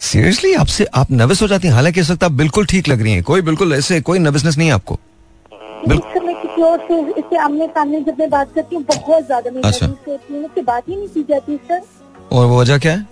[0.00, 1.74] सीरियसली आपसे आप नर्वस हो जाती हैं?
[1.74, 4.68] हालाँकि इस वक्त आप बिल्कुल ठीक लग रही हैं। कोई बिल्कुल ऐसे कोई नर्वसनेस नहीं
[4.68, 4.98] है आपको।
[5.88, 9.86] किसी और से इससे आमने सामने जब मैं बात करती हूँ बहुत ज़्यादा मेरी अच्छा।
[10.62, 11.80] बात ही नहीं की जाती सर।
[12.32, 13.06] और वो वजह क्या है?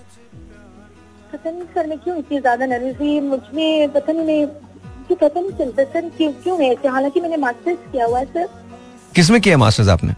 [1.32, 5.50] पता नहीं सर मैं क्यों इतनी ज़्यादा नर्वस हुई मुझमें पता नहीं मैं पता नहीं
[5.58, 6.88] चलता सर क्यों क्यों है ऐसे?
[6.88, 8.48] हालाँकि मैंने मास्टर्स किया हुआ है सर।
[9.14, 10.14] किसमें किया मास्टर्स आपने?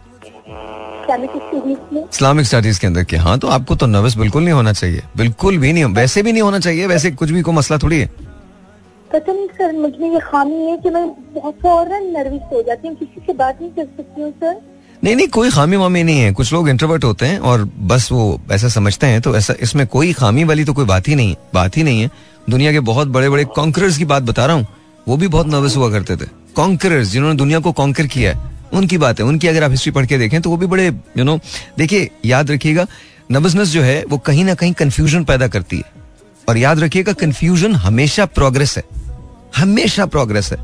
[0.49, 2.03] इस्लामिक स्टडीज़ में?
[2.03, 5.59] इस्लामिक स्टडीज़ के अंदर किया हाँ तो आपको तो नर्वस बिल्कुल नहीं होना चाहिए। बिल्कुल
[5.59, 8.07] भी नहीं वैसे भी नहीं होना चाहिए वैसे कुछ भी को मसला थोड़ी है।
[9.11, 12.97] पता नहीं सर मुझमें ये खामी है कि मैं बहुत फ़ौरन नर्वस हो जाती हूँ।
[12.97, 14.61] किसी से बात नहीं कर सकती हूँ सर।
[15.05, 18.41] नहीं नहीं कोई खामी वामी नहीं है। कुछ लोग इंट्रोवर्ट होते हैं और बस वो
[18.53, 21.37] ऐसा समझते हैं तो ऐसा इसमें कोई खामी वाली तो कोई बात ही नहीं है
[21.55, 22.11] बात ही नहीं है।
[22.51, 24.67] दुनिया के बहुत बड़े बड़े कॉन्करर्स की बात बता रहा हूँ
[25.09, 28.99] वो भी बहुत नर्वस हुआ करते थे। कॉन्करर्स जिन्होंने दुनिया को कॉन्कर किया है। उनकी
[28.99, 31.39] बात है। उनकी अगर आप हिस्ट्री पढ़ के देखें तो वो भी बड़े यू नो
[31.79, 32.87] देखिए, याद रखिएगा
[33.31, 35.85] नर्वसनेस जो है, वो कहीं ना कहीं कंफ्यूजन पैदा करती है।
[36.49, 38.85] और याद रखिएगा कंफ्यूजन हमेशा प्रोग्रेस है।
[39.57, 40.59] हमेशा प्रोग्रेस है।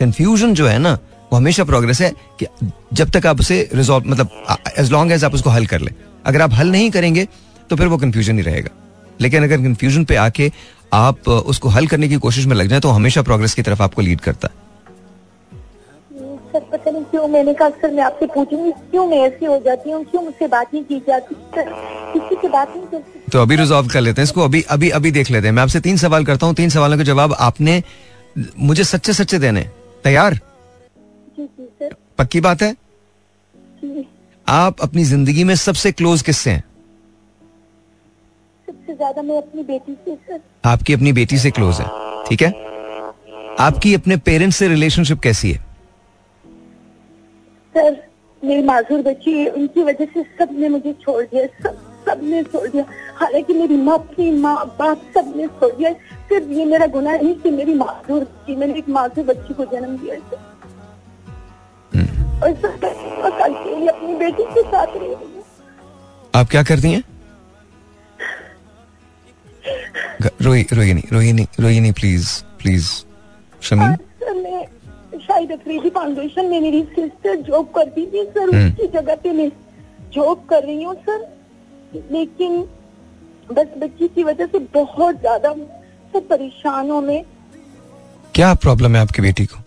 [0.00, 0.92] कंफ्यूजन जो है ना,
[1.32, 2.46] वो हमेशा प्रोग्रेस है कि
[2.92, 5.92] जब तक आप उसे रिजॉल्व मतलब एज लॉन्ग एज आप उसको हल कर ले।
[6.26, 7.26] अगर आप हल नहीं करेंगे
[7.70, 8.70] तो फिर वो कंफ्यूजन ही रहेगा।
[9.20, 10.52] लेकिन अगर कंफ्यूजन पे आके
[10.92, 14.02] आप उसको हल करने की कोशिश में लग जाए तो हमेशा प्रोग्रेस की तरफ़ आपको
[14.02, 14.67] लीड करता है।
[16.58, 19.90] सर पता नहीं क्यों मैंने कहा सर मैं आपसे पूछूँगी क्यों मैं ऐसी हो जाती
[19.90, 21.34] हूँ क्यों मुझसे बात नहीं की जाती
[22.12, 23.02] किसी से बात नहीं कर
[23.32, 25.80] तो अभी रिजॉल्व कर लेते हैं इसको अभी अभी अभी देख लेते हैं। मैं आपसे
[25.80, 27.82] तीन सवाल करता हूँ तीन सवालों के जवाब आपने
[28.60, 29.62] मुझे सच्चे सच्चे देने।
[30.04, 30.38] तैयार?
[32.18, 32.74] पक्की बात है?
[34.46, 36.64] आप अपनी ज़िंदगी में सबसे क्लोज किससे हैं?
[38.68, 41.86] सबसे ज़्यादा मैं अपनी बेटी से सर। आपकी अपनी बेटी से क्लोज है
[42.28, 42.50] ठीक है?
[43.60, 45.66] आपकी अपने पेरेंट्स से रिलेशनशिप कैसी है?
[47.78, 47.96] सर
[48.44, 51.76] मेरी माजूर बच्ची है उनकी वजह से सबने मुझे छोड़ दिया सब
[52.08, 52.84] सबने छोड़ दिया।
[53.16, 55.92] हालाँकि मेरी माँ अपनी माँ बाप सबने छोड़ दिया।
[56.28, 59.96] सिर्फ़ ये मेरा गुनाह नहीं कि मेरी माजूर बच्ची मैंने एक माजूर बच्ची को जन्म
[59.96, 60.46] दिया सर
[62.42, 65.14] और सर अपनी बेटी के साथ रही
[66.34, 67.02] आप क्या करती हैं?
[70.42, 72.86] रोइए नहीं रोइए नहीं प्लीज़ प्लीज़
[73.62, 74.07] शमीम सर मैं
[75.38, 79.50] शाहिद अफरीदी फाउंडेशन में मेरी सिस्टर जॉब करती थी सर हम्म। उसकी जगह पे मैं
[80.12, 81.26] जॉब कर रही हूँ सर
[82.12, 82.60] लेकिन
[83.52, 85.52] बस बच्ची की वजह से बहुत ज़्यादा
[86.12, 87.22] सब परेशान हूँ मैं।
[88.34, 89.60] क्या प्रॉब्लम है आपकी बेटी को?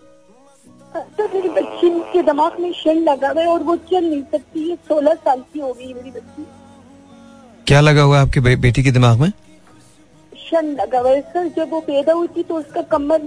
[0.96, 4.68] सर मेरी बच्ची के दिमाग में शन लगा हुआ है और वो चल नहीं सकती
[4.68, 6.46] है सोलह साल की हो गई मेरी बच्ची।
[7.66, 9.32] क्या लगा हुआ है आपके बे- बेटी के दिमाग में?
[10.52, 13.26] शन लगा सर जब वो पैदा हुई थी तो उसका कमर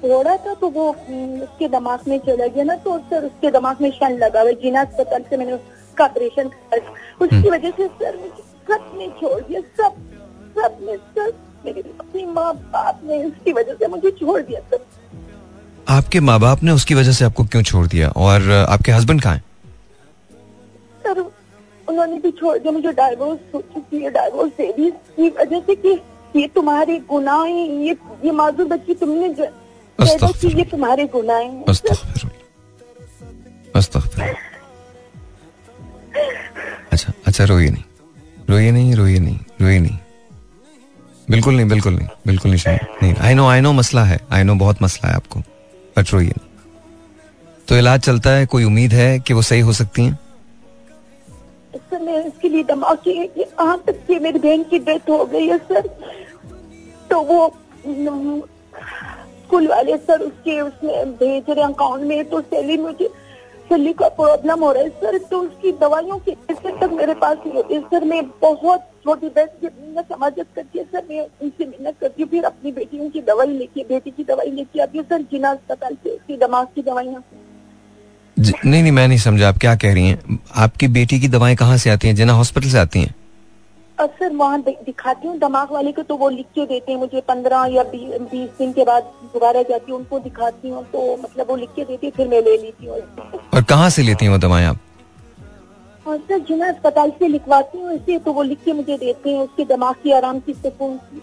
[0.00, 3.80] फोड़ा था तो वो हम्म, उसके दिमाग में चला गया ना तो सर उसके दिमाग
[3.82, 6.94] में शन लगा हुआ जिना अस्पताल से मैंने उसका ऑपरेशन कराया
[7.24, 9.96] उसकी वजह से सर मुझे सबने छोड़ दिया सब
[10.58, 11.32] सबने सर
[11.64, 14.84] मेरी अपनी माँ बाप ने उसकी वजह से मुझे छोड़ दिया सर।
[15.88, 18.08] आपके माँ बाप ने उसकी वजह से आपको क्यों छोड़ दिया?
[18.08, 19.42] और आपके हस्बैंड कहाँ हैं?
[21.04, 21.20] सर
[21.88, 25.74] उन्होंने भी छोड़ दिया मुझे डाइवोर्स हो चुकी है डाइवोर्स दे दी। इसकी वजह से
[25.74, 25.94] कि
[26.36, 29.46] ये तुम्हारे गुनाह हैं ये ये माजूर बच्ची तुमने जो
[29.98, 31.64] की ये तुम्हारे गुनाह हैं।
[36.92, 37.82] अच्छा अच्छा रोइए नहीं।
[38.50, 39.98] रोइए नहीं रोइए नहीं रोइए नहीं।
[41.28, 44.42] बिल्कुल नहीं बिल्कुल नहीं बिल्कुल नहीं शायद नहीं। आई नो आई नो मसला है। आई
[44.42, 45.40] नो बहुत मसला है आपको।
[45.96, 46.48] बट रोइए नहीं।
[47.68, 50.18] तो इलाज चलता है कोई उम्मीद है कि वो सही हो सकती हैं?
[51.74, 53.10] सर मैं इसके लिए दिमाग की
[53.40, 55.88] यहाँ तक कि मेरी बहन की डेथ हो गई है सर।
[57.12, 57.40] तो वो
[59.46, 63.08] स्कूल वाले सर उसके उसमें भेज रहे अकाउंट में तो सैलरी मुझे
[63.68, 67.36] सैलरी का प्रॉब्लम हो रहा है। सर तो उसकी दवाइयों के पैसे तक मेरे पास
[67.38, 69.68] नहीं होते सर, मैं बहुत छोटी बहन की
[70.02, 73.82] समाजत करती है, सर, मैं उनसे मिन्नत करती हूँ, फिर अपनी बेटियों की दवाई लेके,
[73.84, 77.22] बेटी की दवाई लेके आती हूँ। सर, जिना अस्पताल से उसकी दिमाग की दवाइयाँ।
[78.36, 81.76] नहीं नहीं, मैं नहीं समझा आप क्या कह रही हैं। आपकी बेटी की दवाएँ कहाँ
[81.76, 82.14] से आती हैं?
[82.14, 83.14] जिना हॉस्पिटल से आती हैं?
[84.02, 87.20] और सर वहाँ दिखाती हूँ दिमाग वाले को तो वो लिख के देते हैं मुझे
[87.28, 89.02] पंद्रह या बीस दिन के बाद
[89.34, 92.40] दोबारा जाती हूँ उनको दिखाती हूँ तो मतलब वो लिख के देती है फिर मैं
[92.42, 92.96] ले लेती हूँ।
[93.54, 94.78] और कहाँ से लेती हैं वो दवाएँ आप?
[96.06, 99.40] और सर जिना अस्पताल से लिखवाती हूँ ऐसे तो वो लिख के मुझे देते हैं
[99.40, 101.22] उसके दिमाग की आराम की सुकून की।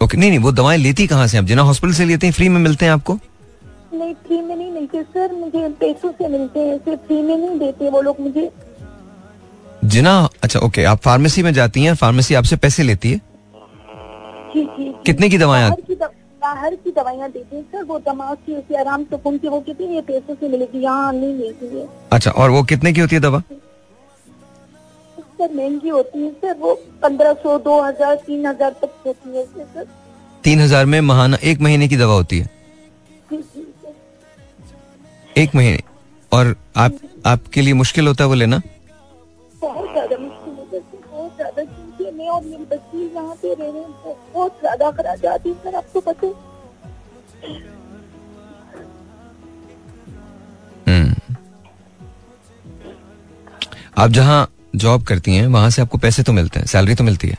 [0.00, 1.44] ओके नहीं नहीं वो दवाएँ लेती कहाँ से आप?
[1.44, 3.18] जिना हॉस्पिटल से लेते हैं फ्री में मिलते हैं आपको?
[3.94, 7.90] नहीं फ्री में नहीं मिलते सर मुझे पैसों से मिलते हैं फ्री में नहीं देते
[7.90, 8.50] वो लोग मुझे।
[9.84, 10.12] जिना
[10.42, 13.18] अच्छा ओके आप फार्मेसी में जाती हैं फार्मेसी आपसे पैसे लेती है?
[14.54, 15.70] जी जी जी। कितने की दवाएँ
[16.42, 19.16] बाहर की दवाइयाँ देते हैं सर। वो दिमाग की ऐसे आराम की
[19.48, 19.90] वो कहते हैं?
[19.92, 23.20] ये पैसों से मिलेगी यहाँ नहीं मिलती है। अच्छा और वो कितने की होती है
[23.22, 23.40] दवा?
[25.38, 29.44] सर महँगी होती है सर। वो पंद्रह सौ दो हज़ार तीन हज़ार तक होती है
[29.46, 29.86] सर।
[30.44, 32.50] तीन हज़ार में महाना एक महीने की दवा होती है?
[33.30, 33.66] जी, जी,
[35.36, 35.80] एक महीने।
[36.32, 38.60] और आप आपके लिए मुश्किल होता है वो लेना?
[42.24, 45.74] मैं और मेरी बच्ची यहाँ पे रह रहे हैं बहुत ज़्यादा खराब आती है सर
[45.76, 46.32] आपको पता है
[50.86, 51.34] हम्म।
[53.96, 54.46] आप जहाँ
[54.76, 57.38] जॉब करती हैं वहाँ से आपको पैसे तो मिलते हैं सैलरी तो मिलती है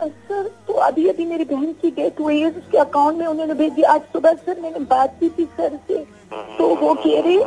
[0.00, 3.82] सर तो अभी अभी मेरी बहन की डेथ हुई है उसके अकाउंट में उन्होंने भेजी
[3.90, 6.04] आज सुबह सर मैंने बात की थी सर से
[6.58, 7.38] तो वो कह रहे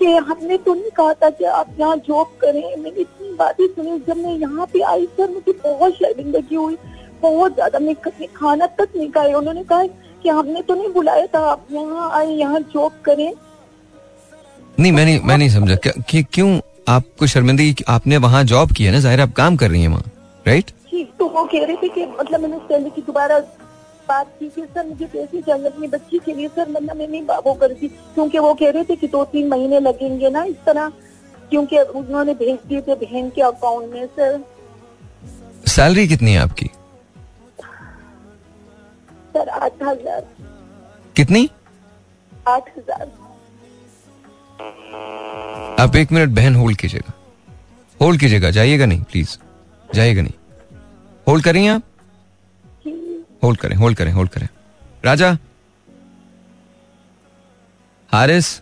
[0.00, 3.04] कि हमने तो नहीं कहा था कि आप यहाँ जॉब करें मैंने
[3.38, 6.76] बातें सुनी जब मैं यहाँ पे आई सर मुझे बहुत शर्मिंदगी हुई
[7.22, 7.94] बहुत ज़्यादा मैं
[8.36, 9.86] खाना तक नहीं खाया उन्होंने कहा
[10.22, 13.32] कि हमने तो नहीं बुलाया था आप यहाँ आए यहाँ जॉब करें।
[14.80, 16.58] नहीं मैं नहीं मैं नहीं समझा। क्या- कि क्यों
[16.88, 20.10] आपको शर्मिंदगी आपने वहाँ जॉब की है ना ज़ाहिर आप काम कर रही हैं वहाँ
[20.46, 23.38] राइट जी तो वो कह रहे थे कि मतलब मैंने सैलरी की दोबारा
[24.08, 27.22] बात की कि सर मुझे पैसे चाहिए अपनी बच्ची के लिए सर वरना मैं नहीं
[27.46, 30.56] वो कर दी क्योंकि वो कह रहे थे कि दो तीन महीने लगेंगे ना इस
[30.66, 30.92] तरह
[31.50, 34.44] क्योंकि उन्होंने भेज दिए थे बहन के अकाउंट में सर
[35.68, 36.70] सैलरी कितनी है आपकी?
[39.34, 40.26] सर आठ हज़ार।
[41.16, 41.48] कितनी?
[42.48, 43.06] आठ हज़ार।
[45.80, 47.12] आप एक मिनट बहन होल्ड कीजिएगा।
[48.00, 49.36] होल्ड कीजिएगा जाइएगा नहीं प्लीज़
[49.94, 50.32] जाइएगा नहीं।
[51.26, 51.82] होल्ड करेंगे आप?
[53.44, 54.48] होल्ड करें होल्ड करें होल्ड करें।
[55.04, 55.36] राजा?
[58.10, 58.60] हारिस?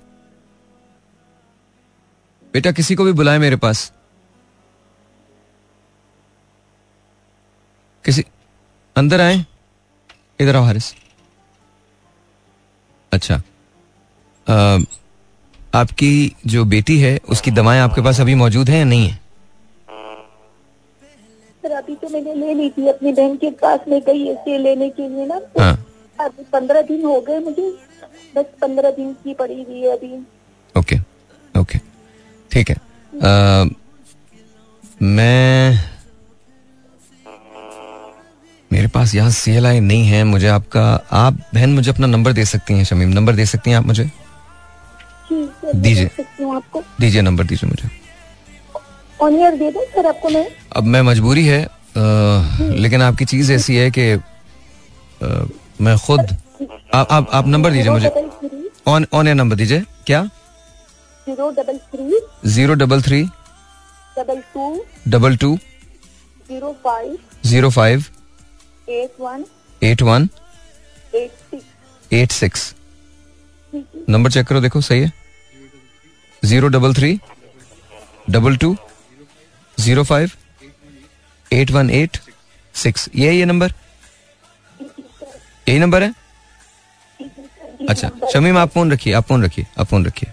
[2.56, 3.92] बेटा किसी को भी बुलाए मेरे पास।
[8.04, 8.24] किसी
[8.96, 9.44] अंदर आए।
[10.40, 10.94] इधर आओ हारिस
[13.12, 13.42] अच्छा।
[14.46, 14.78] अ,
[15.74, 19.20] आपकी जो बेटी है उसकी दवाएँ आपके पास अभी मौजूद हैं या नहीं है?
[21.62, 24.90] सर अभी तो मैंने ले ली थी अपनी बहन के पास में गई ऐसे लेने
[24.90, 25.86] के लिए ना। हाँ।
[26.20, 27.70] अभी पंद्रह दिन हो गए मुझे।
[28.36, 30.18] बस पंद्रह दिन की पड़ी हुई है अभी।
[30.78, 30.96] Okay
[31.60, 31.85] okay.
[32.56, 33.68] ठीक है। अ,
[35.02, 35.80] मैं
[38.70, 42.32] मेरे पास यहाँ सी एल आई नहीं है मुझे आपका आप बहन मुझे अपना नंबर
[42.32, 44.04] दे सकती हैं शमीम। नंबर दे सकती हैं आप मुझे?
[45.74, 46.10] दीजिए।
[47.00, 47.88] दीजिए नंबर दीजिए मुझे।
[49.56, 50.46] दे दूँ सर आपको मैं
[50.76, 51.68] अब मैं मजबूरी है अ,
[52.82, 54.06] लेकिन आपकी चीज़ ऐसी है कि
[55.84, 56.36] मैं खुद
[56.94, 58.10] आप आप आप नंबर दीजिए मुझे।
[58.86, 60.28] ऑन ऑन एयर नंबर दीजिए। क्या?
[61.28, 62.18] Zero double three
[62.50, 63.22] zero double three
[64.18, 65.56] double two double two
[66.48, 67.16] zero five
[67.46, 68.04] zero five
[68.88, 69.44] eight one
[69.82, 70.28] eight one
[71.14, 72.74] eight six eight six
[74.08, 75.12] number check करो, देखो सही है।
[76.42, 77.18] Zero double three
[78.30, 78.76] double two
[79.78, 80.30] zero five
[81.50, 82.18] eight one eight
[82.74, 83.08] six.
[83.16, 83.72] ये ये number?
[85.66, 86.14] यही number है?
[87.88, 90.30] अच्छा शमीम आप फ़ोन रखिए, आप फ़ोन रखिए, आप फ़ोन रखिए।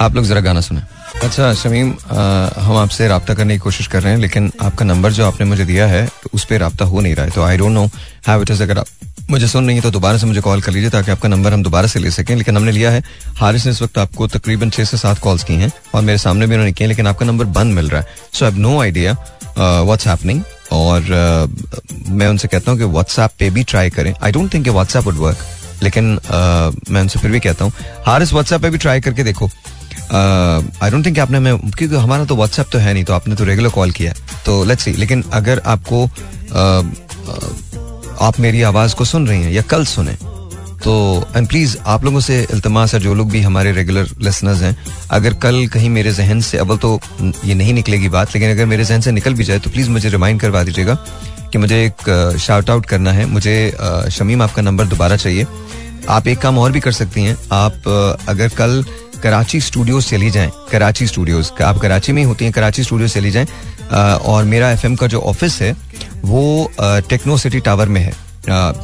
[0.00, 0.80] आप लोग जरा गाना सुने।
[1.24, 5.26] अच्छा शमीम हम आपसे रब्ता करने की कोशिश कर रहे हैं लेकिन आपका नंबर जो
[5.26, 7.72] आपने मुझे दिया है तो उस पर रब्ता हो नहीं रहा है तो I don't
[7.72, 7.84] know
[8.26, 8.86] how it is अगर आप
[9.30, 11.62] मुझे सुन रही है तो दोबारा से मुझे कॉल कर लीजिए ताकि आपका नंबर हम
[11.62, 13.02] दोबारा से ले सकें लेकिन हमने लिया है
[13.36, 16.46] हारिस ने इस वक्त आपको तकरीबन छह से सात कॉल्स की हैं और मेरे सामने
[16.46, 19.16] भी उन्होंने की हैं लेकिन आपका नंबर बंद मिल रहा है। So I no idea
[19.58, 20.42] what's happening
[20.72, 24.68] और uh, मैं उनसे कहता हूँ कि व्हाट्सएप पे भी ट्राई करें। I don't think
[24.68, 25.38] WhatsApp would work
[25.82, 27.72] लेकिन uh, मैं उनसे फिर भी कहता हूँ
[28.06, 29.50] हारिस व्हाट्सएप पे भी ट्राई करके देखो।
[30.82, 33.44] आई डोंट थिंक आपने मैं क्योंकि हमारा तो व्हाट्सएप तो है नहीं तो आपने तो
[33.44, 34.14] रेगुलर कॉल किया
[34.46, 36.86] तो लेट्स सी लेकिन अगर आपको uh,
[37.30, 40.16] uh, आप मेरी आवाज़ को सुन रही हैं या कल सुने
[40.84, 44.76] तो एंड प्लीज़ आप लोगों से इल्तमास है जो लोग भी हमारे रेगुलर लिसनर्स हैं
[45.10, 47.00] अगर कल कहीं मेरे जहन से अव्वल तो
[47.44, 50.08] ये नहीं निकलेगी बात लेकिन अगर मेरे जहन से निकल भी जाए तो प्लीज़ मुझे
[50.08, 50.94] रिमाइंड करवा दीजिएगा
[51.52, 53.76] कि मुझे एक शाउट आउट करना है। मुझे
[54.10, 55.46] शमीम आपका नंबर दोबारा चाहिए।
[56.08, 57.88] आप एक काम और भी कर सकती हैं। आप
[58.28, 58.84] अगर कल
[59.22, 63.46] कराची स्टूडियोज चली जाएँ। कराची स्टूडियोज। आप कराची में होती हैं, कराची स्टूडियो चली जाएँ।
[63.90, 65.76] और मेरा एफएम का जो ऑफ़िस है,
[66.24, 68.12] वो टेक्नो सिटी टावर में है।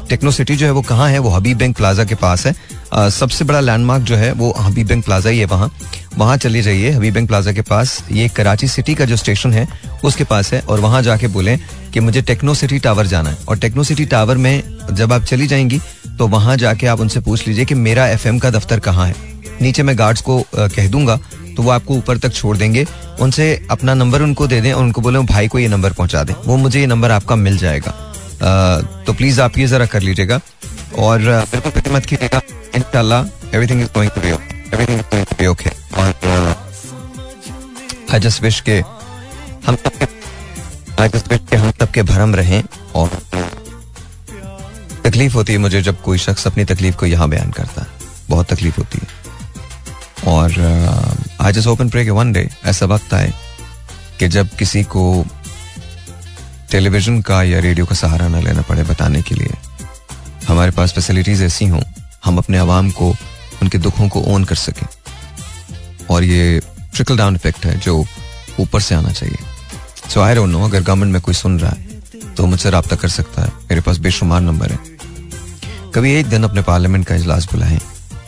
[0.09, 1.18] टेक्नो सिटी जो है वो कहाँ है?
[1.18, 5.05] वो हबीब बैंक प्लाजा के पास है। सबसे बड़ा लैंडमार्क जो है वो हबीब बैंक
[5.05, 5.70] प्लाजा ही है वहाँ।
[6.18, 9.66] वहाँ चले जाइए, हबीब बैंक प्लाजा के पास। ये कराची सिटी का जो स्टेशन है,
[10.05, 11.59] उसके पास है। और वहाँ जाके बोलें
[11.93, 14.62] कि मुझे टेक्नो सिटी टावर जाना है। और टेक्नो सिटी टावर में
[14.93, 15.80] जब आप चली जाएँगी
[16.18, 19.83] तो वहाँ जाके आप उनसे पूछ लीजिए कि मेरा एफएम का दफ्तर कहाँ है। नीचे
[19.83, 21.17] मैं गार्ड्स को कह दूँगा
[21.57, 22.87] तो वो आपको ऊपर तक छोड़ देंगे।
[23.21, 26.35] उनसे अपना नंबर उनको दे दें और उनको बोले, भाई को ये नंबर पहुँचा दें।
[26.47, 27.91] वो मुझे ये नंबर आपका मिल जाएगा।
[29.07, 30.41] तो प्लीज़ आप ये जरा कर लीजिएगा।
[30.99, 32.41] और बिल्कुल फ़िक्र मत कीजिएगा।
[33.55, 35.71] Everything is going to be everything is going to be okay
[38.13, 38.79] I just wish के,
[39.67, 40.07] हम सबके
[41.03, 42.63] आई जस्ट विश के हम सबके भरम रहें
[42.95, 43.09] और,
[45.05, 47.87] तकलीफ़ होती है मुझे जब कोई शख्स अपनी तकलीफ़ को यहाँ बयान करता है।
[48.31, 49.23] बहुत तकलीफ़ होती है।
[50.27, 50.55] और
[51.41, 53.33] I just hope and pray के वन डे ऐसा वक्त आए
[54.18, 55.25] कि जब किसी को
[56.70, 59.55] टेलीविज़न का या रेडियो का सहारा न लेना पड़े बताने के लिए।
[60.49, 61.83] हमारे पास फैसिलिटीज़ ऐसी हों,
[62.25, 63.09] हम अपने आवाम को,
[63.62, 64.87] उनके दुखों को ओन कर सकें।
[66.11, 66.61] और ये
[66.95, 68.05] ट्रिकल डाउन इफ़ेक्ट है जो
[68.61, 69.39] ऊपर से आना चाहिए।
[70.11, 73.09] सो आई डोंट नो अगर गवर्नमेंट में कोई सुन रहा है तो मुझसे रब्ता कर
[73.11, 74.79] सकता है। मेरे पास बेशुमार नंबर है।
[75.95, 77.81] कभी एक दिन अपने पार्लियामेंट का इजलास बुलाएँ,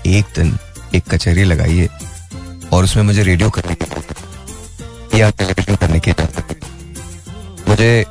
[0.07, 0.57] एक दिन
[0.95, 1.89] एक कचहरी लगाइए
[2.73, 6.13] और उसमें मुझे रेडियो करने की या टेलीविज़न करने की।
[7.69, 8.05] मुझे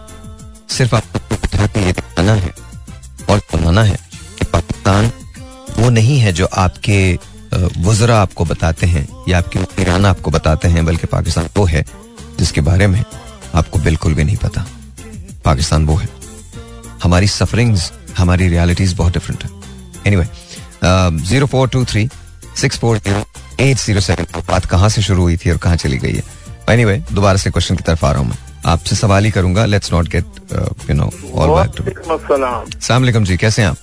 [0.70, 2.54] सिर्फ़ आपको ये दिखाना है
[3.30, 3.98] और सुनाना है
[4.40, 5.12] कि पाकिस्तान
[5.78, 6.98] वो नहीं है जो आपके
[7.80, 11.86] वज़रा आपको बताते हैं या आपके वकीरान आपको बताते हैं, बल्कि पाकिस्तान वो है
[12.40, 13.04] जिसके बारे में
[13.56, 14.66] आपको बिल्कुल भी नहीं पता।
[15.46, 16.10] पाकिस्तान वो है।
[17.04, 19.50] हमारी सफरिंग्स हमारी रियलिटीज बहुत डिफरेंट है।
[20.16, 20.28] Anyway
[21.24, 22.10] zero four two three
[22.62, 23.24] six four zero
[23.60, 24.42] eight zero seven.
[24.48, 26.24] बात कहाँ से शुरू हुई थी और कहाँ चली गई है?
[26.70, 29.92] एनीवे दोबारा से क्वेश्चन की तरफ़ आ रहा हूँ मैं। आपसे सवाल ही करूँगा। Let's
[29.94, 30.26] not get
[30.90, 33.78] you know all back to सलाम जी कैसे हैं आप?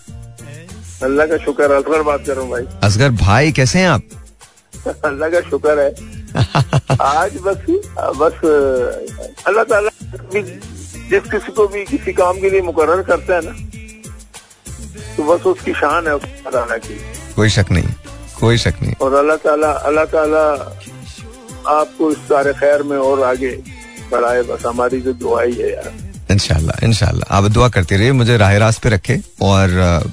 [1.03, 4.03] अल्लाह का शुक्र है असगर बात कर रहा हूँ भाई। असगर भाई कैसे हैं आप?
[5.05, 5.91] अल्लाह का शुक्र है।
[7.03, 7.65] आज बस
[8.19, 8.45] बस
[9.47, 9.91] अल्लाह ताला
[10.35, 13.53] जिस किसी को भी किसी काम के लिए मुकर्र करता है ना
[15.17, 17.01] तो बस उसकी शान है उसकी की।
[17.35, 17.89] कोई शक नहीं।
[18.43, 20.45] कोई शक नहीं। और अल्लाह ताला अल्लाह ताला
[21.73, 23.51] आपको इस सारे खैर में और आगे
[24.13, 25.93] बढ़ाए। बस हमारी जो दुआई है यार।
[26.31, 29.69] इनशाला इनशाला आप दुआ करते रहिए मुझे राह रास्त पे रखे और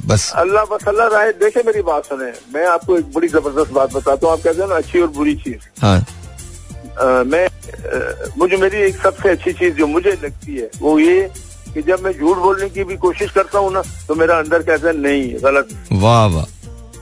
[0.07, 3.93] बस। अल्लाह बस अल्लाह राय देखे मेरी बात सुने। मैं आपको एक बड़ी ज़बरदस्त बात
[3.93, 6.05] बताता हूँ। आप कहते हैं ना अच्छी और बुरी चीज़। हाँ।
[7.25, 7.47] मैं
[8.37, 11.21] मुझे मेरी एक सबसे अच्छी चीज़ जो मुझे लगती है वो ये
[11.73, 14.87] कि जब मैं झूठ बोलने की भी कोशिश करता हूँ ना तो मेरा अंदर कहता
[14.87, 16.45] है नहीं गलत वाह वाह।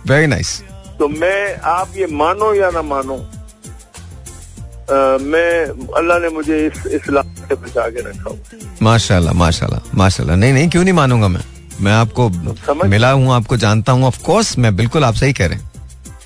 [0.10, 0.62] वेरी नाइस
[1.00, 3.18] तो मैं आप ये मानो या ना मानो
[5.32, 5.50] मैं
[5.98, 10.70] अल्लाह ने मुझे इस इस्लाम से बचा के रखा हुआ। माशाल्लाह माशाल्लाह माशाल्लाह। नहीं नहीं
[10.70, 11.42] क्यों नहीं मानूँगा मैं?
[11.82, 12.30] मैं आपको
[12.68, 15.72] समझ- मिला हूँ आपको जानता हूँ। ऑफ़ कोर्स मैं बिल्कुल आप सही कह रहे हैं।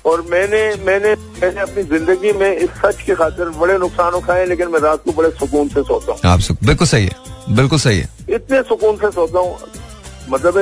[0.06, 4.68] और मैंने मैंने मैंने अपनी ज़िंदगी में इस सच की खातिर बड़े नुकसान उठाए लेकिन
[4.68, 8.08] मैं रात को बड़े सुकून से सोता हूँ। आप बिल्कुल सही है बिल्कुल सही है।
[8.30, 9.56] इतने सुकून से सोता हूँ।
[10.30, 10.56] मतलब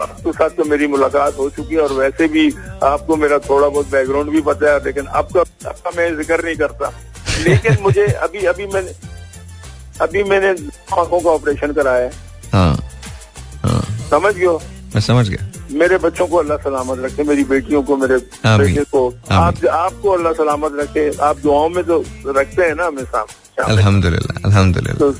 [0.00, 2.48] आपके साथ तो मेरी मुलाकात हो चुकी है और वैसे भी
[2.82, 6.92] आपको मेरा थोड़ा बहुत बैकग्राउंड भी पता है लेकिन आपका आपका मैं ज़िक्र नहीं करता।
[7.44, 8.94] लेकिन मुझे अभी अभी मैंने
[10.00, 10.48] अभी मैंने
[11.00, 12.12] आँखों का ऑपरेशन कराया है।
[12.52, 12.74] हाँ
[13.64, 14.60] हाँ। समझ गयो
[14.94, 19.08] मैं समझ गया। मेरे बच्चों को अल्लाह सलामत रखे मेरी बेटियों को मेरे बेटे को।
[19.32, 23.24] आप आपको अल्लाह सलामत रखे आप दुआओं में तो रखते हैं ना हमेशा।
[23.58, 25.12] अल्हम्दुलिल्लाह अल्हम्दुलिल्लाह तो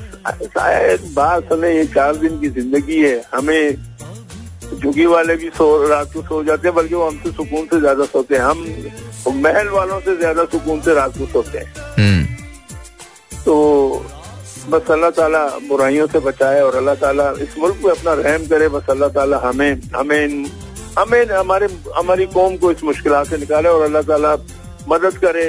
[0.47, 3.75] शायद बात सुने ये चार दिन की ज़िंदगी है। हमें
[4.81, 8.05] झुगी वाले भी सो रात को सो जाते हैं बल्कि वो हमसे सुकून से ज़्यादा
[8.05, 12.23] सोते हैं। हम महल वालों से ज़्यादा सुकून से रात को सोते हैं। हम्म।
[13.45, 13.55] तो
[14.69, 18.67] बस अल्लाह ताला बुराइयों से बचाए और अल्लाह ताला इस मुल्क पे अपना रहम करे।
[18.75, 20.45] बस अल्लाह ताला हमें हमें
[20.97, 24.35] हमें हमारे हमारी कौम को इस मुश्किल से निकाले और अल्लाह ताला
[24.89, 25.47] मदद करे।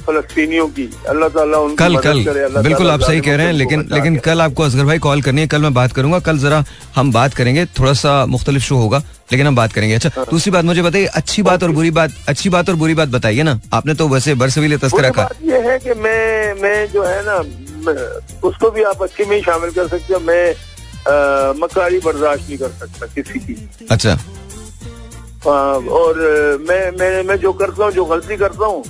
[0.00, 4.16] फलस्तीनियों की। अल्लाह ताला उनकी कल कल। बिल्कुल आप सही कह रहे हैं लेकिन लेकिन
[4.20, 6.64] कल आपको असगर भाई कॉल करनी है कल मैं बात करूँगा कल जरा
[6.96, 10.64] हम बात करेंगे थोड़ा सा मुख्तलिफ़ शो होगा लेकिन हम बात करेंगे। अच्छा दूसरी बात
[10.64, 13.94] मुझे बताइए अच्छी बात और बुरी बात अच्छी बात और बुरी बात बताइए ना आपने
[13.94, 17.38] तो वैसे बरसवीले तस्करा का। ये है कि मैं मैं जो है ना
[18.48, 20.44] उसको भी आप अच्छी में ही शामिल कर सकते हो मैं
[21.58, 23.54] मकारी बर्दाश्त नहीं कर सकता किसी की।
[23.90, 24.18] अच्छा।
[25.44, 26.18] हाँ, और
[26.68, 28.84] मैं मैं मैं जो करता हूँ जो गलती करता हूँ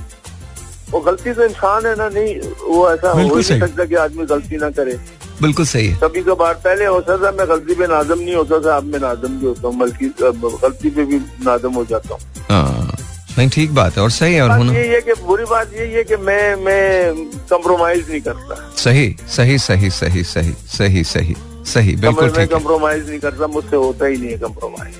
[0.92, 2.34] वो गलती तो इंसान है ना नहीं
[2.66, 4.98] वो ऐसा हो नहीं सकता कि आदमी गलती ना करे।
[5.42, 8.76] बिल्कुल सही है। कभी कभार पहले होता था मैं गलती पे नाजम नहीं होता था
[8.76, 12.20] अब मैं नाजम भी होता हूँ बल्कि गलती पे भी नाजम हो जाता हूँ।
[12.50, 12.96] हाँ
[13.38, 15.86] नहीं ठीक बात है और सही है और होना ये है कि बुरी बात ये
[15.86, 17.14] है कि मैं मैं
[17.50, 21.34] कंप्रोमाइज नहीं करता। सही सही सही सही सही सही सही
[21.66, 24.94] सही बिल्कुल मैं है। नहीं करता मुझसे होता ही नहीं है कंप्रोमाइज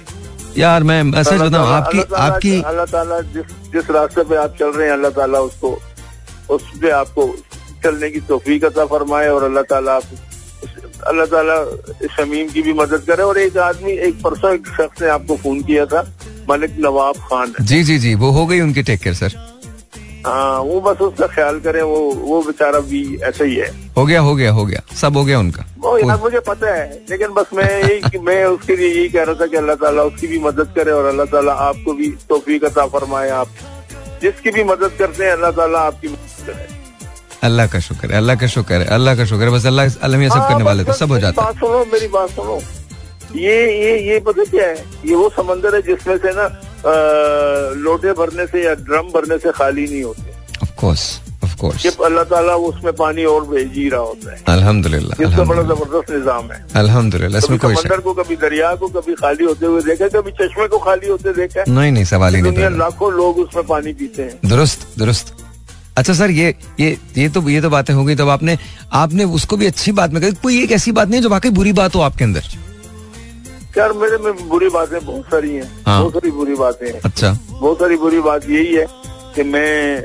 [0.59, 4.71] यार मैं ऐसा सच बताऊँ आपकी आपकी अल्लाह ताला जिस जिस रास्ते पे आप चल
[4.73, 5.71] रहे हैं अल्लाह ताला उसको
[6.55, 7.27] उस पे आपको
[7.85, 10.03] चलने की तोफीक अता फरमाए और अल्लाह ताला आप
[11.09, 11.57] अल्लाह ताला
[12.17, 15.63] शमीम की भी मदद करे। और एक आदमी एक परसों एक शख्स ने आपको फ़ोन
[15.63, 16.03] किया था
[16.51, 19.37] मलिक नवाब खान। जी जी जी वो हो गई उनकी टेक केयर सर।
[20.27, 24.21] हाँ वो बस उसका ख्याल करें वो वो बेचारा भी ऐसा ही है। हो गया
[24.21, 27.55] हो गया हो गया। सब हो गया उनका। वो यार मुझे पता है लेकिन बस
[27.55, 30.73] मैं यही मैं उसके लिए यही कह रहा था कि अल्लाह ताला उसकी भी मदद
[30.77, 33.49] करे और अल्लाह ताला आपको भी तौफीक अता फरमाए आप।
[34.23, 36.69] जिसकी भी मदद करते हैं अल्लाह ताला आपकी मदद करे।
[37.45, 40.29] अल्लाह का शुक्र है अल्लाह का शुक्र है अल्लाह का शुक्र है। बस अल्लाह अल्लाह
[40.29, 42.61] सब हाँ, करने वाले थे सब हो जाता है। बात सुनो मेरी बात सुनो।
[43.37, 44.85] ये ये ये पता क्या है?
[45.07, 46.47] ये वो समंदर है जिसमें से ना
[47.85, 50.29] लोटे भरने से या ड्रम भरने से खाली नहीं होते।
[50.63, 51.05] ऑफ़ कोर्स
[51.45, 55.45] ऑफ़ कोर्स कि अल्लाह ताला उसमें पानी और भेज ही रहा होता है। अल्हम्दुलिल्लाह इसका
[55.45, 59.67] बड़ा ज़बरदस्त निज़ाम है। अल्हम्दुलिल्लाह इसमें कोई समंदर को कभी दरिया को कभी खाली होते
[59.67, 61.65] हुए देखा कभी चश्मे को खाली होते देखा है?
[61.69, 65.35] नहीं नहीं सवाल ही नहीं लाखों लोग उसमें पानी पीते हैं। दुरुस्त दुरुस्त।
[65.99, 68.57] अच्छा सर ये ये ये तो ये तो बातें हो गई। तब आपने
[68.95, 71.73] आपने उसको भी अच्छी बात में कही। कोई एक ऐसी बात नहीं जो वाकई बुरी
[71.75, 72.43] बात हो आपके अंदर?
[73.79, 77.33] यार मेरे में बुरी बातें बहुत सारी हैं। हाँ। बहुत सारी बुरी बातें हैं। अच्छा।
[77.51, 78.87] बहुत सारी बुरी बात यही है
[79.35, 80.03] कि मैं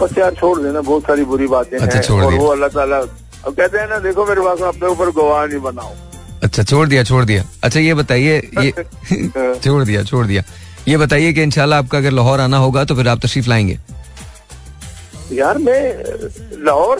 [0.00, 3.54] बस यार छोड़ देना बहुत सारी बुरी बातें अच्छा, हैं और वो अल्लाह ताला अब
[3.54, 5.92] कहते हैं ना देखो मेरे पास अपने ऊपर गवाह नहीं बनाओ।
[6.42, 8.72] अच्छा छोड़ दिया छोड़ दिया। अच्छा ये बताइए ये
[9.64, 10.42] छोड़ दिया छोड़ दिया।
[10.88, 13.78] ये बताइए कि इंशाल्लाह आपका अगर लाहौर आना होगा तो फिर आप तशरीफ़ लाएँगे?
[15.32, 15.80] यार मैं
[16.64, 16.98] लाहौर?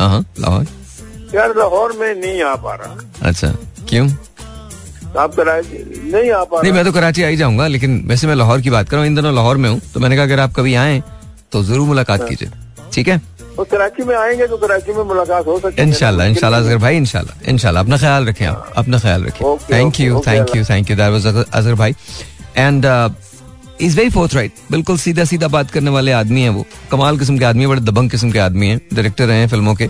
[0.00, 0.66] हाँ हाँ लाहौर।
[1.34, 3.54] यार लाहौर में नहीं आ पा रहा। अच्छा।
[3.88, 4.08] क्यों?
[5.18, 5.78] आप कराची
[6.12, 8.88] नहीं आ पा नहीं मैं तो कराची आई जाऊँगा लेकिन वैसे मैं लाहौर की बात
[8.88, 11.02] कर रहा हूँ इन दिनों लाहौर में हूँ तो मैंने कहा अगर आप कभी आए
[11.52, 12.50] तो ज़रूर मुलाकात कीजिए
[12.92, 13.20] ठीक है?
[13.56, 16.96] तो कराची में आएँगे तो कराची में मुलाकात हो सकती है इनशाला इनशाला अजहर भाई
[16.96, 20.96] इनशाला इनशाला अपना ख्याल रखें आप अपना ख्याल रखें। Thank you thank you thank you
[20.96, 21.94] that was Azhar भाई।
[22.56, 22.86] And
[23.80, 27.38] is very fourth right बिल्कुल सीधा सीधा बात करने वाले आदमी हैं वो। कमाल किस्म
[27.38, 29.88] के आदमी है बड़े दबंग किस्म के आदमी हैं डायरेक्टर रहे हैं फ़िल्मों के।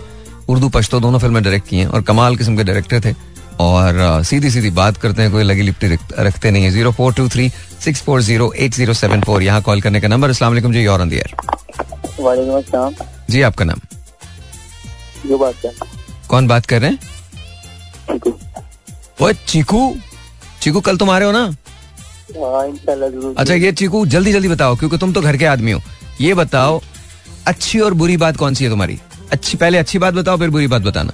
[0.49, 3.13] उर्दू पश्तो दोनों फ़िल्में डायरेक्ट की हैं और कमाल किस्म के डायरेक्टर थे।
[3.59, 5.87] और सीधी सीधी बात करते हैं कोई लगी लिपटी
[6.19, 7.49] रखते नहीं है। Zero four two three
[7.81, 9.43] six four zero eight zero seven four.
[9.43, 11.07] यहाँ कॉल करने का नंबर वालेकुम जी और
[12.19, 12.93] वालेकुम
[13.29, 13.79] जी आपका नाम?
[15.27, 15.71] जो बात क्या
[16.29, 16.99] कौन बात कर रहे हैं?
[19.21, 19.95] वो चीकू?
[20.61, 21.45] चीकू कल तुम आ रहे हो ना?
[22.33, 25.71] हाँ इंशाल्लाह ज़रूर। अच्छा ये चीकू जल्दी जल्दी बताओ क्योंकि तुम तो घर के आदमी
[25.71, 25.81] हो।
[26.21, 26.81] ये बताओ
[27.47, 28.99] अच्छी और बुरी बात कौन सी है तुम्हारी?
[29.31, 31.13] अच्छी पहले अच्छी बात बताओ फिर बुरी बात बताना।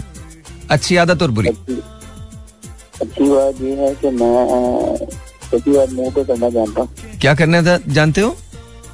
[0.71, 1.49] अच्छी आदत और बुरी?
[3.01, 5.07] अच्छी बात ये है कि मैं
[5.51, 8.35] सच्ची बात मुँह पे करना जानता हूँ। क्या करना था जानते हो?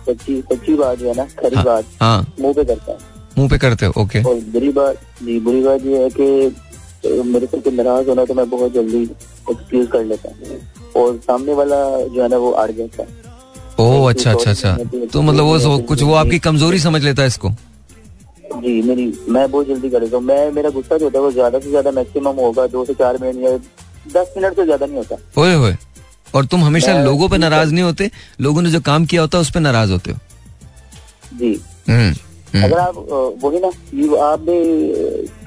[0.07, 2.99] सच्ची सच्ची बात जो है ना खरी हाँ, बात। हाँ। मुँह पे करता हूँ।
[3.37, 7.47] मुँह पे करते हो ओके। और बुरी बात जी बुरी बात ये है कि मेरे
[7.47, 9.01] कोई नाराज़ होना तो मैं बहुत जल्दी
[9.51, 10.59] एक्सक्यूज कर लेता हूँ।
[10.95, 11.77] और सामने वाला
[12.07, 13.23] जो है ना वो अड़ जाता है।
[13.79, 14.77] ओ अच्छा अच्छा अच्छा।
[15.13, 17.49] तो मतलब वो कुछ वो आपकी कमज़ोरी समझ लेता है इसको?
[18.55, 21.31] जी मेरी मैं बहुत जल्दी कर देता हूँ। मैं मेरा गुस्सा जो होता है वो
[21.31, 23.57] ज़्यादा से ज़्यादा मैक्सिमम होगा दो से चार मिनट या
[24.07, 25.75] दस मिनट से ज़्यादा नहीं होता। ओए होए।
[26.35, 28.09] और तुम हमेशा लोगों पे नाराज़ नहीं होते
[28.41, 30.17] लोगों ने जो काम किया होता है उस पर नाराज़ होते हो।
[31.33, 31.53] जी।
[31.89, 32.13] हम्म
[32.53, 32.95] हम्म, अगर आप
[33.43, 33.67] वही ना
[34.25, 34.53] आपने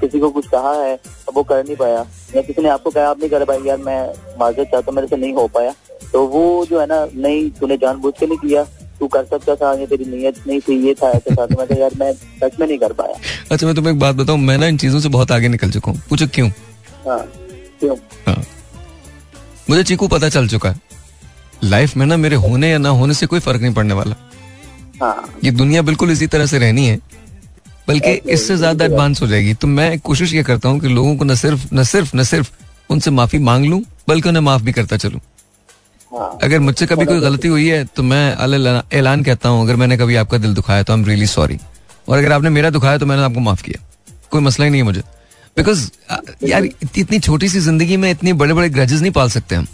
[0.01, 2.05] किसी को कुछ कहा है अब वो कर नहीं पाया
[2.35, 4.01] या किसी ने आपको कहा आप नहीं कर पाया यार मैं
[4.39, 5.73] माजरत चाहता हूँ मेरे से नहीं हो पाया।
[6.11, 8.63] तो वो जो है ना नहीं तूने जानबूझ के नहीं किया
[8.99, 11.79] तू कर सकता था ये तेरी नीयत नहीं थी ये था ऐसा था। तो मैं
[11.79, 13.13] यार मैं सच में नहीं कर पाया।
[13.51, 15.91] अच्छा मैं तुम्हें एक बात बताऊँ मैं ना इन चीज़ों से बहुत आगे निकल चुका
[15.91, 16.49] हूँ। पूछो क्यों?
[17.07, 17.19] हाँ।
[17.79, 17.95] क्यों
[18.27, 18.43] हाँ।
[19.69, 20.81] मुझे चीकू पता चल चुका है।
[21.63, 24.15] लाइफ में ना मेरे होने या ना होने से कोई फ़र्क नहीं पड़ने वाला।
[25.01, 26.99] हाँ। ये दुनिया बिल्कुल इसी तरह से रहनी है
[27.87, 31.25] बल्कि इससे ज़्यादा एडवांस हो जाएगी। तो मैं कोशिश ये करता हूँ कि लोगों को
[31.25, 32.51] न सिर्फ़ न सिर्फ़ न सिर्फ़
[32.89, 35.19] उनसे माफ़ी मांग लूँ बल्कि उन्हें माफ़ भी करता चलूँ।
[36.11, 38.23] हाँ। अगर मुझसे कभी कोई गलती हुई है तो मैं
[38.93, 41.59] ऐलान कहता हूँ अगर मैंने कभी आपका दिल दुखाया तो आई एम रियली सॉरी
[42.09, 43.83] और अगर आपने मेरा दुखाया तो मैंने आपको माफ़ किया।
[44.31, 45.03] कोई मसला ही नहीं है मुझे।
[45.59, 45.89] बिकॉज़
[46.43, 49.67] यार इतनी, इतनी छोटी सी ज़िंदगी में इतनी बड़े बड़े ग्रजेस नहीं पाल सकते हम।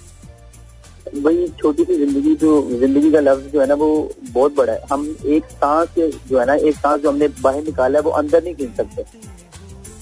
[1.16, 3.90] वही छोटी सी ज़िंदगी जो ज़िंदगी का लफ्ज जो है ना वो
[4.24, 8.00] बहुत बड़ा है। हम एक सांस जो है ना एक सांस जो हमने बाहर निकाला
[8.00, 9.04] है वो अंदर नहीं खींच सकते।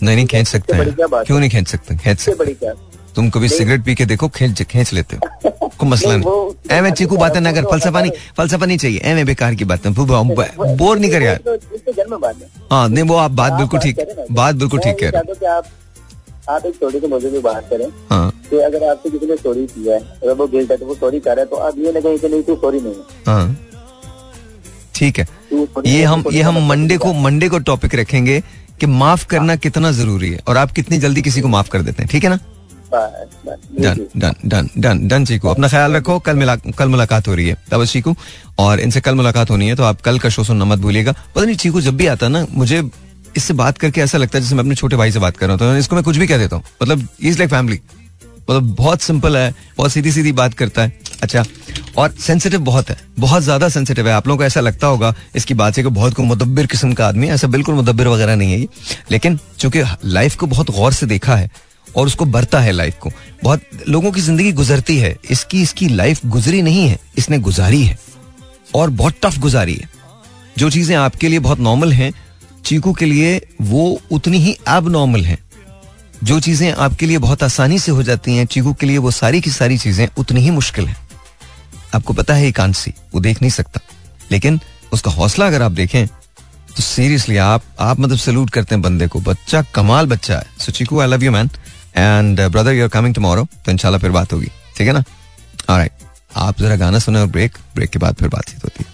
[0.01, 1.95] नहीं नहीं खींच सकते हैं। क्यों नहीं खींच सकते?
[1.95, 2.73] खींच सकते बड़ी क्या?
[3.15, 5.21] तुम कभी सिगरेट पी के देखो खींच खींच लेते हो।
[5.83, 9.55] को मसला नहीं, एवे चीकू बातें ना कर फलसफा नहीं फलसफा नहीं चाहिए। एवे बेकार
[9.55, 13.79] की बातें बोर नहीं कर यार। तो बात है। हाँ नहीं वो आप बात बिल्कुल
[13.79, 17.67] ठीक बात बिल्कुल ठीक कह रहे हूँ कि आप एक छोटे से मुझे भी बात
[17.69, 20.85] करें हाँ। कि अगर आपसे किसी ने चोरी की है अगर वो गिल्ट है तो
[20.85, 22.93] वो चोरी कर रहा है तो आप ये ना कहें कि नहीं तू चोरी नहीं
[22.93, 23.55] है। हाँ।
[24.95, 28.39] ठीक है। तू ये हम ये हम मंडे को मंडे को टॉपिक रखेंगे
[28.79, 32.03] कि माफ़ करना कितना ज़रूरी है और आप कितनी जल्दी किसी को माफ़ कर देते
[32.03, 32.39] हैं ठीक है ना?
[32.93, 37.47] Done done done done done Cheeku अपना ख्याल रखो, कल मिला, कल मुलाकात हो रही
[37.47, 38.15] है। तब चीकू
[38.59, 41.45] और इनसे कल मुलाकात होनी है तो आप कल का शो सुनना मत भूलिएगा। पता
[41.45, 42.83] नहीं, चीकू जब भी आता ना, मुझे
[43.37, 45.55] इससे बात करके ऐसा लगता है जैसे मैं अपने छोटे भाई से बात कर रहा
[45.55, 47.79] हूँ। तो इसको मैं कुछ भी कह देता हूँ। मतलब इज़ लाइक फैमिली
[48.49, 51.43] मतलब बहुत सिंपल है, बहुत सीधी सीधी बात करता है। अच्छा
[51.97, 55.53] और सेंसिटिव बहुत है। बहुत ज़्यादा सेंसिटिव है। आप लोगों को ऐसा लगता होगा, इसकी
[55.53, 58.51] बात से कि बहुत को मुदब्बिर किस्म का आदमी है। ऐसा बिल्कुल मुदब्बिर वगैरह नहीं
[58.51, 58.67] है ये।
[59.11, 61.49] लेकिन, चूँकि लाइफ को बहुत गौर से देखा है
[61.95, 63.11] और उसको बरता है लाइफ को।
[63.43, 67.97] बहुत लोगों की ज़िंदगी गुजरती है। इसकी इसकी लाइफ गुजरी नहीं है, इसने गुजारी है।
[68.75, 69.89] और बहुत टफ गुजारी है।
[70.57, 72.11] जो चीज़ें आपके लिए बहुत नॉर्मल हैं,
[72.65, 75.37] चीकू के लिए वो उतनी ही अब नॉर्मल हैं।
[76.23, 79.41] जो चीज़ें आपके लिए बहुत आसानी से हो जाती हैं, चीकू के लिए वो सारी
[79.41, 80.97] की सारी चीज़ें उतनी ही मुश्किल हैं।
[81.95, 83.79] आपको पता है कांट सी वो देख नहीं सकता।
[84.31, 84.59] लेकिन
[84.93, 89.19] उसका हौसला अगर आप देखें तो सीरियसली आप आप मतलब सल्यूट करते हैं बंदे को।
[89.21, 91.49] बच्चा कमाल बच्चा है। So Cheeku I love you man
[91.95, 95.03] and brother you are coming tomorrow तो इंशाल्लाह फिर बात होगी ठीक है ना
[95.69, 95.91] ऑलराइट
[96.45, 98.91] आप जरा गाना सुने और ब्रेक ब्रेक के बाद फिर बातचीत होती है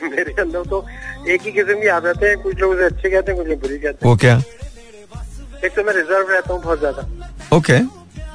[0.02, 0.84] मेरे अंदर तो
[1.28, 3.78] एक ही किस्म की आदतें हैं कुछ लोग उसे अच्छे कहते हैं कुछ लोग बुरी
[3.78, 4.36] कहते हैं। वो क्या?
[5.64, 7.78] एक तो मैं रिज़र्व रहता हूँ बहुत ज़्यादा। ओके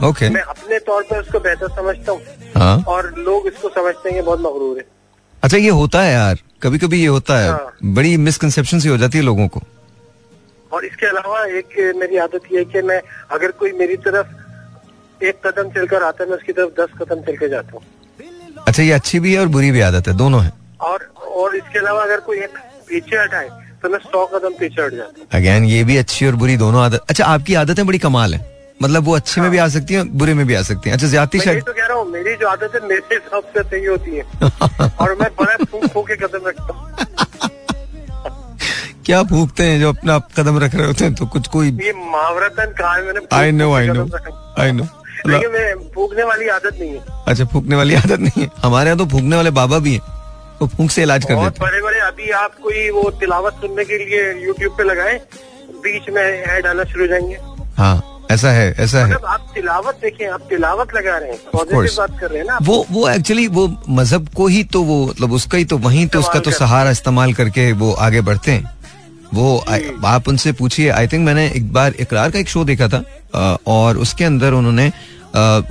[0.08, 2.22] ओके मैं अपने तौर पर उसको बेहतर समझता हूँ
[2.58, 4.86] हाँ। और लोग इसको समझते हैं बहुत मगरूर है।
[5.44, 8.98] अच्छा ये होता है यार। कभी कभी ये होता है। हाँ। बड़ी मिसकनसेप्शन सी हो
[8.98, 9.62] जाती है लोगों को।
[10.72, 15.40] और इसके अलावा एक मेरी आदत ये है कि मैं अगर कोई मेरी तरफ़ एक
[15.48, 17.84] कदम चलकर आता है मैं उसकी तरफ़ दस कदम चल के जाता हूँ।
[18.68, 21.80] अच्छा ये अच्छी भी है और बुरी भी आदत है दोनों है। और और इसके
[21.80, 22.58] अलावा अगर कोई एक
[22.90, 23.50] पीछे हटाए
[23.84, 26.82] तो मैं सौ कदम पीछे हट जाता हूँ। अगेन ये भी अच्छी और बुरी दोनों
[26.84, 28.40] आदत अच्छा आपकी आदतें बड़ी कमाल है।
[28.82, 31.08] मतलब वो अच्छे में भी आ सकती है बुरे में भी आ सकती है। अच्छा
[31.08, 33.86] ज़्यादा मैं शायद तो कह रहा हूँ मेरी जो आदत है मेरे हिसाब से सही
[33.86, 34.24] होती है।
[35.02, 37.10] और मैं बड़ा फूक फूक के कदम रखता हूँ।
[39.06, 41.14] क्या फूकते हैं जो अपना आप कदम रख रहे होते हैं?
[41.16, 44.08] तो कुछ कोई ये मुहावरतन कहा है मैंने I know I know
[44.60, 44.88] I know
[45.28, 49.06] लेकिन फूकने वाली आदत नहीं है। अच्छा फूकने वाली आदत नहीं है। हमारे यहाँ तो
[49.12, 50.02] फूकने वाले बाबा भी हैं
[50.62, 53.86] वो फूक से इलाज कर देते हैं। बड़े बड़े अभी आप कोई वो तिलावत सुनने
[53.86, 55.20] के लिए यूट्यूब पे लगाए
[55.84, 57.38] बीच में ऐड आना शुरू हो जाएँगे।
[57.78, 57.96] हाँ।
[58.32, 61.40] ऐसा है ऐसा है। मतलब आप तिलावत देखें आप तिलावत लगा रहे हैं
[61.98, 65.32] बात कर रहे हैं ना वो वो एक्चुअली वो मज़हब को ही तो वो मतलब
[65.32, 68.78] उसका ही तो वहीं तो उसका तो सहारा इस्तेमाल करके वो आगे बढ़ते हैं।
[69.34, 72.88] वो आ- आप उनसे पूछिए। आई थिंक मैंने एक बार इकरार का एक शो देखा
[72.88, 73.04] था
[73.36, 74.92] अ, और उसके अंदर उन्होंने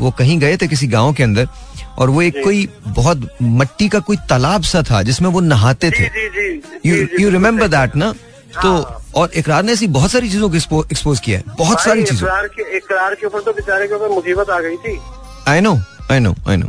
[0.01, 1.49] वो कहीं गए थे किसी गाँव के अंदर
[1.99, 6.05] और वो एक कोई बहुत मट्टी का कोई तालाब सा था जिसमें वो नहाते थे।
[6.87, 8.15] यू यू रिमेम्बर दैट ना?
[8.57, 8.73] तो
[9.21, 12.29] और इकरार ने ऐसी बहुत सारी चीज़ों को एक्सपोज किया है। बहुत सारी चीज़ों।
[12.77, 14.99] इकरार के ऊपर तो बेचारे के ऊपर मुसीबत आ गई थी।
[15.49, 15.79] I know
[16.11, 16.67] I know I know.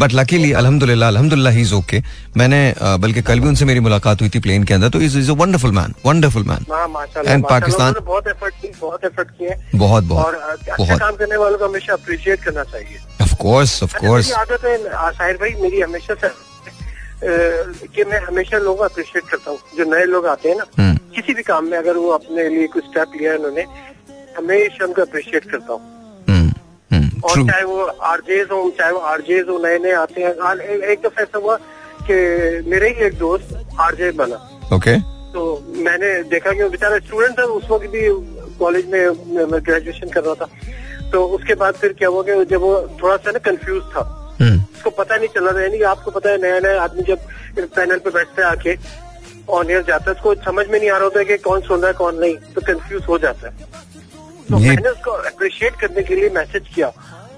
[0.00, 2.02] But luckily अल्हम्दुलिल्लाह अल्हम्दुलिल्लाह ही इज़ ओके
[2.36, 5.30] मैंने बल्कि कल भी उनसे मेरी मुलाकात हुई थी प्लेन के अंदर तो is is
[5.30, 10.34] a wonderful man wonderful man माशाल्लाह, पाकिस्तान- बहुत एफर्ट बहुत एफर्ट किए बहुत बहुत और
[10.34, 14.64] अच्छा बहुत। काम करने वालों को हमेशा अप्रिशिएट करना चाहिए। ऑफ़ कोर्स ऑफ़ कोर्स आदत
[14.64, 14.76] है
[15.12, 16.28] साहिर भाई मेरी हमेशा से
[17.24, 20.96] कि मैं हमेशा लोगों को अप्रिशिएट करता हूँ। जो नए लोग आते हैं ना हम्म।
[21.14, 23.64] किसी भी काम में अगर वो अपने लिए कुछ स्टेप लिया है उन्होंने
[24.38, 25.90] हमेशा उनको अप्रिशिएट करता हूँ।
[27.24, 30.92] और ट्रू चाहे वो आरजेज हो चाहे वो आरजेज हो नए नए आते हैं ए-
[30.92, 31.56] एक दफ़ा ऐसा हुआ
[32.10, 32.14] कि
[32.70, 34.36] मेरे ही एक दोस्त आरजे बना।
[34.74, 34.98] ओके
[35.32, 35.42] तो
[35.76, 38.02] मैंने देखा कि वो बेचारा स्टूडेंट था उस वक्त भी
[38.58, 39.10] कॉलेज में
[39.66, 40.48] ग्रेजुएशन कर रहा था।
[41.10, 44.02] तो उसके बाद फिर क्या हुआ कि जब वो थोड़ा सा ना कंफ्यूज था
[44.42, 47.18] उसको पता नहीं चला था यानी आपको पता है नया नया आदमी जब
[47.76, 48.76] पैनल पे बैठता है आके
[49.50, 51.80] ऑन एयर जाता है उसको समझ में नहीं आ रहा होता है कि कौन सुन
[51.80, 53.54] रहा है कौन नहीं तो कंफ्यूज हो जाता है।
[54.50, 56.88] तो मैंने उसको अप्रिशिएट करने के लिए मैसेज किया।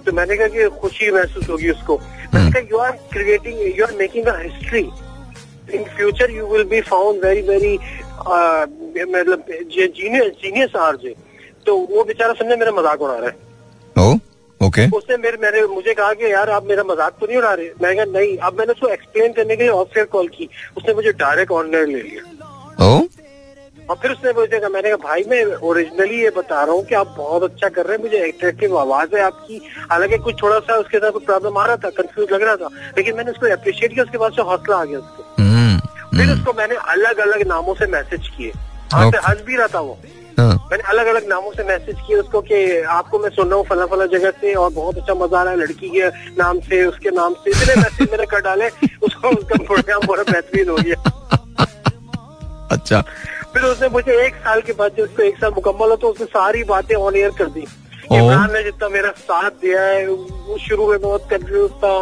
[0.06, 1.96] तो मैंने कहा कि खुशी महसूस होगी उसको।
[2.34, 4.80] मैंने कहा you are creating you are making a history
[5.74, 7.74] in future you will be found very very
[9.12, 11.14] मतलब जीनियस जीनियस आर जे
[11.66, 13.36] तो वो बेचारा समझे मेरा मज़ाक उड़ा रहा है।
[14.60, 17.70] ओके। उसने मेरे मैंने मुझे कहा कि यार आप मेरा मज़ाक तो नहीं उड़ा रहे?
[17.82, 20.94] मैं कहा नहीं अब मैंने उसको एक्सप्लेन करने के लिए ऑफ़ एयर कॉल की। उसने
[20.94, 23.02] मुझे डायरेक्ट ऑनलाइन ले लिया। ओ?
[23.90, 26.94] और फिर उसने मुझे कहा मैंने कहा भाई मैं ओरिजिनली ये बता रहा हूँ कि
[26.94, 29.60] आप बहुत अच्छा कर रहे हैं। मुझे अट्रैक्टिव आवाज़ है आपकी।
[29.90, 32.68] हालाँकि कुछ थोड़ा सा उसके साथ कुछ प्रॉब्लम आ रहा था कंफ्यूज लग रहा था।
[32.96, 35.78] लेकिन मैंने उसको अप्रिशिएट किया उसके बाद से हौसला आ गया उसको। हम्म,
[36.16, 38.52] फिर हम्म, उसको मैंने अलग अलग नामों से मैसेज किए।
[38.92, 39.98] हाँ से हंस भी रहा था वो।
[40.40, 43.86] मैंने अलग अलग नामों से मैसेज किया उसको कि आपको मैं सुन रहा हूँ फला
[43.86, 46.08] फला जगह से और बहुत अच्छा मज़ा आ रहा है लड़की के
[46.38, 48.68] नाम से उसके नाम से। इतने मैसेज मैंने कर डाले
[49.02, 50.96] उसको उसका प्रोग्राम बड़ा बेहतरीन हो गया।
[52.72, 53.00] अच्छा।
[53.54, 56.26] फिर उसने मुझे एक साल के बाद जब उसको एक साल मुकम्मल हो तो उसने
[56.26, 57.66] सारी बातें ऑन एयर कर दी।
[58.12, 61.92] इमरान ने जितना मेरा साथ दिया है वो शुरू में बहुत कंफ्यूज था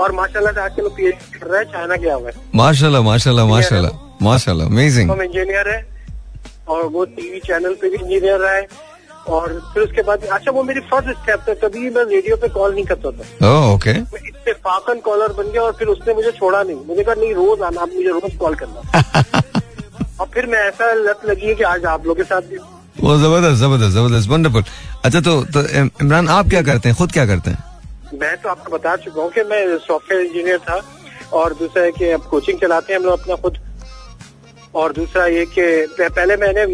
[0.00, 4.24] और माशाल्लाह से आजकल पीएचडी कर रहा है चाइना गया हुआ है। माशाल्लाह माशाल्लाह माशाल्लाह
[4.24, 5.80] माशाल्लाह अमेजिंग हम इंजीनियर है।
[6.68, 8.66] और वो टीवी चैनल पे भी इंजीनियर रहा है।
[9.28, 12.74] और फिर उसके बाद अच्छा वो मेरी फ़र्स्ट स्टेप था कभी मैं रेडियो पे कॉल
[12.74, 16.76] नहीं करता था। ओके मैं इत्तेफाकन कॉलर बन गया और फिर उसने मुझे छोड़ा नहीं।
[16.86, 19.42] मुझे कहा नहीं रोज आना आप मुझे रोज कॉल करना।
[20.20, 22.58] और फिर मैं ऐसा लत लगी है कि आज आप लोग के साथ भी।
[23.00, 24.64] वो ज़बरदस्त ज़बरदस्त ज़बरदस्त वंडरफुल
[25.04, 25.60] अच्छा तो, तो
[26.02, 26.96] इमरान आप क्या करते हैं?
[26.98, 27.64] खुद क्या करते हैं?
[28.20, 30.80] मैं तो आपको बता चुका हूँ कि मैं सॉफ्टवेयर इंजीनियर था
[31.32, 33.58] और दूसरा है कि अब कोचिंग चलाते हैं हम लोग अपना खुद
[34.74, 35.64] और दूसरा ये कि
[36.00, 36.66] पहले मैंने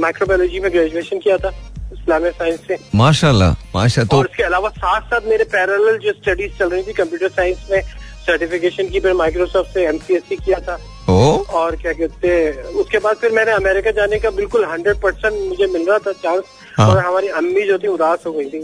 [0.00, 1.48] माइक्रोबायोलॉजी में ग्रेजुएशन किया था
[1.92, 6.58] इस्लामिक साइंस से। माशाल्लाह माशा तो और उसके अलावा साथ साथ मेरे पैरेलल जो स्टडीज़
[6.58, 7.80] चल रही थी कंप्यूटर साइंस में
[8.26, 11.44] सर्टिफिकेशन की फिर माइक्रोसॉफ्ट से एमसीएससी किया था। ओ?
[11.60, 15.66] और क्या कहते हैं उसके बाद फिर मैंने अमेरिका जाने का बिल्कुल हंड्रेड परसेंट मुझे
[15.66, 16.42] मिल रहा था चांस
[16.76, 18.58] हाँ। और हमारी अम्मी जो थी उदास हो गई थी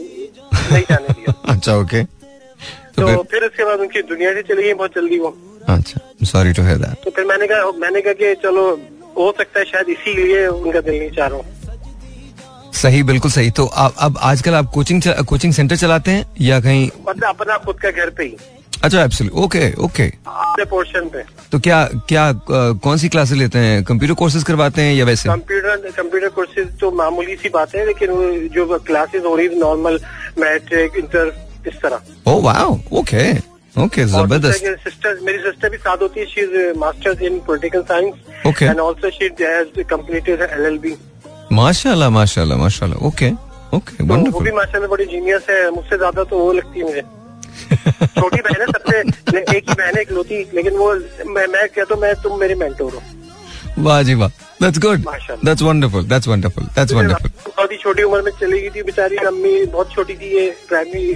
[0.73, 4.63] नहीं जाने दिया। अच्छा ओके तो तो फिर फिर उसके बाद उनकी दुनिया से चली
[4.63, 5.37] गई बहुत जल्दी वो।
[5.69, 8.71] अच्छा सॉरी टू हियर दैट तो फिर मैंने कहा मैंने कहा कि चलो
[9.17, 13.67] हो सकता है शायद इसीलिए उनका दिल नहीं चाह रहा हूँ। सही बिल्कुल सही। तो
[13.67, 16.89] आप अब आजकल आप कोचिंग कोचिंग सेंटर चलाते हैं या कहीं?
[17.09, 18.37] मतलब अपना खुद का घर पे ही।
[18.83, 21.23] अच्छा एब्सोल्युट ओके ओके अपने पोर्शन पे।
[21.53, 23.83] तो क्या क्या कौन सी क्लासेस लेते हैं?
[23.85, 25.29] कंप्यूटर कोर्सेज करवाते हैं या वैसे?
[25.29, 30.01] कंप्यूटर कंप्यूटर कोर्सेज तो मामूली सी बात है लेकिन जो क्लासेस हो रही नॉर्मल
[30.39, 31.33] मैट्रिक इंटर
[31.69, 33.33] इस तरह। ओ वाओ ओके
[33.83, 38.15] ओके ज़बरदस्त सिस्टर मेरी सिस्टर भी साथ होती है she is masters in political science
[38.47, 38.67] Okay.
[38.69, 40.95] And also she has completed LLB
[41.53, 43.07] माशाल्लाह माशाल्लाह माशाल्लाह.
[43.09, 43.31] ओके
[43.77, 47.03] ओके तो वो भी माशाल्लाह बड़ी जीनियस है मुझसे ज़्यादा तो वो लगती है मुझे।
[48.21, 48.99] छोटी बहन है सबसे
[49.57, 50.93] एक ही बहन है इकलौती लेकिन वो
[51.35, 53.03] मैं मैं कहता हूँ मैं तुम मेरे मेंटोर हो।
[53.85, 54.29] वाह जी वाह
[54.63, 58.61] दैट्स गुड माशाल्लाह। That's wonderful that's wonderful that's wonderful बहुत ही छोटी उम्र में चली
[58.61, 61.15] गई थी बेचारी अम्मी बहुत छोटी थी ये प्राइमरी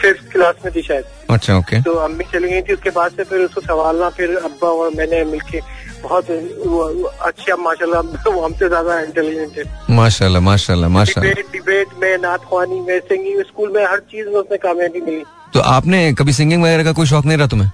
[0.00, 3.24] फिफ्थ क्लास में थी शायद। अच्छा ओके तो अम्मी चली गई थी उसके बाद से
[3.24, 5.60] फिर उसको संभालना फिर अब्बा और मैंने मिलके
[6.02, 8.00] बहुत अच्छे अब माशाल्लाह
[8.30, 9.64] वो हमसे ज़्यादा इंटेलिजेंट है।
[9.96, 14.36] माशाल्लाह माशाल्लाह माशाल्लाह। डिबेट डिबेट में नात खानी में सिंगिंग स्कूल में हर चीज़ में
[14.36, 15.22] उसने कामयाबी मिली।
[15.54, 17.70] तो आपने कभी सिंगिंग वगैरह का कोई शौक नहीं रहा तुम्हें?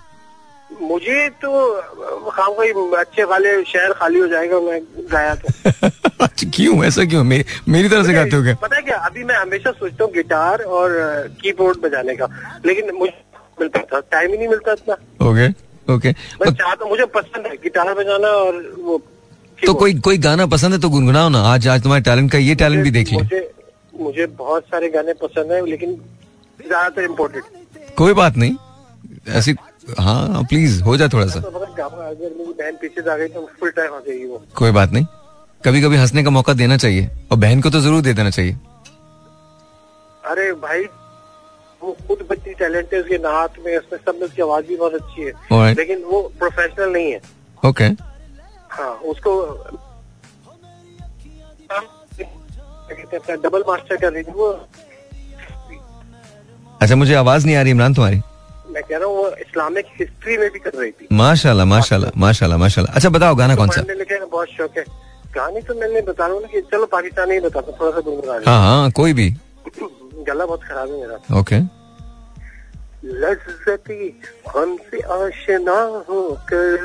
[0.80, 1.50] मुझे तो
[2.30, 4.80] खाम कोई अच्छे वाले शहर खाली हो जाएगा मैं
[5.12, 5.48] गाया तो।
[6.24, 6.84] अच्छा, क्यों?
[6.84, 7.22] ऐसा क्यों?
[7.24, 8.54] मे, मेरी तरह से गाते हो क्या?
[8.62, 10.92] पता है क्या अभी मैं हमेशा सोचता हूँ गिटार और
[11.42, 12.28] कीबोर्ड बजाने का
[12.66, 13.12] लेकिन मुझे
[13.60, 14.94] मिलता था टाइम ही नहीं मिलता इतना।
[15.30, 15.48] ओके
[15.94, 16.10] ओके
[16.42, 18.98] मैं चाहता मुझे पसंद है गिटार बजाना और वो
[19.58, 22.54] तो कोई कोई गाना पसंद है तो गुनगुनाओ ना आज आज तुम्हारे टैलेंट का ये
[22.62, 23.50] टैलेंट भी देख लिया मुझे
[24.00, 25.94] मुझे बहुत सारे गाने पसंद है लेकिन
[26.58, 27.44] ज़्यादातर इम्पोर्टेंट
[27.96, 28.54] कोई बात नहीं
[29.38, 29.54] ऐसी
[29.98, 31.58] हाँ प्लीज़ हो जाए थोड़ा सा। तो तो
[34.56, 35.06] कोई बात नहीं।
[35.64, 38.52] कभी कभी हंसने का मौका देना चाहिए और बहन को तो ज़रूर दे देना चाहिए।
[40.24, 40.84] अरे भाई
[41.82, 44.94] वो खुद बच्ची टैलेंट है उसके नात में उसमें सब में उसकी आवाज़ भी बहुत
[44.94, 45.76] अच्छी है। Alright.
[45.78, 47.20] लेकिन वो प्रोफेशनल नहीं है।
[47.66, 48.02] Okay okay.
[48.70, 49.32] हाँ उसको
[53.30, 54.48] हैं डबल मास्टर कर रही थी वो।
[56.82, 58.20] अच्छा मुझे आवाज़ नहीं आ रही इमरान तुम्हारी।
[58.74, 62.58] मैं कह रहा हूँ वो इस्लामिक हिस्ट्री में भी कर रही थी। माशाल्लाह माशाल्लाह माशाल्लाह
[62.58, 63.80] माशाल्लाह। अच्छा बताओ गाना कौन सा?
[63.82, 64.84] पढ़ने लिखे का बहुत शौक है।
[65.34, 68.60] कहानी तो मैंने बता रहा हूँ कि चलो पाकिस्तानी ही बताता थोड़ा सा गुनगुना हाँ।
[68.66, 69.28] हाँ कोई भी।
[70.28, 71.60] गला बहुत खराब है मेरा। ओके।
[73.04, 74.20] लज्जती
[74.56, 75.78] हमसे आशना
[76.08, 76.76] होकर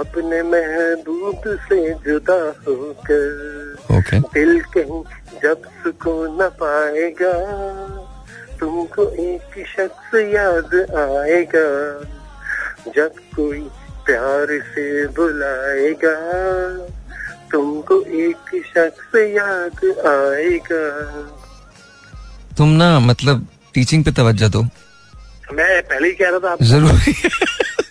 [0.00, 5.02] अपने महबूब से जुदा होकर ओके। दिल कहीं
[5.42, 7.32] जब सुकून न पाएगा।
[8.62, 11.68] तुमको एक शख्स याद आएगा
[12.96, 13.60] जब कोई
[14.06, 16.14] प्यार से बुलाएगा।
[17.52, 20.84] तुमको एक शख्स याद आएगा।
[22.58, 24.62] तुम ना मतलब टीचिंग पे तवज्जो दो।
[25.52, 27.14] मैं पहले ही कह रहा था आप ज़रूरी।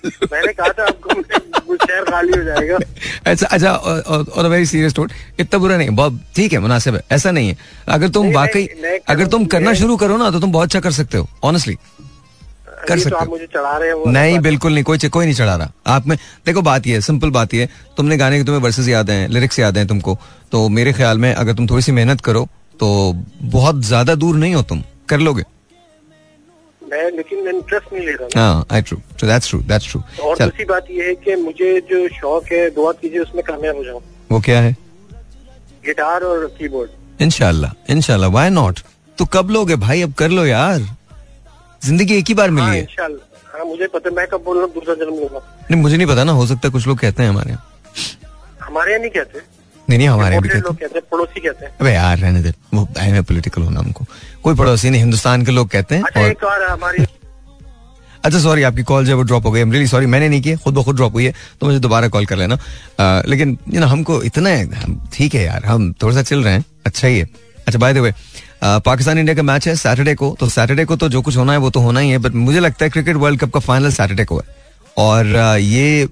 [0.05, 2.77] मैंने कहा था आपको शहर खाली हो जाएगा।
[3.25, 7.31] अच्छा अच्छा और वेरी सीरियस नोट इतना बुरा नहीं बहुत ठीक है मुनासिब है ऐसा
[7.31, 7.57] नहीं है।
[7.89, 8.65] अगर तुम वाकई
[9.09, 11.75] अगर तुम करना शुरू करो ना तो तुम बहुत अच्छा कर सकते हो ऑनेस्टली
[12.87, 15.55] कर तो सकते हो। मुझे चढ़ा रहे हैं नहीं बिल्कुल नहीं कोई कोई नहीं चढ़ा
[15.55, 18.61] रहा। आप में देखो बात ये है सिंपल बात ये है। तुमने गाने के तुम्हें
[18.61, 20.17] वर्सेस याद हैं लिरिक्स याद हैं तुमको
[20.51, 22.47] तो मेरे ख्याल में अगर तुम थोड़ी सी मेहनत करो
[22.79, 22.89] तो
[23.43, 25.43] बहुत ज़्यादा दूर नहीं हो तुम कर लोगे।
[26.91, 30.65] मैं लेकिन इंटरेस्ट नहीं ले रहा हाँ I true that's true that's true और दूसरी
[30.65, 34.01] बात यह है कि मुझे जो शौक है दुआ कीजिए उसमें कामयाब हो जाऊँ।
[34.31, 34.75] वो क्या है?
[35.85, 38.79] गिटार और कीबोर्ड इनशाला इनशाला व्हाई नॉट
[39.17, 40.01] तो कब लोगे भाई?
[40.01, 40.79] अब कर लो यार।
[41.81, 43.15] ज़िंदगी एक ही बार मिली हाँ है।
[43.53, 45.39] हाँ मुझे पता मैं कब बोल रहा हूँ दूसरा जन्म लूँगा।
[45.71, 47.63] नहीं मुझे नहीं पता ना हो सकता कुछ लोग कहते हैं हमारे यहाँ।
[48.61, 49.39] हमारे यहाँ नहीं कहते।
[49.91, 52.87] नहीं नहीं हमारे भी कहते कहते हैं पड़ोसी कहते हैं। अबे यार रहने दे वो
[52.97, 54.05] है पॉलिटिकल होना हमको।
[54.43, 57.05] कोई पड़ोसी नहीं हिंदुस्तान के लोग कहते हैं अच्छा और एक और हमारी
[58.25, 60.73] अच्छा सॉरी आपकी कॉल जो वो ड्रॉप हो गई। रियली सॉरी मैंने नहीं की खुद
[60.73, 62.57] ब खुद ड्रॉप हुई है तो मुझे दोबारा कॉल कर लेना।
[63.27, 64.49] लेकिन यू ना हमको इतना
[65.13, 67.25] ठीक है यार हम थोड़ा सा चल रहे हैं अच्छा ही है।
[67.67, 68.13] अच्छा by the way
[68.63, 71.59] Pakistan India का मैच है सैटरडे को तो सैटरडे को तो जो कुछ होना है
[71.59, 74.25] वो तो होना ही है बट मुझे लगता है क्रिकेट वर्ल्ड कप का फाइनल सैटरडे
[74.25, 74.59] को है।
[74.97, 76.07] और ये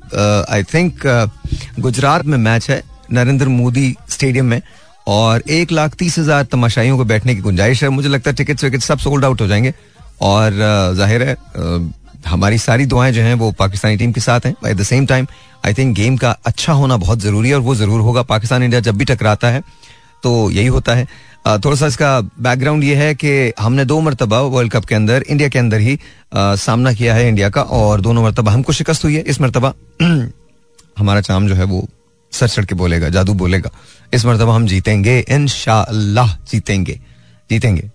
[0.50, 1.06] आई थिंक
[1.80, 2.82] गुजरात में मैच है।
[3.14, 4.62] नरेंद्र मोदी स्टेडियम में
[5.08, 8.64] और एक लाख तीस हज़ार तमाशाइयों को बैठने की गुंजाइश है। मुझे लगता है टिकट
[8.64, 9.74] विकेट सब सोल्ड आउट हो जाएँगे।
[10.22, 10.54] और
[10.96, 11.36] ज़ाहिर है
[12.28, 15.28] हमारी सारी दुआएँ जो हैं वो पाकिस्तानी टीम के साथ हैं। At the same time
[15.66, 18.82] I think game का अच्छा होना बहुत ज़रूरी है और वो ज़रूर होगा। पाकिस्तान इंडिया
[18.82, 19.62] जब भी टकराता है
[20.24, 21.08] तो यही होता है।
[21.58, 23.30] थोड़ा सा इसका बैकग्राउंड ये है कि
[23.60, 27.28] हमने दो मरतबा वर्ल्ड कप के अंदर इंडिया के अंदर ही अ, सामना किया है
[27.28, 29.74] इंडिया का और दोनों मरतबा हमको शिकस्त हुई है। इस मरतबा
[31.00, 31.88] हमारा चाम जो है वो
[32.32, 33.70] सर चढ़ के बोलेगा, जादू बोलेगा।
[34.14, 37.00] इस मरतबा हम जीतेंगे, इंशाअल्लाह, जीतेंगे
[37.50, 37.90] जीतेंगे।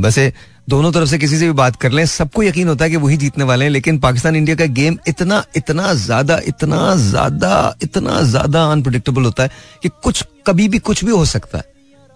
[0.00, 0.32] वैसे
[0.68, 3.16] दोनों तरफ़ से किसी से भी बात कर लें, सबको यकीन होता है कि वही
[3.16, 8.64] जीतने वाले हैं, लेकिन पाकिस्तान इंडिया का गेम इतना इतना ज़्यादा इतना ज़्यादा इतना ज़्यादा
[8.66, 9.50] अनप्रडिक्टेबल होता है
[9.82, 11.64] कि कुछ, कभी भी कुछ भी हो सकता है।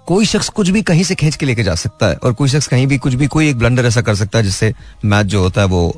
[0.07, 2.66] कोई शख्स कुछ भी कहीं से खींच के लेके जा सकता है, और कोई शख्स
[2.69, 4.73] कहीं भी कुछ भी, कोई एक ब्लंडर ऐसा कर सकता है जिससे
[5.05, 5.89] मैच जो होता है वो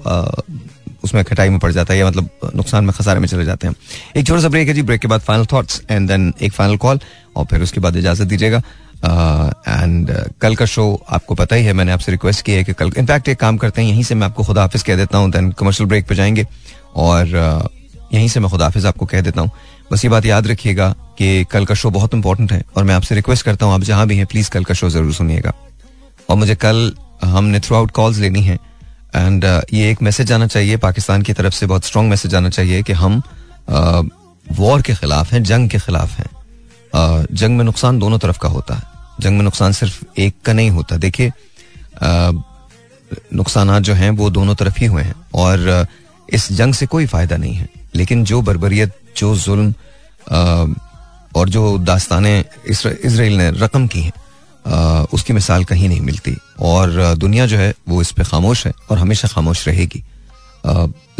[1.04, 3.74] उसमें खटाई में पड़ जाता है या मतलब नुकसान में खसारे में चले जाते हैं।
[4.16, 6.76] एक छोटा सा ब्रेक है जी ब्रेक के बाद फाइनल थॉट्स एंड देन एक फाइनल
[6.76, 7.00] कॉल
[7.36, 8.62] और फिर उसके बाद इजाज़त दीजिएगा।
[8.96, 12.64] एंड uh, uh, कल का शो आपको पता ही है मैंने आपसे रिक्वेस्ट की है
[12.64, 15.18] कि कल इनफैक्ट एक काम करते हैं यहीं से मैं आपको खुदा हाफिज कह देता
[15.18, 16.46] हूँ देन कमर्शियल ब्रेक पे जाएँगे
[16.96, 19.50] और uh, यहीं से मैं खुदा हाफिज आपको कह देता हूँ।
[19.92, 23.14] बस ये बात याद रखिएगा कि कल का शो बहुत इंपॉर्टेंट है और मैं आपसे
[23.14, 25.52] रिक्वेस्ट करता हूँ आप जहाँ भी हैं प्लीज़ कल का शो ज़रूर सुनिएगा।
[26.30, 26.92] और मुझे कल
[27.24, 28.58] हमने थ्रू आउट कॉल्स लेनी है
[29.16, 32.82] एंड ये एक मैसेज आना चाहिए पाकिस्तान की तरफ़ से, बहुत स्ट्रॉन्ग मैसेज आना चाहिए
[32.82, 33.22] कि हम
[34.52, 36.30] वॉर के खिलाफ हैं, जंग के खिलाफ हैं।
[37.32, 38.82] जंग में नुकसान दोनों तरफ़ का होता है।
[39.20, 41.32] जंग में नुकसान सिर्फ़ एक का नहीं होता। देखिए
[43.34, 45.86] नुकसान जो हैं, वो दोनों तरफ़ ही हुए हैं। और
[46.32, 49.74] इस जंग से कोई फ़ायदा नहीं है। लेकिन जो बर्बरियत, जो जुल्म
[51.36, 54.12] और जो दास्तानें इसराइल ने रकम की हैं
[54.66, 58.98] उसकी मिसाल कहीं नहीं मिलती। और दुनिया जो है, वो इस पर खामोश है और
[58.98, 60.02] हमेशा खामोश रहेगी।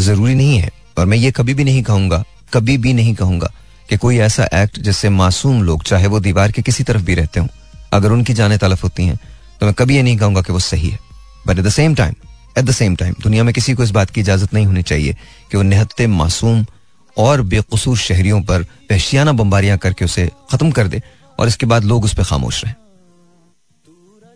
[0.00, 2.22] ज़रूरी नहीं है। और मैं ये कभी भी नहीं कहूँगा,
[2.52, 3.50] कभी भी नहीं कहूँगा
[3.88, 7.40] कि कोई ऐसा एक्ट जिससे मासूम लोग, चाहे वो दीवार के किसी तरफ़ भी रहते
[7.40, 7.46] हों,
[7.92, 9.18] अगर उनकी जानें तलफ होती हैं
[9.60, 10.98] तो मैं कभी ये नहीं कहूँगा कि वो सही है।
[11.46, 12.14] But at the same time
[12.58, 15.12] at the same time दुनिया में किसी को इस बात की इजाज़त नहीं होनी चाहिए
[15.50, 16.64] कि वो निहत्ते मासूम
[17.16, 21.02] और बेकसूर शहरियों पर वहशियाना बम्बारियाँ करके उसे खत्म कर दे
[21.38, 22.74] और इसके बाद लोग उस पर खामोश रहें।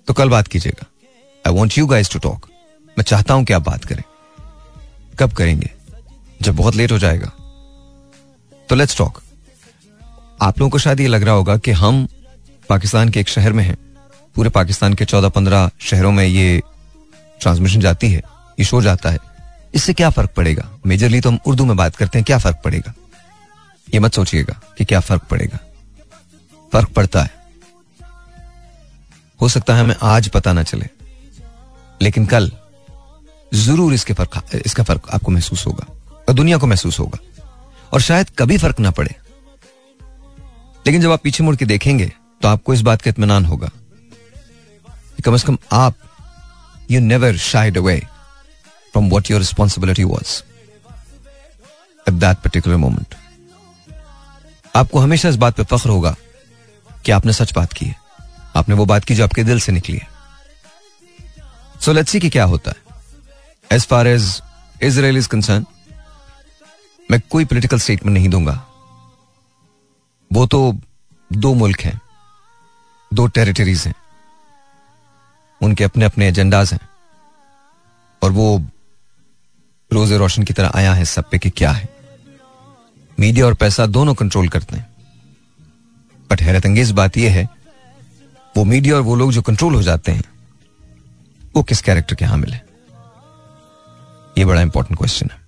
[0.09, 0.87] तो कल बात कीजिएगा।
[1.47, 2.47] I want you guys to talk
[2.99, 4.03] मैं चाहता हूँ कि आप बात करें।
[5.19, 5.71] कब करेंगे?
[6.43, 7.33] जब बहुत लेट हो जाएगा।
[8.69, 9.23] तो लेट्स टॉक
[10.43, 12.09] आप लोगों को शायद ये लग रहा होगा कि हम
[12.69, 13.77] पाकिस्तान के एक शहर में हैं।
[14.35, 16.63] पूरे पाकिस्तान के चौदह पंद्रह शहरों में ये
[17.41, 18.23] ट्रांसमिशन जाती है।
[18.59, 19.19] ये शो जाता है।
[19.75, 20.71] इससे क्या फ़र्क पड़ेगा?
[20.87, 22.95] मेजरली तो हम उर्दू में बात करते हैं। क्या फ़र्क पड़ेगा?
[23.95, 25.59] ये मत सोचिएगा कि क्या फ़र्क पड़ेगा।
[26.73, 27.38] फ़र्क पड़ता है।
[29.41, 30.87] हो सकता है हमें आज पता ना चले,
[32.01, 32.51] लेकिन कल
[33.53, 35.87] ज़रूर इसके फ़र्क, इसका फ़र्क आपको महसूस होगा
[36.29, 37.19] और दुनिया को महसूस होगा।
[37.93, 39.15] और शायद कभी फ़र्क ना पड़े।
[40.87, 42.11] लेकिन जब आप पीछे मुड़ के देखेंगे
[42.41, 43.71] तो आपको इस बात का इतमान होगा
[45.25, 45.95] कम अज कम आप
[46.91, 47.99] you never shied away
[48.95, 50.37] from what your responsibility was
[52.07, 53.15] at that particular moment
[54.75, 56.15] आपको हमेशा इस बात पर फख्र होगा
[57.05, 57.97] कि आपने सच बात की है।
[58.59, 60.09] आपने वो बात की जो आपके दिल से निकली है।
[61.81, 62.77] सो लेट्स सी कि क्या होता है।
[63.73, 64.41] As far as
[64.83, 65.67] Israel is concern
[67.11, 68.65] मैं कोई पॉलिटिकल स्टेटमेंट नहीं दूँगा।
[70.33, 70.77] वो तो
[71.33, 72.01] दो मुल्क हैं,
[73.15, 73.95] दो टेरिटरीज हैं।
[75.61, 76.81] उनके अपने अपने एजेंडाज हैं।
[78.23, 78.67] और वो
[79.93, 81.89] रोज़े रोशन की तरह आया है सब पे कि क्या है।
[83.21, 84.87] मीडिया और पैसा दोनों कंट्रोल करते हैं।
[86.31, 87.49] बट हैरत अंगेज बात यह है
[88.59, 90.23] वो मीडिया और वो लोग जो कंट्रोल हो जाते हैं
[91.57, 92.65] वो किस कैरेक्टर के हामिल है?
[94.39, 95.39] ये बड़ा इंपॉर्टेंट क्वेश्चन है।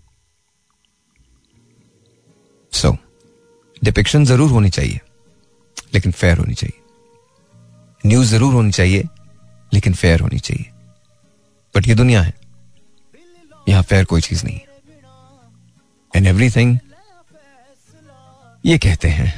[2.73, 2.97] सो so,
[3.85, 5.01] डिपिक्शन ज़रूर होनी चाहिए
[5.95, 6.79] लेकिन फेयर होनी चाहिए।
[8.05, 9.05] न्यूज़ ज़रूर होनी चाहिए
[9.73, 10.71] लेकिन फेयर होनी चाहिए।
[11.75, 12.35] बट ये दुनिया है।
[13.69, 14.67] यहाँ फेयर कोई चीज़ नहीं है।
[16.15, 16.79] एंड एवरीथिंग
[18.65, 19.35] ये कहते हैं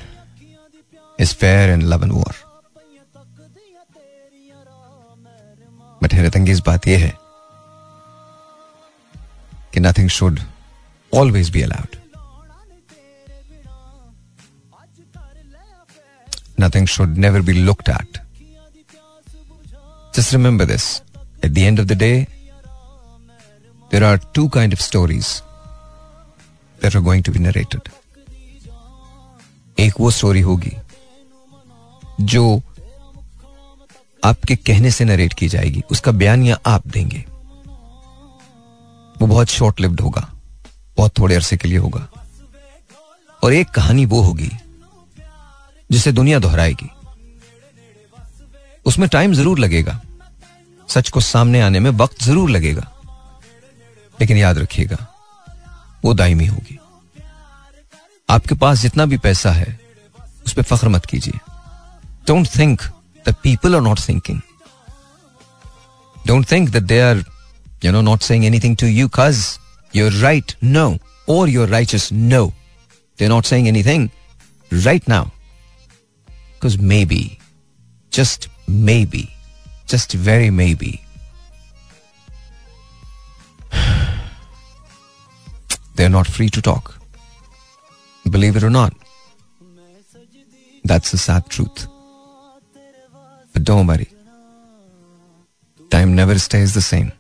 [1.19, 2.42] is fair and love and war
[6.03, 7.13] but हैरत अंगेज बात यह है
[9.75, 10.41] कि nothing should
[11.13, 11.97] always be allowed
[16.61, 18.19] nothing should never be looked at
[20.17, 20.91] just remember this
[21.45, 22.13] at the end of the day
[23.91, 25.27] there are two kind of stories
[26.79, 27.89] there are going to be narrated
[29.77, 30.77] एक वो story होगी
[32.33, 32.45] जो
[34.25, 37.25] आपके कहने से narrate की जाएगी। उसका बयान या आप देंगे।
[39.19, 40.29] वो बहुत शॉर्ट लिव्ड होगा।
[40.97, 42.09] बहुत थोड़े अरसे के लिए होगा।
[43.43, 44.51] और एक कहानी वो होगी,
[45.91, 46.91] जिसे दुनिया दोहराएगी।
[48.87, 50.01] उसमें टाइम ज़रूर लगेगा।
[50.89, 52.91] सच को सामने आने में वक्त ज़रूर लगेगा।
[54.21, 55.07] लेकिन याद रखिएगा,
[56.05, 56.79] वो दायमी होगी।
[58.31, 59.81] आपके पास जितना भी पैसा है,
[60.47, 61.39] उस पर फख्र मत कीजिए।
[62.27, 62.83] Don't think
[63.25, 64.43] the people are not thinking.
[66.25, 67.23] Don't think that they are,
[67.81, 69.59] you know, not saying anything to you because
[69.93, 70.55] you're right.
[70.61, 70.99] No.
[71.27, 72.13] Or you're righteous.
[72.13, 72.53] No.
[73.17, 74.11] They're not saying anything
[74.85, 75.33] right now.
[76.55, 77.39] Because maybe,
[78.11, 79.33] just maybe,
[79.87, 81.05] just very maybe,
[85.97, 86.99] they're not free to talk.
[88.31, 88.95] Believe it or not,
[90.85, 91.89] that's the sad truth.
[93.53, 94.09] But don't worry.
[95.91, 97.13] Time never stays the same.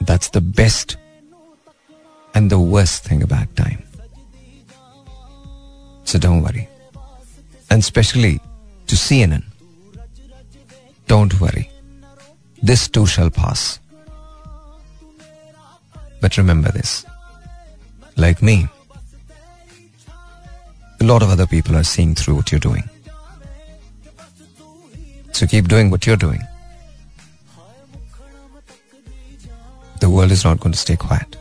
[0.00, 0.96] That's the best
[2.34, 3.82] and the worst thing about time.
[6.04, 6.68] So don't worry.
[7.70, 8.40] And especially
[8.88, 9.44] to CNN.
[11.06, 11.70] Don't worry.
[12.62, 13.78] This too shall pass.
[16.20, 17.06] But remember this
[18.16, 18.68] like me,
[21.00, 22.84] a lot of other people are seeing through what you're doing.
[25.32, 26.42] So keep doing what you're doing.
[30.00, 31.36] The world is not going to stay quiet.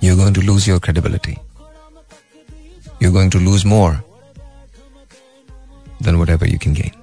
[0.00, 1.38] You're going to lose your credibility.
[3.00, 4.02] You're going to lose more
[6.00, 7.01] than whatever you can gain.